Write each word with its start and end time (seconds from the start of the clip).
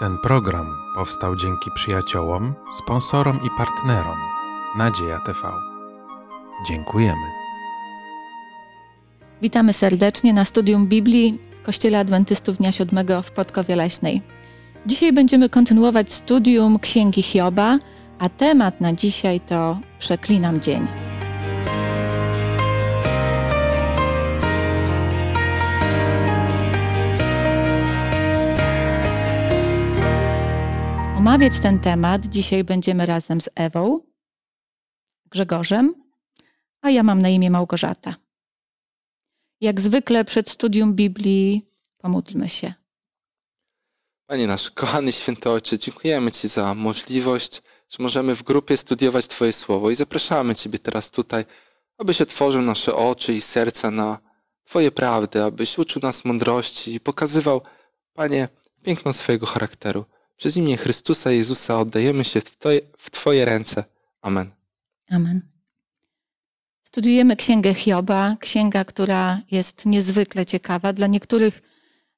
Ten 0.00 0.18
program 0.18 0.76
powstał 0.94 1.36
dzięki 1.36 1.70
przyjaciołom, 1.74 2.54
sponsorom 2.72 3.40
i 3.46 3.48
partnerom 3.58 4.18
Nadzieja 4.76 5.18
TV. 5.18 5.52
Dziękujemy. 6.68 7.26
Witamy 9.42 9.72
serdecznie 9.72 10.32
na 10.32 10.44
studium 10.44 10.86
Biblii 10.86 11.38
w 11.50 11.62
Kościele 11.62 11.98
Adwentystów 11.98 12.56
Dnia 12.56 12.72
Siódmego 12.72 13.22
w 13.22 13.30
Podkowie 13.30 13.76
Leśnej. 13.76 14.22
Dzisiaj 14.86 15.12
będziemy 15.12 15.48
kontynuować 15.48 16.12
studium 16.12 16.78
Księgi 16.78 17.22
Hioba, 17.22 17.78
a 18.18 18.28
temat 18.28 18.80
na 18.80 18.92
dzisiaj 18.92 19.40
to 19.40 19.78
Przeklinam 19.98 20.60
dzień. 20.60 21.09
Omawiać 31.30 31.58
ten 31.58 31.80
temat 31.80 32.26
dzisiaj 32.26 32.64
będziemy 32.64 33.06
razem 33.06 33.40
z 33.40 33.48
Ewą, 33.54 34.00
Grzegorzem, 35.26 35.94
a 36.82 36.90
ja 36.90 37.02
mam 37.02 37.22
na 37.22 37.28
imię 37.28 37.50
Małgorzata. 37.50 38.14
Jak 39.60 39.80
zwykle 39.80 40.24
przed 40.24 40.50
studium 40.50 40.94
Biblii 40.94 41.66
pomódlmy 41.98 42.48
się. 42.48 42.74
Panie 44.26 44.46
nasz 44.46 44.70
kochany 44.70 45.12
święty 45.12 45.50
Ojcze, 45.50 45.78
dziękujemy 45.78 46.32
Ci 46.32 46.48
za 46.48 46.74
możliwość, 46.74 47.62
że 47.88 48.02
możemy 48.02 48.34
w 48.34 48.42
grupie 48.42 48.76
studiować 48.76 49.28
Twoje 49.28 49.52
Słowo 49.52 49.90
i 49.90 49.94
zapraszamy 49.94 50.54
Ciebie 50.54 50.78
teraz 50.78 51.10
tutaj, 51.10 51.44
abyś 51.98 52.20
otworzył 52.20 52.62
nasze 52.62 52.94
oczy 52.94 53.34
i 53.34 53.40
serca 53.40 53.90
na 53.90 54.18
Twoje 54.64 54.90
prawdy, 54.90 55.42
abyś 55.42 55.78
uczył 55.78 56.02
nas 56.02 56.24
mądrości 56.24 56.94
i 56.94 57.00
pokazywał, 57.00 57.60
Panie, 58.14 58.48
piękno 58.82 59.12
swojego 59.12 59.46
charakteru. 59.46 60.04
Przez 60.40 60.56
imię 60.56 60.76
Chrystusa 60.76 61.32
Jezusa 61.32 61.80
oddajemy 61.80 62.24
się 62.24 62.40
w 62.40 62.56
Twoje, 62.56 62.80
w 62.98 63.10
Twoje 63.10 63.44
ręce. 63.44 63.84
Amen. 64.22 64.50
Amen. 65.10 65.40
Studiujemy 66.82 67.36
Księgę 67.36 67.74
Hioba, 67.74 68.36
księga, 68.40 68.84
która 68.84 69.40
jest 69.50 69.86
niezwykle 69.86 70.46
ciekawa. 70.46 70.92
Dla 70.92 71.06
niektórych 71.06 71.62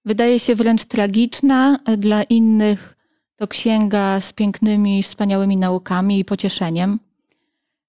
wydaje 0.05 0.38
się 0.38 0.55
wręcz 0.55 0.84
tragiczna, 0.84 1.78
dla 1.98 2.22
innych 2.22 2.97
to 3.36 3.48
księga 3.48 4.20
z 4.20 4.32
pięknymi, 4.32 5.02
wspaniałymi 5.02 5.56
naukami 5.56 6.19
i 6.19 6.25
pocieszeniem. 6.25 6.98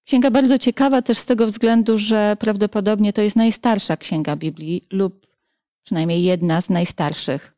Księga 0.04 0.30
bardzo 0.30 0.58
ciekawa 0.58 1.02
też 1.02 1.18
z 1.18 1.26
tego 1.26 1.46
względu, 1.46 1.98
że 1.98 2.36
prawdopodobnie 2.40 3.12
to 3.12 3.22
jest 3.22 3.36
najstarsza 3.36 3.96
księga 3.96 4.36
Biblii 4.36 4.84
lub 4.90 5.26
przynajmniej 5.82 6.22
jedna 6.22 6.60
z 6.60 6.70
najstarszych. 6.70 7.53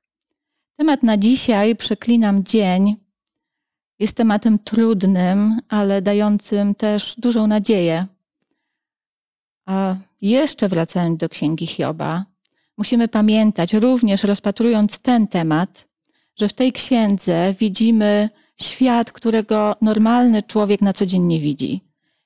Temat 0.76 1.02
na 1.02 1.16
dzisiaj, 1.16 1.76
przeklinam 1.76 2.44
dzień, 2.44 2.96
jest 3.98 4.16
tematem 4.16 4.58
trudnym, 4.58 5.60
ale 5.68 6.02
dającym 6.02 6.74
też 6.74 7.14
dużą 7.18 7.46
nadzieję. 7.46 8.06
A 9.66 9.96
jeszcze 10.22 10.68
wracając 10.68 11.18
do 11.18 11.28
księgi 11.28 11.66
Hioba, 11.66 12.24
musimy 12.78 13.08
pamiętać, 13.08 13.74
również 13.74 14.24
rozpatrując 14.24 14.98
ten 14.98 15.26
temat, 15.26 15.88
że 16.36 16.48
w 16.48 16.52
tej 16.52 16.72
księdze 16.72 17.54
widzimy 17.58 18.30
świat, 18.60 19.12
którego 19.12 19.74
normalny 19.82 20.42
człowiek 20.42 20.82
na 20.82 20.92
co 20.92 21.06
dzień 21.06 21.22
nie 21.22 21.40
widzi. 21.40 21.80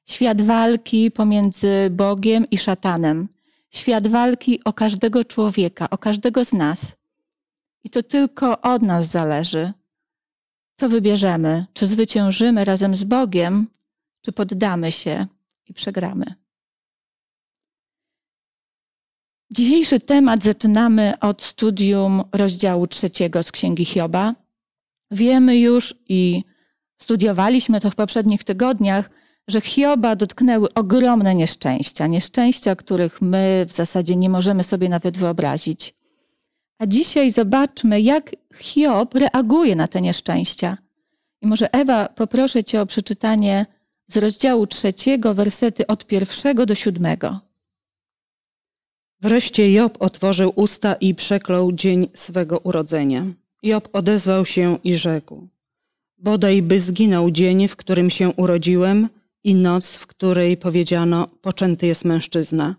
Świat 0.07 0.41
walki 0.41 1.11
pomiędzy 1.11 1.91
Bogiem 1.91 2.51
i 2.51 2.59
szatanem. 2.59 3.29
Świat 3.71 4.07
walki 4.07 4.61
o 4.65 4.73
każdego 4.73 5.25
człowieka, 5.25 5.91
o 5.91 5.99
każdego 5.99 6.45
z 6.45 6.53
nas. 6.53 7.00
I 7.85 7.91
to 7.91 8.03
tylko 8.03 8.61
od 8.61 8.83
nas 8.83 9.07
zależy. 9.07 9.73
Co 10.81 10.89
wybierzemy? 10.89 11.67
Czy 11.73 11.87
zwyciężymy 11.87 12.65
razem 12.65 12.97
z 12.97 13.05
Bogiem, 13.05 13.67
czy 14.25 14.33
poddamy 14.33 14.93
się 14.93 15.27
i 15.67 15.75
przegramy? 15.75 16.35
Dzisiejszy 19.53 20.01
temat 20.01 20.43
zaczynamy 20.43 21.19
od 21.19 21.43
studium 21.43 22.23
rozdziału 22.33 22.87
trzeciego 22.87 23.43
z 23.43 23.53
Księgi 23.53 23.85
Hioba. 23.85 24.35
Wiemy 25.11 25.59
już 25.59 25.95
i 26.09 26.45
studiowaliśmy 26.99 27.81
to 27.81 27.91
w 27.91 27.95
poprzednich 27.95 28.45
tygodniach, 28.45 29.11
że 29.49 29.61
Hioba 29.61 30.17
dotknęły 30.17 30.75
ogromne 30.75 31.35
nieszczęścia, 31.35 32.07
nieszczęścia, 32.07 32.77
których 32.77 33.23
my 33.23 33.67
w 33.69 33.73
zasadzie 33.73 34.17
nie 34.17 34.31
możemy 34.31 34.65
sobie 34.65 34.89
nawet 34.89 35.19
wyobrazić. 35.19 35.95
A 36.81 36.87
dzisiaj 36.87 37.31
zobaczmy, 37.31 38.01
jak 38.01 38.37
Hiob 38.55 39.15
reaguje 39.15 39.77
na 39.77 39.89
te 39.89 40.01
nieszczęścia. 40.01 40.79
I 41.43 41.47
może 41.47 41.75
Ewa, 41.75 42.09
poproszę 42.09 42.65
Cię 42.65 42.81
o 42.81 42.87
przeczytanie 42.87 43.67
z 44.07 44.17
rozdziału 44.17 44.67
trzeciego, 44.67 45.35
wersety 45.35 45.87
od 45.87 46.07
pierwszego 46.07 46.67
do 46.67 46.75
siódmego. 46.75 47.41
Wreszcie 49.21 49.73
Job 49.73 49.97
otworzył 50.03 50.53
usta 50.57 50.95
i 50.95 51.15
przeklął 51.15 51.73
dzień 51.73 52.09
swego 52.15 52.59
urodzenia. 52.59 53.27
Job 53.63 53.89
odezwał 53.93 54.45
się 54.45 54.79
i 54.85 54.95
rzekł: 54.95 55.49
Bodaj 56.19 56.63
by 56.63 56.81
zginął 56.81 57.31
dzień, 57.31 57.69
w 57.69 57.77
którym 57.77 58.11
się 58.11 58.29
urodziłem, 58.29 59.09
i 59.45 59.55
noc, 59.55 59.97
w 59.97 60.07
której 60.07 60.57
powiedziano: 60.57 61.29
Poczęty 61.43 61.87
jest 61.87 62.05
mężczyzna. 62.05 62.75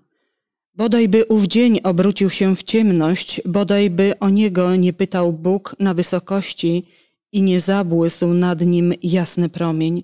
Bodaj 0.76 1.08
by 1.08 1.26
ów 1.26 1.48
dzień 1.48 1.80
obrócił 1.84 2.30
się 2.30 2.56
w 2.56 2.64
ciemność, 2.64 3.42
bodaj 3.46 3.90
by 3.90 4.20
o 4.20 4.30
niego 4.30 4.76
nie 4.76 4.94
pytał 4.94 5.34
Bóg 5.34 5.76
na 5.80 5.94
wysokości 5.94 6.84
i 7.32 7.42
nie 7.42 7.60
zabłysł 7.60 8.28
nad 8.28 8.62
nim 8.62 8.94
jasny 9.04 9.50
promień. 9.50 10.04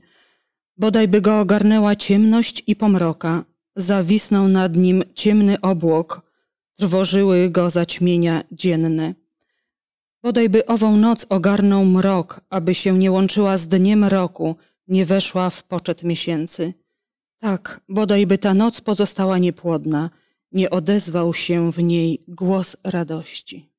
Bodaj 0.78 1.08
by 1.08 1.22
go 1.22 1.40
ogarnęła 1.40 1.96
ciemność 1.96 2.64
i 2.68 2.76
pomroka, 2.76 3.44
zawisnął 3.76 4.48
nad 4.48 4.76
nim 4.76 5.04
ciemny 5.16 5.62
obłok, 5.62 6.22
trwożyły 6.76 7.50
go 7.50 7.70
zaćmienia 7.70 8.44
dzienne. 8.52 9.14
Bodaj 10.24 10.50
by 10.50 10.66
ową 10.66 10.98
noc 10.98 11.26
ogarnął 11.30 11.86
mrok, 11.86 12.42
aby 12.50 12.76
się 12.76 12.98
nie 12.98 13.12
łączyła 13.12 13.58
z 13.58 13.68
dniem 13.68 14.04
roku, 14.04 14.56
nie 14.88 15.06
weszła 15.06 15.50
w 15.50 15.64
poczet 15.64 16.04
miesięcy. 16.04 16.74
Tak, 17.40 17.82
bodaj 17.90 18.28
by 18.28 18.38
ta 18.38 18.54
noc 18.54 18.82
pozostała 18.82 19.38
niepłodna, 19.38 20.10
nie 20.52 20.70
odezwał 20.70 21.34
się 21.34 21.72
w 21.72 21.84
niej 21.84 22.20
głos 22.28 22.78
radości. 22.84 23.70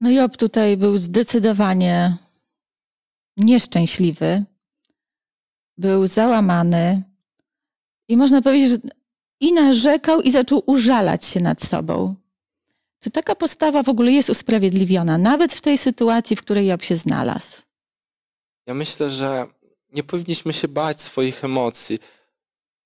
No 0.00 0.10
Job 0.10 0.36
tutaj 0.36 0.76
był 0.76 0.98
zdecydowanie 0.98 2.16
nieszczęśliwy, 3.36 4.44
był 5.78 6.06
załamany 6.06 7.02
i 8.08 8.16
można 8.16 8.42
powiedzieć, 8.42 8.70
że 8.70 8.76
i 9.40 9.52
narzekał 9.52 10.20
i 10.20 10.30
zaczął 10.30 10.62
użalać 10.66 11.24
się 11.24 11.40
nad 11.40 11.60
sobą. 11.62 12.14
Czy 13.00 13.10
taka 13.10 13.34
postawa 13.34 13.82
w 13.82 13.88
ogóle 13.88 14.12
jest 14.12 14.30
usprawiedliwiona, 14.30 15.18
nawet 15.18 15.52
w 15.52 15.60
tej 15.60 15.78
sytuacji, 15.78 16.36
w 16.36 16.42
której 16.42 16.66
Job 16.66 16.82
się 16.82 16.96
znalazł? 16.96 17.62
Ja 18.66 18.74
myślę, 18.74 19.10
że 19.10 19.46
nie 19.92 20.04
powinniśmy 20.04 20.52
się 20.52 20.68
bać 20.68 21.02
swoich 21.02 21.44
emocji. 21.44 21.98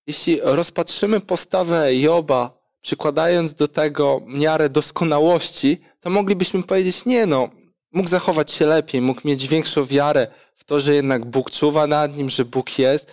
Jeśli 0.06 0.41
rozpatrzymy 0.42 1.20
postawę 1.20 1.94
Joba, 1.94 2.58
przykładając 2.88 3.54
do 3.54 3.69
tego 3.69 4.21
miarę 4.26 4.69
doskonałości, 4.69 5.81
to 6.00 6.10
moglibyśmy 6.10 6.62
powiedzieć, 6.62 7.04
nie 7.04 7.26
no, 7.26 7.49
mógł 7.93 8.09
zachować 8.09 8.53
się 8.53 8.66
lepiej, 8.66 9.00
mógł 9.00 9.21
mieć 9.25 9.49
większą 9.49 9.84
wiarę 9.87 10.26
w 10.56 10.65
to, 10.65 10.81
że 10.81 10.94
jednak 10.94 11.25
Bóg 11.25 11.50
czuwa 11.50 11.87
nad 11.87 12.16
nim, 12.16 12.31
że 12.31 12.44
Bóg 12.44 12.78
jest, 12.78 13.12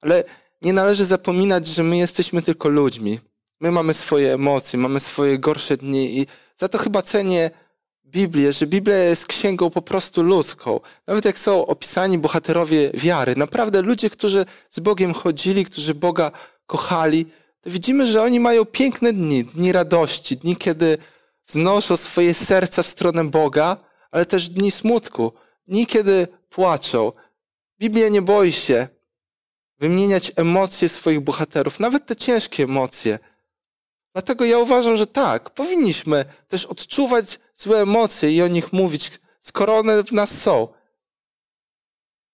ale 0.00 0.24
nie 0.62 0.72
należy 0.72 1.04
zapominać, 1.04 1.66
że 1.66 1.82
my 1.82 1.96
jesteśmy 1.96 2.42
tylko 2.42 2.68
ludźmi. 2.68 3.20
My 3.60 3.70
mamy 3.70 3.94
swoje 3.94 4.34
emocje, 4.34 4.78
mamy 4.78 5.00
swoje 5.00 5.38
gorsze 5.38 5.76
dni 5.76 6.18
i 6.18 6.26
za 6.56 6.68
to 6.68 6.78
chyba 6.78 7.02
cenię 7.02 7.50
Biblię, 8.06 8.52
że 8.52 8.66
Biblia 8.66 8.96
jest 8.96 9.26
księgą 9.26 9.70
po 9.70 9.82
prostu 9.82 10.22
ludzką. 10.22 10.80
Nawet 11.06 11.24
jak 11.24 11.38
są 11.38 11.66
opisani 11.66 12.18
bohaterowie 12.18 12.90
wiary, 12.94 13.36
naprawdę 13.36 13.82
ludzie, 13.82 14.10
którzy 14.10 14.46
z 14.70 14.80
Bogiem 14.80 15.14
chodzili, 15.14 15.64
którzy 15.64 15.94
Boga 15.94 16.30
kochali, 16.66 17.26
to 17.64 17.70
widzimy, 17.70 18.06
że 18.06 18.22
oni 18.22 18.40
mają 18.40 18.64
piękne 18.64 19.12
dni, 19.12 19.44
dni 19.44 19.72
radości, 19.72 20.36
dni, 20.36 20.56
kiedy 20.56 20.98
wznoszą 21.46 21.96
swoje 21.96 22.34
serca 22.34 22.82
w 22.82 22.86
stronę 22.86 23.30
Boga, 23.30 23.76
ale 24.10 24.26
też 24.26 24.48
dni 24.48 24.70
smutku, 24.70 25.32
dni, 25.68 25.86
kiedy 25.86 26.28
płaczą. 26.50 27.12
Biblia 27.78 28.08
nie 28.08 28.22
boi 28.22 28.52
się 28.52 28.88
wymieniać 29.78 30.32
emocje 30.36 30.88
swoich 30.88 31.20
bohaterów, 31.20 31.80
nawet 31.80 32.06
te 32.06 32.16
ciężkie 32.16 32.64
emocje. 32.64 33.18
Dlatego 34.12 34.44
ja 34.44 34.58
uważam, 34.58 34.96
że 34.96 35.06
tak, 35.06 35.50
powinniśmy 35.50 36.24
też 36.48 36.66
odczuwać 36.66 37.40
złe 37.56 37.82
emocje 37.82 38.32
i 38.32 38.42
o 38.42 38.48
nich 38.48 38.72
mówić, 38.72 39.20
skoro 39.40 39.78
one 39.78 40.04
w 40.04 40.12
nas 40.12 40.40
są. 40.40 40.68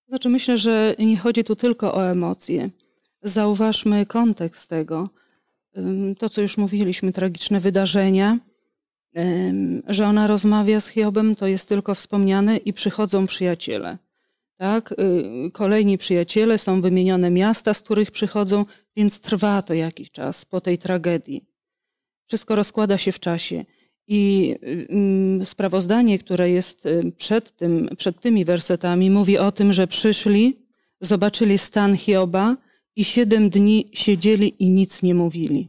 Znaczy, 0.08 0.28
myślę, 0.28 0.58
że 0.58 0.94
nie 0.98 1.18
chodzi 1.18 1.44
tu 1.44 1.56
tylko 1.56 1.94
o 1.94 2.10
emocje. 2.10 2.70
Zauważmy 3.22 4.06
kontekst 4.06 4.70
tego. 4.70 5.19
To, 6.18 6.28
co 6.28 6.40
już 6.40 6.56
mówiliśmy, 6.56 7.12
tragiczne 7.12 7.60
wydarzenia, 7.60 8.38
że 9.88 10.06
ona 10.06 10.26
rozmawia 10.26 10.80
z 10.80 10.88
Hiobem, 10.88 11.36
to 11.36 11.46
jest 11.46 11.68
tylko 11.68 11.94
wspomniane 11.94 12.56
i 12.56 12.72
przychodzą 12.72 13.26
przyjaciele. 13.26 13.98
Tak? 14.56 14.92
Y, 14.92 15.50
kolejni 15.52 15.98
przyjaciele, 15.98 16.58
są 16.58 16.80
wymienione 16.80 17.30
miasta, 17.30 17.74
z 17.74 17.82
których 17.82 18.10
przychodzą, 18.10 18.64
więc 18.96 19.20
trwa 19.20 19.62
to 19.62 19.74
jakiś 19.74 20.10
czas 20.10 20.44
po 20.44 20.60
tej 20.60 20.78
tragedii. 20.78 21.44
Wszystko 22.26 22.54
rozkłada 22.54 22.98
się 22.98 23.12
w 23.12 23.20
czasie. 23.20 23.64
I 24.06 24.54
sprawozdanie, 25.44 26.18
które 26.18 26.50
jest 26.50 26.86
y, 26.86 27.12
przed, 27.16 27.56
tym, 27.56 27.88
przed 27.96 28.20
tymi 28.20 28.44
wersetami, 28.44 29.10
mówi 29.10 29.38
o 29.38 29.52
tym, 29.52 29.72
że 29.72 29.86
przyszli, 29.86 30.56
zobaczyli 31.00 31.58
stan 31.58 31.96
Hioba 31.96 32.56
i 33.00 33.04
siedem 33.04 33.50
dni 33.50 33.84
siedzieli 33.92 34.54
i 34.58 34.70
nic 34.70 35.02
nie 35.02 35.14
mówili. 35.14 35.68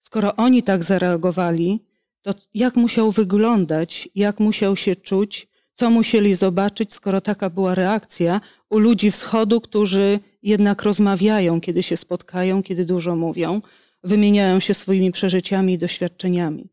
Skoro 0.00 0.36
oni 0.36 0.62
tak 0.62 0.84
zareagowali, 0.84 1.80
to 2.22 2.34
jak 2.54 2.76
musiał 2.76 3.10
wyglądać, 3.10 4.08
jak 4.14 4.40
musiał 4.40 4.76
się 4.76 4.96
czuć, 4.96 5.48
co 5.74 5.90
musieli 5.90 6.34
zobaczyć, 6.34 6.92
skoro 6.92 7.20
taka 7.20 7.50
była 7.50 7.74
reakcja 7.74 8.40
u 8.70 8.78
ludzi 8.78 9.10
wschodu, 9.10 9.60
którzy 9.60 10.20
jednak 10.42 10.82
rozmawiają, 10.82 11.60
kiedy 11.60 11.82
się 11.82 11.96
spotkają, 11.96 12.62
kiedy 12.62 12.84
dużo 12.84 13.16
mówią, 13.16 13.60
wymieniają 14.04 14.60
się 14.60 14.74
swoimi 14.74 15.12
przeżyciami 15.12 15.72
i 15.72 15.78
doświadczeniami. 15.78 16.68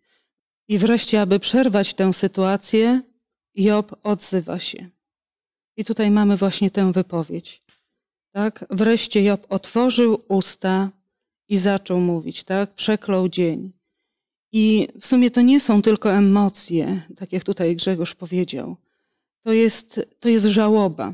I 0.67 0.77
wreszcie, 0.77 1.21
aby 1.21 1.39
przerwać 1.39 1.93
tę 1.93 2.13
sytuację, 2.13 3.01
Job 3.55 3.95
odzywa 4.03 4.59
się. 4.59 4.89
I 5.77 5.85
tutaj 5.85 6.11
mamy 6.11 6.37
właśnie 6.37 6.71
tę 6.71 6.91
wypowiedź. 6.91 7.61
Tak? 8.31 8.65
Wreszcie 8.69 9.23
Job 9.23 9.45
otworzył 9.49 10.21
usta 10.27 10.89
i 11.49 11.57
zaczął 11.57 11.99
mówić, 11.99 12.43
tak? 12.43 12.73
Przeklął 12.73 13.29
dzień. 13.29 13.71
I 14.51 14.87
w 14.99 15.05
sumie 15.05 15.31
to 15.31 15.41
nie 15.41 15.59
są 15.59 15.81
tylko 15.81 16.13
emocje, 16.13 17.01
tak 17.15 17.33
jak 17.33 17.43
tutaj 17.43 17.75
Grzegorz 17.75 18.15
powiedział. 18.15 18.75
To 19.41 19.53
jest, 19.53 20.07
to 20.19 20.29
jest 20.29 20.45
żałoba. 20.45 21.13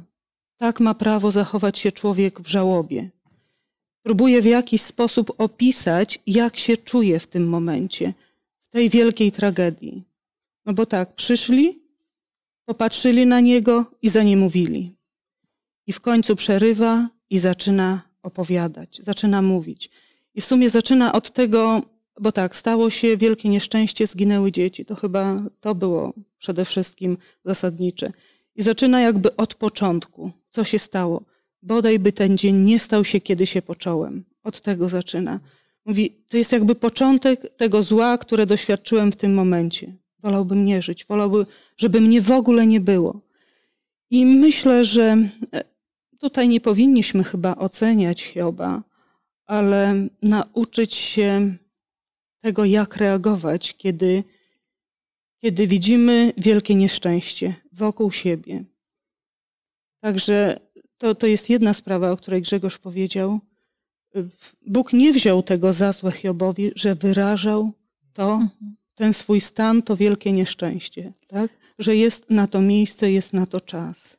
Tak 0.57 0.79
ma 0.79 0.93
prawo 0.93 1.31
zachować 1.31 1.79
się 1.79 1.91
człowiek 1.91 2.41
w 2.41 2.47
żałobie. 2.47 3.09
Próbuje 4.03 4.41
w 4.41 4.45
jakiś 4.45 4.81
sposób 4.81 5.33
opisać, 5.37 6.19
jak 6.27 6.57
się 6.57 6.77
czuje 6.77 7.19
w 7.19 7.27
tym 7.27 7.49
momencie, 7.49 8.13
w 8.69 8.71
tej 8.71 8.89
wielkiej 8.89 9.31
tragedii. 9.31 10.03
No 10.65 10.73
bo 10.73 10.85
tak, 10.85 11.15
przyszli, 11.15 11.79
popatrzyli 12.65 13.25
na 13.25 13.39
niego 13.39 13.85
i 14.01 14.09
za 14.09 14.23
nie 14.23 14.37
mówili. 14.37 14.94
I 15.87 15.93
w 15.93 16.01
końcu 16.01 16.35
przerywa 16.35 17.09
i 17.29 17.39
zaczyna 17.39 18.01
opowiadać, 18.23 19.01
zaczyna 19.01 19.41
mówić. 19.41 19.89
I 20.35 20.41
w 20.41 20.45
sumie 20.45 20.69
zaczyna 20.69 21.13
od 21.13 21.31
tego, 21.31 21.81
bo 22.21 22.31
tak, 22.31 22.55
stało 22.55 22.89
się 22.89 23.17
wielkie 23.17 23.49
nieszczęście, 23.49 24.07
zginęły 24.07 24.51
dzieci. 24.51 24.85
To 24.85 24.95
chyba 24.95 25.41
to 25.59 25.75
było 25.75 26.13
przede 26.37 26.65
wszystkim 26.65 27.17
zasadnicze. 27.45 28.11
I 28.55 28.61
zaczyna 28.61 29.01
jakby 29.01 29.35
od 29.35 29.53
początku. 29.53 30.31
Co 30.49 30.63
się 30.63 30.79
stało? 30.79 31.21
Bodaj 31.61 31.99
by 31.99 32.11
ten 32.11 32.37
dzień 32.37 32.55
nie 32.55 32.79
stał 32.79 33.05
się, 33.05 33.21
kiedy 33.21 33.47
się 33.47 33.61
począłem. 33.61 34.25
Od 34.43 34.61
tego 34.61 34.89
zaczyna. 34.89 35.39
Mówi, 35.85 36.11
to 36.29 36.37
jest 36.37 36.51
jakby 36.51 36.75
początek 36.75 37.55
tego 37.57 37.83
zła, 37.83 38.17
które 38.17 38.45
doświadczyłem 38.45 39.11
w 39.11 39.15
tym 39.15 39.33
momencie. 39.33 39.93
Wolałbym 40.19 40.65
nie 40.65 40.81
żyć, 40.81 41.05
wolałbym, 41.05 41.45
żeby 41.77 42.01
mnie 42.01 42.21
w 42.21 42.31
ogóle 42.31 42.67
nie 42.67 42.79
było. 42.79 43.21
I 44.09 44.25
myślę, 44.25 44.85
że 44.85 45.17
tutaj 46.19 46.49
nie 46.49 46.61
powinniśmy 46.61 47.23
chyba 47.23 47.55
oceniać 47.55 48.23
Hioba, 48.23 48.83
ale 49.45 50.07
nauczyć 50.21 50.93
się 50.93 51.55
tego, 52.41 52.65
jak 52.65 52.97
reagować, 52.97 53.73
kiedy, 53.77 54.23
kiedy 55.41 55.67
widzimy 55.67 56.33
wielkie 56.37 56.75
nieszczęście 56.75 57.55
wokół 57.71 58.11
siebie. 58.11 58.63
Także 59.99 60.59
to, 60.97 61.15
to 61.15 61.27
jest 61.27 61.49
jedna 61.49 61.73
sprawa, 61.73 62.11
o 62.11 62.17
której 62.17 62.41
Grzegorz 62.41 62.77
powiedział. 62.77 63.39
Bóg 64.67 64.93
nie 64.93 65.13
wziął 65.13 65.43
tego 65.43 65.73
za 65.73 65.91
złe 65.91 66.11
Hiobowi, 66.11 66.71
że 66.75 66.95
wyrażał 66.95 67.71
to, 68.13 68.33
mhm. 68.33 68.75
ten 68.95 69.13
swój 69.13 69.41
stan, 69.41 69.81
to 69.81 69.95
wielkie 69.95 70.31
nieszczęście, 70.31 71.13
tak? 71.27 71.51
że 71.79 71.95
jest 71.95 72.29
na 72.29 72.47
to 72.47 72.61
miejsce, 72.61 73.11
jest 73.11 73.33
na 73.33 73.45
to 73.45 73.61
czas. 73.61 74.14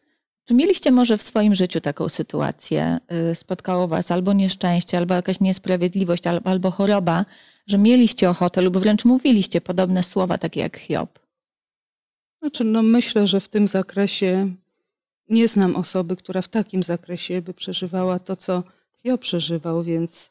Czy 0.46 0.54
mieliście 0.54 0.90
może 0.90 1.18
w 1.18 1.22
swoim 1.22 1.54
życiu 1.54 1.80
taką 1.80 2.08
sytuację? 2.08 2.98
Y, 3.30 3.34
spotkało 3.34 3.88
was 3.88 4.10
albo 4.10 4.32
nieszczęście, 4.32 4.98
albo 4.98 5.14
jakaś 5.14 5.40
niesprawiedliwość, 5.40 6.22
albo, 6.44 6.70
choroba, 6.70 7.24
że 7.66 7.78
mieliście 7.78 8.30
ochotę 8.30 8.62
lub 8.62 8.78
wręcz 8.78 9.04
mówiliście 9.04 9.60
podobne 9.60 10.02
słowa, 10.02 10.38
takie 10.38 10.60
jak 10.60 10.76
Hiob? 10.76 11.18
Znaczy, 12.40 12.64
no 12.64 12.82
myślę, 12.82 13.26
że 13.26 13.40
w 13.40 13.48
tym 13.48 13.68
zakresie 13.68 14.52
nie 15.28 15.48
znam 15.48 15.76
osoby, 15.76 16.16
która 16.16 16.42
w 16.42 16.48
takim 16.48 16.82
zakresie 16.82 17.42
by 17.42 17.54
przeżywała 17.54 18.18
to, 18.18 18.36
co 18.36 18.62
Hiob 19.02 19.20
przeżywał, 19.20 19.82
więc 19.82 20.30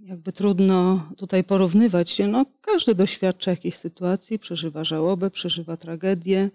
jakby 0.00 0.32
trudno 0.32 1.08
tutaj 1.16 1.44
porównywać 1.44 2.10
się. 2.10 2.26
No, 2.26 2.46
każdy 2.60 2.94
doświadcza 2.94 3.50
jakiejś 3.50 3.74
sytuacji, 3.74 4.38
przeżywa 4.38 4.84
żałobę, 4.84 5.30
przeżywa 5.30 5.76
tragedię. 5.76 6.50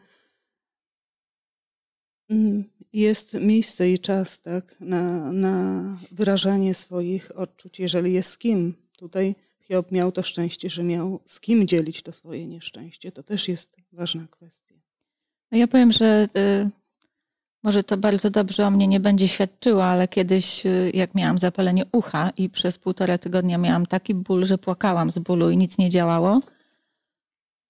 Mm, 2.31 2.63
jest 2.93 3.33
miejsce 3.33 3.91
i 3.91 3.99
czas 3.99 4.41
tak, 4.41 4.75
na, 4.79 5.31
na 5.31 5.97
wyrażanie 6.11 6.73
swoich 6.73 7.31
odczuć, 7.37 7.79
jeżeli 7.79 8.13
jest 8.13 8.29
z 8.29 8.37
kim. 8.37 8.73
Tutaj 8.97 9.35
Hiob 9.61 9.91
miał 9.91 10.11
to 10.11 10.23
szczęście, 10.23 10.69
że 10.69 10.83
miał 10.83 11.19
z 11.25 11.39
kim 11.39 11.67
dzielić 11.67 12.03
to 12.03 12.11
swoje 12.11 12.47
nieszczęście. 12.47 13.11
To 13.11 13.23
też 13.23 13.47
jest 13.47 13.75
ważna 13.93 14.27
kwestia. 14.31 14.75
No 15.51 15.57
ja 15.57 15.67
powiem, 15.67 15.91
że 15.91 16.27
y, 16.37 16.69
może 17.63 17.83
to 17.83 17.97
bardzo 17.97 18.29
dobrze 18.29 18.67
o 18.67 18.71
mnie 18.71 18.87
nie 18.87 18.99
będzie 18.99 19.27
świadczyło, 19.27 19.85
ale 19.85 20.07
kiedyś, 20.07 20.65
y, 20.65 20.91
jak 20.93 21.15
miałam 21.15 21.37
zapalenie 21.37 21.85
ucha 21.91 22.29
i 22.37 22.49
przez 22.49 22.77
półtora 22.77 23.17
tygodnia 23.17 23.57
miałam 23.57 23.85
taki 23.85 24.15
ból, 24.15 24.45
że 24.45 24.57
płakałam 24.57 25.11
z 25.11 25.19
bólu 25.19 25.49
i 25.49 25.57
nic 25.57 25.77
nie 25.77 25.89
działało, 25.89 26.41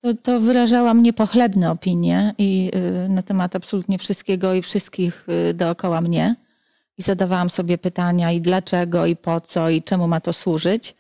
to, 0.02 0.14
to 0.14 0.40
wyrażałam 0.40 1.04
niepochlebne 1.04 1.72
opinie 1.72 2.36
i, 2.38 2.72
y, 3.06 3.10
na 3.10 3.22
temat 3.22 3.56
absolutnie 3.56 3.98
wszystkiego 3.98 4.54
i 4.54 4.62
wszystkich 4.62 5.26
y, 5.50 5.54
dookoła 5.54 6.02
mnie. 6.02 6.36
I 6.98 7.02
zadawałam 7.02 7.50
sobie 7.50 7.78
pytania 7.78 8.32
i 8.32 8.42
dlaczego, 8.42 9.06
i 9.06 9.16
po 9.16 9.42
co, 9.42 9.70
i 9.70 9.84
czemu 9.84 10.08
ma 10.08 10.20
to 10.20 10.34
służyć. 10.34 10.96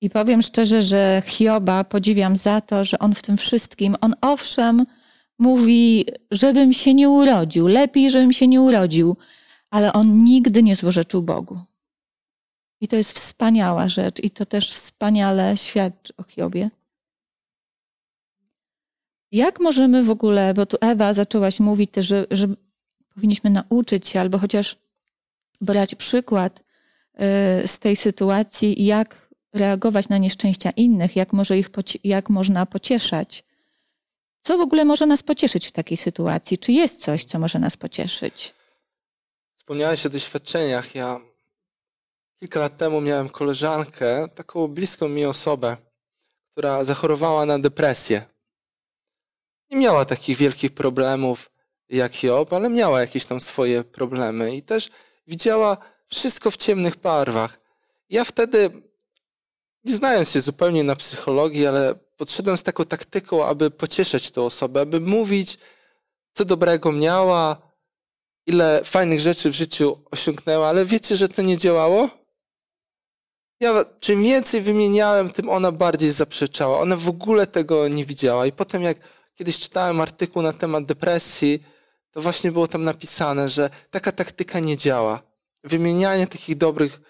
I 0.00 0.10
powiem 0.10 0.42
szczerze, 0.42 0.82
że 0.82 1.22
Hioba 1.26 1.84
podziwiam 1.84 2.36
za 2.36 2.60
to, 2.60 2.84
że 2.84 2.98
on 2.98 3.14
w 3.14 3.22
tym 3.22 3.36
wszystkim, 3.36 3.96
on 4.00 4.14
owszem, 4.20 4.84
mówi, 5.38 6.06
żebym 6.30 6.72
się 6.72 6.94
nie 6.94 7.08
urodził, 7.10 7.66
lepiej, 7.66 8.10
żebym 8.10 8.32
się 8.32 8.48
nie 8.48 8.60
urodził, 8.60 9.16
ale 9.70 9.92
on 9.92 10.18
nigdy 10.18 10.62
nie 10.62 10.76
złorzeczył 10.76 11.22
Bogu. 11.22 11.58
I 12.80 12.88
to 12.88 12.96
jest 12.96 13.18
wspaniała 13.18 13.88
rzecz, 13.88 14.20
i 14.20 14.30
to 14.30 14.46
też 14.46 14.72
wspaniale 14.72 15.56
świadczy 15.56 16.12
o 16.16 16.22
Hiobie. 16.22 16.70
Jak 19.34 19.60
możemy 19.60 20.04
w 20.04 20.10
ogóle, 20.10 20.54
bo 20.54 20.66
tu 20.66 20.76
Ewa 20.80 21.12
zaczęłaś 21.12 21.60
mówić 21.60 21.90
też, 21.90 22.06
że, 22.06 22.26
że 22.30 22.46
powinniśmy 23.14 23.50
nauczyć 23.50 24.08
się 24.08 24.20
albo 24.20 24.38
chociaż 24.38 24.76
brać 25.60 25.94
przykład 25.94 26.60
y, 26.60 27.68
z 27.68 27.78
tej 27.78 27.96
sytuacji, 27.96 28.84
jak 28.84 29.28
reagować 29.52 30.08
na 30.08 30.18
nieszczęścia 30.18 30.70
innych, 30.70 31.16
jak, 31.16 31.32
może 31.32 31.58
ich, 31.58 31.68
jak 32.04 32.30
można 32.30 32.66
pocieszać. 32.66 33.44
Co 34.42 34.58
w 34.58 34.60
ogóle 34.60 34.84
może 34.84 35.06
nas 35.06 35.22
pocieszyć 35.22 35.66
w 35.66 35.72
takiej 35.72 35.96
sytuacji? 35.96 36.58
Czy 36.58 36.72
jest 36.72 37.00
coś, 37.00 37.24
co 37.24 37.38
może 37.38 37.58
nas 37.58 37.76
pocieszyć? 37.76 38.54
Wspomniałeś 39.54 40.06
o 40.06 40.10
doświadczeniach. 40.10 40.94
Ja 40.94 41.20
kilka 42.40 42.60
lat 42.60 42.76
temu 42.76 43.00
miałem 43.00 43.28
koleżankę, 43.28 44.28
taką 44.34 44.68
bliską 44.68 45.08
mi 45.08 45.24
osobę, 45.24 45.76
która 46.52 46.84
zachorowała 46.84 47.46
na 47.46 47.58
depresję. 47.58 48.33
Nie 49.70 49.76
miała 49.76 50.04
takich 50.04 50.36
wielkich 50.36 50.74
problemów 50.74 51.50
jak 51.88 52.22
Job, 52.22 52.52
ale 52.52 52.70
miała 52.70 53.00
jakieś 53.00 53.26
tam 53.26 53.40
swoje 53.40 53.84
problemy 53.84 54.56
i 54.56 54.62
też 54.62 54.90
widziała 55.26 55.76
wszystko 56.08 56.50
w 56.50 56.56
ciemnych 56.56 56.96
barwach. 56.96 57.60
Ja 58.10 58.24
wtedy, 58.24 58.70
nie 59.84 59.96
znając 59.96 60.30
się 60.30 60.40
zupełnie 60.40 60.84
na 60.84 60.96
psychologii, 60.96 61.66
ale 61.66 61.94
podszedłem 62.16 62.58
z 62.58 62.62
taką 62.62 62.84
taktyką, 62.84 63.44
aby 63.44 63.70
pocieszać 63.70 64.30
tę 64.30 64.42
osobę, 64.42 64.80
aby 64.80 65.00
mówić, 65.00 65.58
co 66.32 66.44
dobrego 66.44 66.92
miała, 66.92 67.74
ile 68.46 68.84
fajnych 68.84 69.20
rzeczy 69.20 69.50
w 69.50 69.54
życiu 69.54 69.98
osiągnęła, 70.10 70.68
ale 70.68 70.84
wiecie, 70.84 71.16
że 71.16 71.28
to 71.28 71.42
nie 71.42 71.58
działało? 71.58 72.08
Ja 73.60 73.84
czym 74.00 74.22
więcej 74.22 74.60
wymieniałem, 74.60 75.32
tym 75.32 75.48
ona 75.48 75.72
bardziej 75.72 76.12
zaprzeczała. 76.12 76.78
Ona 76.78 76.96
w 76.96 77.08
ogóle 77.08 77.46
tego 77.46 77.88
nie 77.88 78.04
widziała. 78.04 78.46
I 78.46 78.52
potem 78.52 78.82
jak 78.82 78.98
kiedyś 79.34 79.60
czytałem 79.60 80.00
artykuł 80.00 80.42
na 80.42 80.52
temat 80.52 80.84
depresji, 80.84 81.62
to 82.10 82.22
właśnie 82.22 82.52
było 82.52 82.66
tam 82.66 82.84
napisane, 82.84 83.48
że 83.48 83.70
taka 83.90 84.12
taktyka 84.12 84.60
nie 84.60 84.76
działa. 84.76 85.22
Wymienianie 85.64 86.26
takich 86.26 86.56
dobrych, 86.56 87.00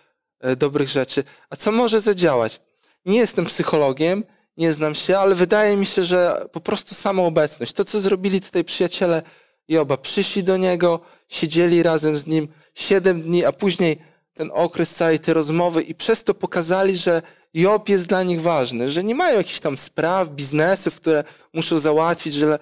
e, 0.40 0.56
dobrych 0.56 0.88
rzeczy. 0.88 1.24
A 1.50 1.56
co 1.56 1.72
może 1.72 2.00
zadziałać? 2.00 2.60
Nie 3.06 3.18
jestem 3.18 3.44
psychologiem, 3.44 4.24
nie 4.56 4.72
znam 4.72 4.94
się, 4.94 5.18
ale 5.18 5.34
wydaje 5.34 5.76
mi 5.76 5.86
się, 5.86 6.04
że 6.04 6.46
po 6.52 6.60
prostu 6.60 6.94
sama 6.94 7.22
obecność, 7.22 7.72
to 7.72 7.84
co 7.84 8.00
zrobili 8.00 8.40
tutaj 8.40 8.64
przyjaciele 8.64 9.22
Joba, 9.68 9.96
przyszli 9.96 10.44
do 10.44 10.56
niego, 10.56 11.00
siedzieli 11.28 11.82
razem 11.82 12.16
z 12.16 12.26
nim 12.26 12.48
siedem 12.74 13.22
dni, 13.22 13.44
a 13.44 13.52
później 13.52 13.98
ten 14.34 14.50
okres 14.54 14.94
całej 14.94 15.18
tej 15.20 15.34
rozmowy 15.34 15.82
i 15.82 15.94
przez 15.94 16.24
to 16.24 16.34
pokazali, 16.34 16.96
że 16.96 17.22
Job 17.54 17.88
jest 17.88 18.06
dla 18.06 18.22
nich 18.22 18.40
ważny, 18.40 18.90
że 18.90 19.04
nie 19.04 19.14
mają 19.14 19.36
jakichś 19.36 19.60
tam 19.60 19.78
spraw, 19.78 20.30
biznesów, 20.30 20.96
które 20.96 21.24
muszą 21.52 21.78
załatwić, 21.78 22.34
że 22.34 22.58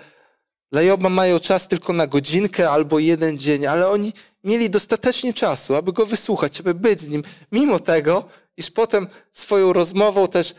dla 0.73 0.83
Joba 0.83 1.09
mają 1.09 1.41
czas 1.41 1.69
tylko 1.69 1.93
na 1.93 2.07
godzinkę 2.07 2.71
albo 2.71 2.99
jeden 2.99 3.39
dzień, 3.39 3.67
ale 3.67 3.89
oni 3.89 4.13
mieli 4.45 4.71
dostatecznie 4.71 5.35
czasu, 5.35 5.75
aby 5.75 5.93
go 5.93 6.07
wysłuchać, 6.07 6.61
aby 6.61 6.75
być 6.75 7.01
z 7.01 7.09
nim, 7.09 7.23
mimo 7.53 7.79
tego, 7.79 8.29
iż 8.57 8.71
potem 8.71 9.07
swoją 9.33 9.73
rozmową 9.73 10.29
też 10.29 10.55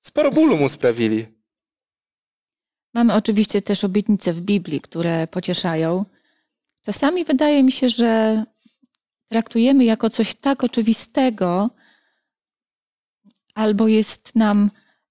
sporo 0.00 0.30
bólu 0.30 0.56
mu 0.56 0.68
sprawili. 0.68 1.26
Mamy 2.94 3.14
oczywiście 3.14 3.62
też 3.62 3.84
obietnice 3.84 4.32
w 4.32 4.40
Biblii, 4.40 4.80
które 4.80 5.26
pocieszają. 5.26 6.04
Czasami 6.82 7.24
wydaje 7.24 7.62
mi 7.62 7.72
się, 7.72 7.88
że 7.88 8.44
traktujemy 9.28 9.84
jako 9.84 10.10
coś 10.10 10.34
tak 10.34 10.64
oczywistego, 10.64 11.70
albo 13.54 13.88
jest 13.88 14.34
nam 14.34 14.70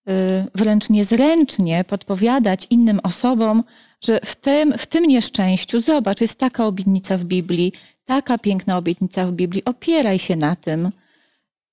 y, 0.10 0.12
wręcz 0.56 0.90
niezręcznie 0.90 1.84
podpowiadać 1.84 2.68
innym 2.70 3.00
osobom, 3.04 3.64
że 4.02 4.20
w 4.26 4.36
tym, 4.36 4.78
w 4.78 4.88
tym 4.88 5.04
nieszczęściu, 5.04 5.80
zobacz, 5.80 6.22
jest 6.22 6.40
taka 6.40 6.66
obietnica 6.66 7.18
w 7.18 7.24
Biblii, 7.24 7.72
taka 8.06 8.38
piękna 8.38 8.78
obietnica 8.78 9.26
w 9.26 9.32
Biblii, 9.32 9.66
opieraj 9.66 10.20
się 10.20 10.36
na 10.36 10.56
tym. 10.56 10.92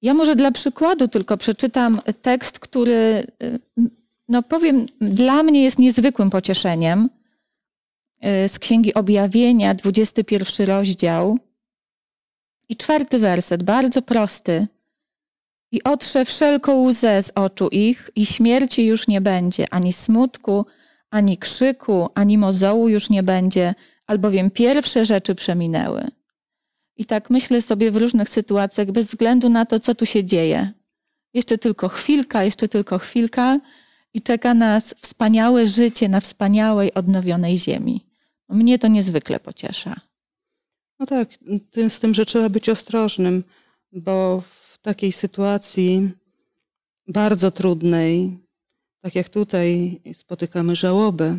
Ja 0.02 0.14
może 0.14 0.36
dla 0.36 0.50
przykładu 0.50 1.08
tylko 1.08 1.36
przeczytam 1.36 2.00
tekst, 2.22 2.58
który, 2.58 3.26
y, 3.42 3.58
no 4.28 4.42
powiem, 4.42 4.86
dla 5.00 5.42
mnie 5.42 5.64
jest 5.64 5.78
niezwykłym 5.78 6.30
pocieszeniem. 6.30 7.08
Y, 8.44 8.48
z 8.48 8.58
Księgi 8.58 8.94
Objawienia, 8.94 9.74
21 9.74 10.66
rozdział 10.66 11.38
i 12.68 12.76
czwarty 12.76 13.18
werset, 13.18 13.62
bardzo 13.62 14.02
prosty. 14.02 14.66
I 15.72 15.82
otrze 15.82 16.24
wszelką 16.24 16.82
łzę 16.82 17.22
z 17.22 17.32
oczu 17.34 17.68
ich 17.68 18.10
i 18.16 18.26
śmierci 18.26 18.86
już 18.86 19.08
nie 19.08 19.20
będzie, 19.20 19.66
ani 19.70 19.92
smutku, 19.92 20.66
ani 21.10 21.38
krzyku, 21.38 22.08
ani 22.14 22.38
mozołu 22.38 22.88
już 22.88 23.10
nie 23.10 23.22
będzie, 23.22 23.74
albowiem 24.06 24.50
pierwsze 24.50 25.04
rzeczy 25.04 25.34
przeminęły. 25.34 26.10
I 26.96 27.04
tak 27.04 27.30
myślę 27.30 27.62
sobie 27.62 27.90
w 27.90 27.96
różnych 27.96 28.28
sytuacjach, 28.28 28.90
bez 28.90 29.06
względu 29.06 29.48
na 29.48 29.66
to, 29.66 29.78
co 29.78 29.94
tu 29.94 30.06
się 30.06 30.24
dzieje. 30.24 30.72
Jeszcze 31.34 31.58
tylko 31.58 31.88
chwilka, 31.88 32.44
jeszcze 32.44 32.68
tylko 32.68 32.98
chwilka 32.98 33.60
i 34.14 34.20
czeka 34.20 34.54
nas 34.54 34.94
wspaniałe 35.00 35.66
życie 35.66 36.08
na 36.08 36.20
wspaniałej, 36.20 36.94
odnowionej 36.94 37.58
ziemi. 37.58 38.06
Mnie 38.48 38.78
to 38.78 38.88
niezwykle 38.88 39.40
pociesza. 39.40 40.00
No 40.98 41.06
tak, 41.06 41.28
z 41.88 42.00
tym, 42.00 42.14
że 42.14 42.26
trzeba 42.26 42.48
być 42.48 42.68
ostrożnym, 42.68 43.44
bo 43.92 44.42
takiej 44.82 45.12
sytuacji 45.12 46.10
bardzo 47.08 47.50
trudnej, 47.50 48.38
tak 49.00 49.14
jak 49.14 49.28
tutaj 49.28 50.00
spotykamy 50.12 50.76
żałobę, 50.76 51.38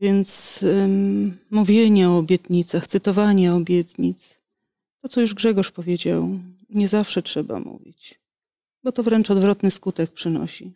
więc 0.00 0.60
mówienie 1.50 2.08
o 2.08 2.18
obietnicach, 2.18 2.86
cytowanie 2.86 3.54
obietnic, 3.54 4.40
to 5.00 5.08
co 5.08 5.20
już 5.20 5.34
Grzegorz 5.34 5.70
powiedział, 5.70 6.38
nie 6.70 6.88
zawsze 6.88 7.22
trzeba 7.22 7.60
mówić, 7.60 8.20
bo 8.82 8.92
to 8.92 9.02
wręcz 9.02 9.30
odwrotny 9.30 9.70
skutek 9.70 10.12
przynosi. 10.12 10.72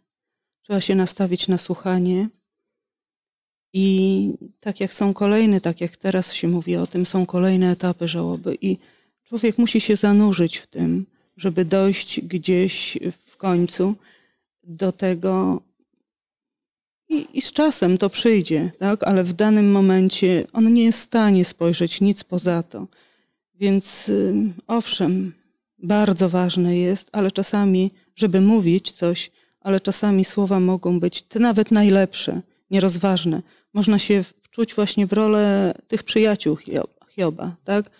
Trzeba 0.63 0.81
się 0.81 0.95
nastawić 0.95 1.49
na 1.49 1.59
słuchanie 1.59 2.29
i 3.73 4.35
tak 4.61 4.81
jak 4.81 4.95
są 4.95 5.15
kolejne, 5.15 5.61
tak 5.61 5.81
jak 5.81 5.97
teraz 5.97 6.33
się 6.33 6.49
mówi 6.49 6.77
o 6.77 6.87
tym, 6.87 7.07
są 7.07 7.27
kolejne 7.27 7.71
etapy 7.71 8.09
żałoby 8.09 8.59
i 8.61 8.79
człowiek 9.25 9.59
musi 9.59 9.81
się 9.81 9.97
zanurzyć 9.97 10.57
w 10.57 10.67
tym, 10.67 11.07
żeby 11.39 11.65
dojść 11.65 12.21
gdzieś 12.21 12.99
w 13.27 13.37
końcu 13.37 13.95
do 14.65 14.93
tego 14.93 15.63
i, 17.09 17.27
i 17.35 17.43
z 17.43 17.53
czasem 17.53 17.99
to 17.99 18.11
przyjdzie, 18.11 18.73
tak? 18.79 19.05
ale 19.05 19.25
w 19.25 19.33
danym 19.33 19.71
momencie 19.73 20.45
on 20.53 20.73
nie 20.73 20.85
jest 20.85 20.99
w 20.99 21.03
stanie 21.03 21.45
spojrzeć 21.45 22.01
nic 22.01 22.25
poza 22.25 22.63
to. 22.63 22.87
Więc 23.55 24.11
owszem, 24.67 25.33
bardzo 25.79 26.29
ważne 26.29 26.79
jest, 26.79 27.09
ale 27.13 27.31
czasami, 27.31 27.91
żeby 28.17 28.41
mówić 28.41 28.93
coś, 28.93 29.31
ale 29.61 29.81
czasami 29.81 30.25
słowa 30.25 30.61
mogą 30.61 31.01
być 31.01 31.23
te 31.23 31.39
nawet 31.39 31.71
najlepsze, 31.71 32.41
nierozważne. 32.71 33.43
Można 33.75 33.99
się 33.99 34.25
wczuć 34.43 34.75
właśnie 34.75 35.07
w 35.07 35.13
rolę 35.13 35.75
tych 35.89 36.03
przyjaciół 36.03 36.57
Hioba, 37.09 37.57
tak? 37.65 37.91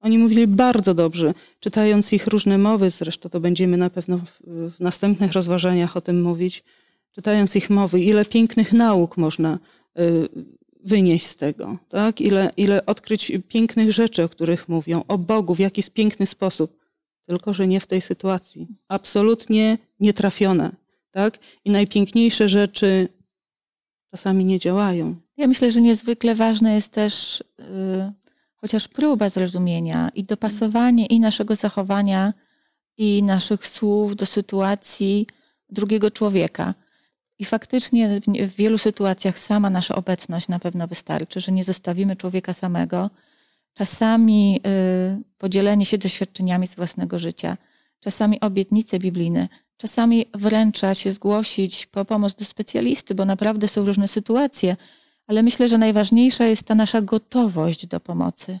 Oni 0.00 0.18
mówili 0.18 0.46
bardzo 0.46 0.94
dobrze, 0.94 1.34
czytając 1.60 2.12
ich 2.12 2.26
różne 2.26 2.58
mowy, 2.58 2.90
zresztą 2.90 3.28
to 3.28 3.40
będziemy 3.40 3.76
na 3.76 3.90
pewno 3.90 4.18
w, 4.18 4.40
w 4.76 4.80
następnych 4.80 5.32
rozważaniach 5.32 5.96
o 5.96 6.00
tym 6.00 6.22
mówić, 6.22 6.64
czytając 7.12 7.56
ich 7.56 7.70
mowy, 7.70 8.00
ile 8.00 8.24
pięknych 8.24 8.72
nauk 8.72 9.16
można 9.16 9.58
y, 9.98 10.28
wynieść 10.84 11.26
z 11.26 11.36
tego, 11.36 11.78
tak? 11.88 12.20
Ile, 12.20 12.50
ile 12.56 12.86
odkryć 12.86 13.32
pięknych 13.48 13.92
rzeczy, 13.92 14.24
o 14.24 14.28
których 14.28 14.68
mówią, 14.68 15.04
o 15.08 15.18
Bogu, 15.18 15.54
w 15.54 15.58
jakiś 15.58 15.90
piękny 15.90 16.26
sposób. 16.26 16.76
Tylko, 17.28 17.54
że 17.54 17.68
nie 17.68 17.80
w 17.80 17.86
tej 17.86 18.00
sytuacji. 18.00 18.66
Absolutnie 18.88 19.78
nietrafione, 20.00 20.70
tak? 21.10 21.38
I 21.64 21.70
najpiękniejsze 21.70 22.48
rzeczy 22.48 23.08
czasami 24.10 24.44
nie 24.44 24.58
działają. 24.58 25.16
Ja 25.36 25.46
myślę, 25.46 25.70
że 25.70 25.80
niezwykle 25.80 26.34
ważne 26.34 26.74
jest 26.74 26.92
też 26.92 27.44
yy, 27.58 28.12
chociaż 28.66 28.88
próba 28.88 29.28
zrozumienia 29.28 30.10
i 30.14 30.24
dopasowanie 30.24 31.06
i 31.06 31.20
naszego 31.20 31.54
zachowania, 31.54 32.32
i 32.96 33.22
naszych 33.22 33.66
słów 33.66 34.16
do 34.16 34.26
sytuacji 34.26 35.26
drugiego 35.68 36.10
człowieka. 36.10 36.74
I 37.38 37.44
faktycznie 37.44 38.20
w, 38.48 38.56
wielu 38.56 38.78
sytuacjach 38.78 39.38
sama 39.38 39.70
nasza 39.70 39.94
obecność 39.94 40.48
na 40.48 40.58
pewno 40.58 40.86
wystarczy, 40.86 41.40
że 41.40 41.52
nie 41.52 41.64
zostawimy 41.64 42.16
człowieka 42.16 42.52
samego. 42.52 43.10
Czasami 43.74 44.52
yy, 44.52 44.60
podzielenie 45.38 45.86
się 45.86 45.98
doświadczeniami 45.98 46.66
z 46.66 46.76
własnego 46.76 47.18
życia, 47.18 47.56
czasami 48.00 48.40
obietnice 48.40 48.98
biblijne, 48.98 49.48
Czasami 49.76 50.26
wręcza 50.34 50.94
się 50.94 51.12
zgłosić 51.12 51.86
po 51.86 52.04
pomoc 52.04 52.34
do 52.34 52.44
specjalisty, 52.44 53.14
bo 53.14 53.24
naprawdę 53.24 53.68
są 53.68 53.84
różne 53.84 54.08
sytuacje, 54.08 54.76
ale 55.26 55.42
myślę, 55.42 55.68
że 55.68 55.78
najważniejsza 55.78 56.46
jest 56.46 56.62
ta 56.62 56.74
nasza 56.74 57.02
gotowość 57.02 57.86
do 57.86 58.00
pomocy, 58.00 58.58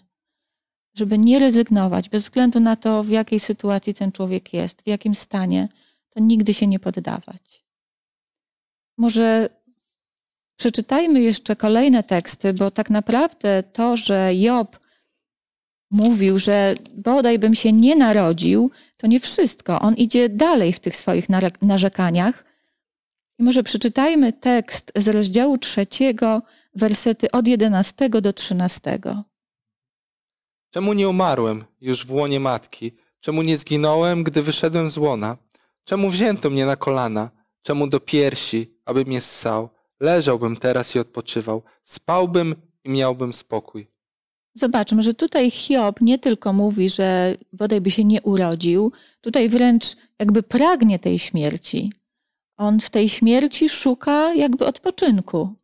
żeby 0.94 1.18
nie 1.18 1.38
rezygnować, 1.38 2.08
bez 2.08 2.22
względu 2.22 2.60
na 2.60 2.76
to, 2.76 3.04
w 3.04 3.08
jakiej 3.08 3.40
sytuacji 3.40 3.94
ten 3.94 4.12
człowiek 4.12 4.52
jest, 4.52 4.82
w 4.82 4.86
jakim 4.86 5.14
stanie, 5.14 5.68
to 6.10 6.20
nigdy 6.20 6.54
się 6.54 6.66
nie 6.66 6.78
poddawać. 6.78 7.64
Może 8.98 9.48
przeczytajmy 10.56 11.20
jeszcze 11.20 11.56
kolejne 11.56 12.02
teksty, 12.02 12.52
bo 12.52 12.70
tak 12.70 12.90
naprawdę 12.90 13.62
to, 13.62 13.96
że 13.96 14.30
Job 14.34 14.78
mówił, 15.90 16.38
że 16.38 16.74
bodaj 16.94 17.38
bym 17.38 17.54
się 17.54 17.72
nie 17.72 17.96
narodził, 17.96 18.70
to 18.96 19.06
nie 19.06 19.20
wszystko. 19.20 19.80
On 19.80 19.94
idzie 19.94 20.28
dalej 20.28 20.72
w 20.72 20.80
tych 20.80 20.96
swoich 20.96 21.26
narzekaniach. 21.62 22.45
I 23.38 23.42
może 23.42 23.62
przeczytajmy 23.62 24.32
tekst 24.32 24.92
z 24.96 25.08
rozdziału 25.08 25.58
trzeciego, 25.58 26.42
wersety 26.74 27.30
od 27.30 27.48
11 27.48 28.08
do 28.08 28.32
13. 28.32 28.98
Czemu 30.70 30.92
nie 30.92 31.08
umarłem 31.08 31.64
już 31.80 32.06
w 32.06 32.12
łonie 32.12 32.40
matki? 32.40 32.92
Czemu 33.20 33.42
nie 33.42 33.58
zginąłem, 33.58 34.24
gdy 34.24 34.42
wyszedłem 34.42 34.90
z 34.90 34.98
łona? 34.98 35.36
Czemu 35.84 36.10
wzięto 36.10 36.50
mnie 36.50 36.66
na 36.66 36.76
kolana? 36.76 37.30
Czemu 37.62 37.86
do 37.86 38.00
piersi, 38.00 38.74
aby 38.84 39.04
mnie 39.04 39.20
ssał? 39.20 39.68
Leżałbym 40.00 40.56
teraz 40.56 40.94
i 40.94 40.98
odpoczywał. 40.98 41.62
Spałbym 41.84 42.54
i 42.84 42.90
miałbym 42.90 43.32
spokój. 43.32 43.86
Zobaczmy, 44.54 45.02
że 45.02 45.14
tutaj 45.14 45.50
Hiob 45.50 46.00
nie 46.00 46.18
tylko 46.18 46.52
mówi, 46.52 46.88
że 46.88 47.36
bodaj 47.52 47.80
by 47.80 47.90
się 47.90 48.04
nie 48.04 48.22
urodził, 48.22 48.92
tutaj 49.20 49.48
wręcz 49.48 49.84
jakby 50.18 50.42
pragnie 50.42 50.98
tej 50.98 51.18
śmierci. 51.18 51.90
On 52.56 52.80
w 52.80 52.90
tej 52.90 53.08
śmierci 53.08 53.68
szuka 53.68 54.34
jakby 54.34 54.66
odpoczynku. 54.66 55.54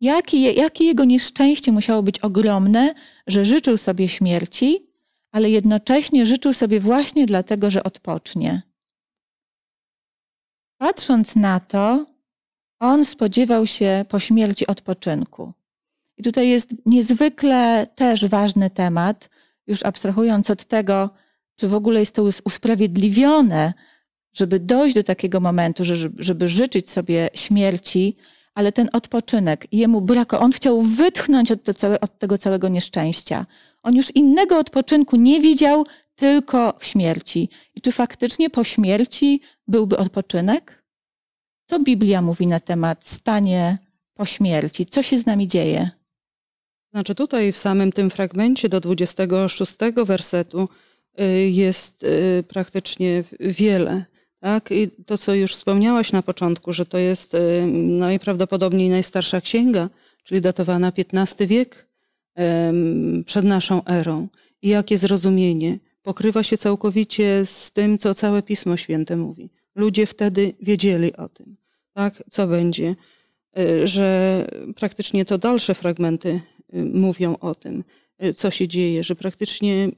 Jakie, 0.00 0.52
jakie 0.52 0.84
jego 0.84 1.04
nieszczęście 1.04 1.72
musiało 1.72 2.02
być 2.02 2.18
ogromne, 2.18 2.94
że 3.26 3.44
życzył 3.44 3.76
sobie 3.76 4.08
śmierci, 4.08 4.86
ale 5.32 5.50
jednocześnie 5.50 6.26
życzył 6.26 6.52
sobie 6.52 6.80
właśnie 6.80 7.26
dlatego, 7.26 7.70
że 7.70 7.82
odpocznie. 7.82 8.62
Patrząc 10.78 11.36
na 11.36 11.60
to, 11.60 12.06
on 12.80 13.04
spodziewał 13.04 13.66
się 13.66 14.04
po 14.08 14.20
śmierci 14.20 14.66
odpoczynku. 14.66 15.52
I 16.16 16.22
tutaj 16.22 16.48
jest 16.48 16.86
niezwykle 16.86 17.86
też 17.94 18.26
ważny 18.26 18.70
temat, 18.70 19.30
już 19.66 19.84
abstrahując 19.84 20.50
od 20.50 20.64
tego, 20.64 21.10
czy 21.56 21.68
w 21.68 21.74
ogóle 21.74 22.00
jest 22.00 22.14
to 22.14 22.22
usprawiedliwione, 22.44 23.72
żeby 24.32 24.60
dojść 24.60 24.94
do 24.94 25.02
takiego 25.02 25.40
momentu, 25.40 25.82
żeby 26.18 26.48
życzyć 26.48 26.90
sobie 26.90 27.28
śmierci, 27.34 28.16
ale 28.54 28.72
ten 28.72 28.88
odpoczynek, 28.92 29.66
jemu 29.72 30.00
brakowało, 30.00 30.44
on 30.44 30.52
chciał 30.52 30.82
wytchnąć 30.82 31.52
od, 31.52 31.76
całe, 31.76 32.00
od 32.00 32.18
tego 32.18 32.38
całego 32.38 32.68
nieszczęścia. 32.68 33.46
On 33.82 33.96
już 33.96 34.10
innego 34.10 34.58
odpoczynku 34.58 35.16
nie 35.16 35.40
widział, 35.40 35.84
tylko 36.14 36.74
w 36.78 36.86
śmierci. 36.86 37.48
I 37.74 37.80
czy 37.80 37.92
faktycznie 37.92 38.50
po 38.50 38.64
śmierci 38.64 39.40
byłby 39.68 39.96
odpoczynek? 39.96 40.84
Co 41.66 41.80
Biblia 41.80 42.22
mówi 42.22 42.46
na 42.46 42.60
temat 42.60 43.04
stanie 43.06 43.78
po 44.14 44.26
śmierci? 44.26 44.86
Co 44.86 45.02
się 45.02 45.18
z 45.18 45.26
nami 45.26 45.46
dzieje? 45.46 45.90
Znaczy 46.92 47.14
tutaj 47.14 47.52
w 47.52 47.56
samym 47.56 47.92
tym 47.92 48.10
fragmencie 48.10 48.68
do 48.68 48.80
26 48.80 49.76
wersetu 50.04 50.68
y, 51.20 51.50
jest 51.50 52.02
y, 52.02 52.44
praktycznie 52.48 53.24
wiele. 53.40 54.04
Tak? 54.40 54.70
I 54.70 54.90
to, 55.06 55.18
co 55.18 55.34
już 55.34 55.54
wspomniałaś 55.54 56.12
na 56.12 56.22
początku, 56.22 56.72
że 56.72 56.86
to 56.86 56.98
jest 56.98 57.34
y, 57.34 57.66
najprawdopodobniej 57.86 58.88
najstarsza 58.88 59.40
księga, 59.40 59.88
czyli 60.24 60.40
datowana 60.40 60.92
XV 60.96 61.46
wiek 61.46 61.90
przed 63.26 63.44
naszą 63.44 63.84
erą. 63.84 64.28
I 64.62 64.68
jakie 64.68 64.98
zrozumienie 64.98 65.78
pokrywa 66.02 66.42
się 66.42 66.58
całkowicie 66.58 67.46
z 67.46 67.72
tym, 67.72 67.98
co 67.98 68.14
całe 68.14 68.42
Pismo 68.42 68.76
Święte 68.76 69.16
mówi. 69.16 69.50
Ludzie 69.74 70.06
wtedy 70.06 70.54
wiedzieli 70.60 71.16
o 71.16 71.28
tym, 71.28 71.56
tak? 71.94 72.22
co 72.30 72.46
będzie, 72.46 72.96
że 73.84 74.46
praktycznie 74.76 75.24
to 75.24 75.38
dalsze 75.38 75.74
fragmenty 75.74 76.40
mówią 76.72 77.36
o 77.36 77.54
tym, 77.54 77.84
y, 78.24 78.34
co 78.34 78.50
się 78.50 78.68
dzieje, 78.68 79.04
że 79.04 79.16
praktycznie 79.16 79.88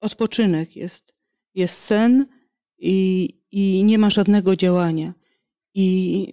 odpoczynek 0.00 0.76
jest, 0.76 1.14
jest 1.54 1.78
sen 1.78 2.26
i, 2.78 3.28
i 3.56 3.84
nie 3.84 3.98
ma 3.98 4.10
żadnego 4.10 4.56
działania. 4.56 5.12
I 5.74 6.32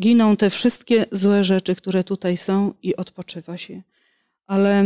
giną 0.00 0.36
te 0.36 0.50
wszystkie 0.50 1.06
złe 1.12 1.44
rzeczy, 1.44 1.74
które 1.74 2.04
tutaj 2.04 2.36
są 2.36 2.74
i 2.82 2.96
odpoczywa 2.96 3.56
się. 3.56 3.82
Ale 4.46 4.80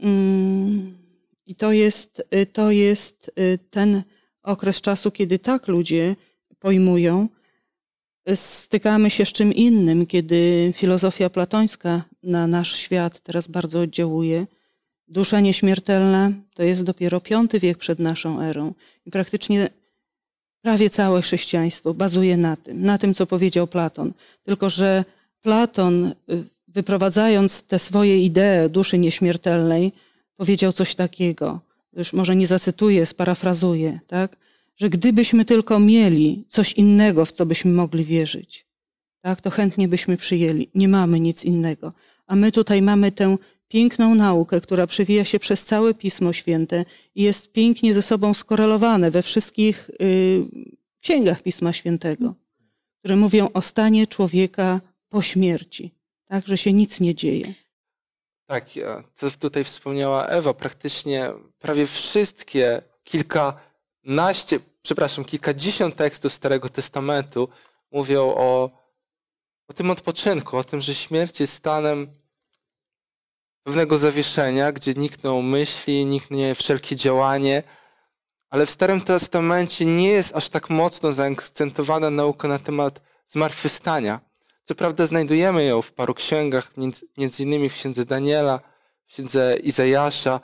mm, 0.00 0.98
i 1.46 1.54
to 1.54 1.72
jest, 1.72 2.22
y, 2.34 2.46
to 2.46 2.70
jest 2.70 3.30
y, 3.38 3.58
ten 3.70 4.02
okres 4.42 4.80
czasu, 4.80 5.10
kiedy 5.10 5.38
tak 5.38 5.68
ludzie 5.68 6.16
pojmują, 6.58 7.28
stykamy 8.34 9.10
się 9.10 9.24
z 9.24 9.32
czym 9.32 9.52
innym, 9.52 10.06
kiedy 10.06 10.72
filozofia 10.76 11.30
platońska 11.30 12.04
na 12.22 12.46
nasz 12.46 12.76
świat 12.76 13.20
teraz 13.20 13.48
bardzo 13.48 13.80
oddziałuje. 13.80 14.46
Dusza 15.08 15.40
nieśmiertelna 15.40 16.32
to 16.54 16.62
jest 16.62 16.84
dopiero 16.84 17.20
V 17.50 17.58
wiek 17.58 17.78
przed 17.78 17.98
naszą 17.98 18.40
erą. 18.40 18.74
I 19.06 19.10
praktycznie 19.10 19.68
prawie 20.62 20.90
całe 20.90 21.22
chrześcijaństwo 21.22 21.94
bazuje 21.94 22.36
na 22.36 22.56
tym, 22.56 22.82
na 22.82 22.98
tym, 22.98 23.14
co 23.14 23.26
powiedział 23.26 23.66
Platon. 23.66 24.12
Tylko, 24.44 24.70
że 24.70 25.04
Platon, 25.42 26.06
y, 26.06 26.44
wyprowadzając 26.68 27.62
te 27.62 27.78
swoje 27.78 28.18
idee 28.24 28.70
duszy 28.70 28.98
nieśmiertelnej, 28.98 29.92
powiedział 30.36 30.72
coś 30.72 30.94
takiego. 30.94 31.60
Już 31.92 32.12
może 32.12 32.36
nie 32.36 32.46
zacytuję, 32.46 33.06
sparafrazuję, 33.06 34.00
tak? 34.06 34.36
że 34.76 34.90
gdybyśmy 34.90 35.44
tylko 35.44 35.80
mieli 35.80 36.44
coś 36.48 36.72
innego, 36.72 37.24
w 37.24 37.32
co 37.32 37.46
byśmy 37.46 37.70
mogli 37.70 38.04
wierzyć, 38.04 38.66
tak, 39.20 39.40
to 39.40 39.50
chętnie 39.50 39.88
byśmy 39.88 40.16
przyjęli. 40.16 40.68
Nie 40.74 40.88
mamy 40.88 41.20
nic 41.20 41.44
innego. 41.44 41.92
A 42.26 42.36
my 42.36 42.52
tutaj 42.52 42.82
mamy 42.82 43.12
tę 43.12 43.36
piękną 43.68 44.14
naukę, 44.14 44.60
która 44.60 44.86
przewija 44.86 45.24
się 45.24 45.38
przez 45.38 45.64
całe 45.64 45.94
Pismo 45.94 46.32
Święte 46.32 46.84
i 47.14 47.22
jest 47.22 47.52
pięknie 47.52 47.94
ze 47.94 48.02
sobą 48.02 48.34
skorelowane 48.34 49.10
we 49.10 49.22
wszystkich 49.22 49.90
y, 50.02 50.44
księgach 51.00 51.42
Pisma 51.42 51.72
Świętego, 51.72 52.34
które 52.98 53.16
mówią 53.16 53.48
o 53.54 53.62
stanie 53.62 54.06
człowieka 54.06 54.80
po 55.08 55.22
śmierci, 55.22 55.94
tak, 56.24 56.46
że 56.46 56.56
się 56.56 56.72
nic 56.72 57.00
nie 57.00 57.14
dzieje. 57.14 57.54
Tak, 58.46 58.66
co 59.14 59.30
tutaj 59.30 59.64
wspomniała 59.64 60.26
Ewa, 60.26 60.54
praktycznie 60.54 61.32
prawie 61.58 61.86
wszystkie 61.86 62.82
kilkanaście, 63.04 64.60
przepraszam, 64.82 65.24
kilkadziesiąt 65.24 65.96
tekstów 65.96 66.32
Starego 66.32 66.68
Testamentu 66.68 67.48
mówią 67.90 68.34
o, 68.36 68.70
o 69.68 69.72
tym 69.72 69.90
odpoczynku, 69.90 70.56
o 70.56 70.64
tym, 70.64 70.80
że 70.80 70.94
śmierć 70.94 71.40
jest 71.40 71.52
stanem 71.52 72.06
pewnego 73.68 73.98
zawieszenia, 73.98 74.72
gdzie 74.72 74.94
nikną 74.94 75.42
myśli, 75.42 76.04
niknie 76.04 76.54
wszelkie 76.54 76.96
działanie, 76.96 77.62
ale 78.50 78.66
w 78.66 78.70
Starym 78.70 79.00
Testamencie 79.00 79.84
nie 79.84 80.08
jest 80.08 80.36
aż 80.36 80.48
tak 80.48 80.70
mocno 80.70 81.12
zaakcentowana 81.12 82.10
nauka 82.10 82.48
na 82.48 82.58
temat 82.58 83.00
zmartwychwstania. 83.26 84.20
Co 84.64 84.74
prawda 84.74 85.06
znajdujemy 85.06 85.64
ją 85.64 85.82
w 85.82 85.92
paru 85.92 86.14
księgach, 86.14 86.72
między 87.16 87.42
innymi 87.42 87.68
w 87.68 87.74
księdze 87.74 88.04
Daniela, 88.04 88.60
w 89.06 89.12
księdze 89.12 89.56
Izajasza, 89.62 90.40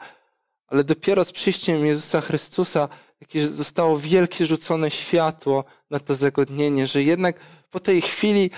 ale 0.66 0.84
dopiero 0.84 1.24
z 1.24 1.32
przyjściem 1.32 1.86
Jezusa 1.86 2.20
Chrystusa 2.20 2.88
jakieś 3.20 3.42
zostało 3.42 3.98
wielkie 3.98 4.46
rzucone 4.46 4.90
światło 4.90 5.64
na 5.90 6.00
to 6.00 6.14
zagodnienie, 6.14 6.86
że 6.86 7.02
jednak 7.02 7.36
po 7.70 7.80
tej 7.80 8.02
chwili 8.02 8.50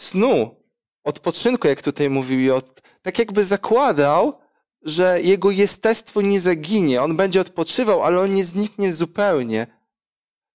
snu, 0.00 0.56
odpoczynku, 1.04 1.68
jak 1.68 1.82
tutaj 1.82 2.10
mówił 2.10 2.40
Jot, 2.40 2.79
tak 3.02 3.18
jakby 3.18 3.44
zakładał, 3.44 4.38
że 4.82 5.22
jego 5.22 5.50
jestestwo 5.50 6.22
nie 6.22 6.40
zaginie. 6.40 7.02
On 7.02 7.16
będzie 7.16 7.40
odpoczywał, 7.40 8.02
ale 8.02 8.20
on 8.20 8.34
nie 8.34 8.44
zniknie 8.44 8.92
zupełnie. 8.92 9.66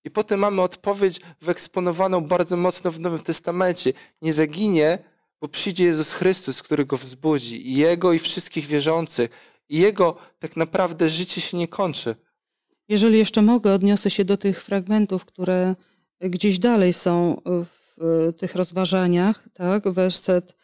I 0.04 0.12
potem 0.12 0.40
mamy 0.40 0.62
odpowiedź 0.62 1.22
wyeksponowaną 1.42 2.22
bardzo 2.22 2.58
mocno 2.58 2.92
w 2.92 3.00
Nowym 3.00 3.20
Testamencie. 3.20 3.94
Nie 4.22 4.34
zaginie, 4.34 5.00
bo 5.42 5.48
przyjdzie 5.48 5.84
Jezus 5.84 6.12
Chrystus, 6.12 6.62
który 6.62 6.86
go 6.86 6.98
wzbudzi. 6.98 7.70
I 7.72 7.76
jego 7.76 8.14
i 8.14 8.20
wszystkich 8.20 8.66
wierzących. 8.66 9.30
I 9.70 9.80
jego 9.80 10.18
tak 10.40 10.58
naprawdę 10.58 11.10
życie 11.10 11.42
się 11.42 11.58
nie 11.58 11.68
kończy. 11.68 12.16
Jeżeli 12.90 13.18
jeszcze 13.18 13.42
mogę, 13.42 13.74
odniosę 13.74 14.10
się 14.10 14.26
do 14.26 14.38
tych 14.38 14.64
fragmentów, 14.64 15.26
które 15.26 15.76
gdzieś 16.20 16.60
dalej 16.60 16.94
są 16.94 17.42
w 17.46 17.98
tych 18.38 18.56
rozważaniach, 18.56 19.44
tak? 19.54 19.90
Werset 19.90 20.56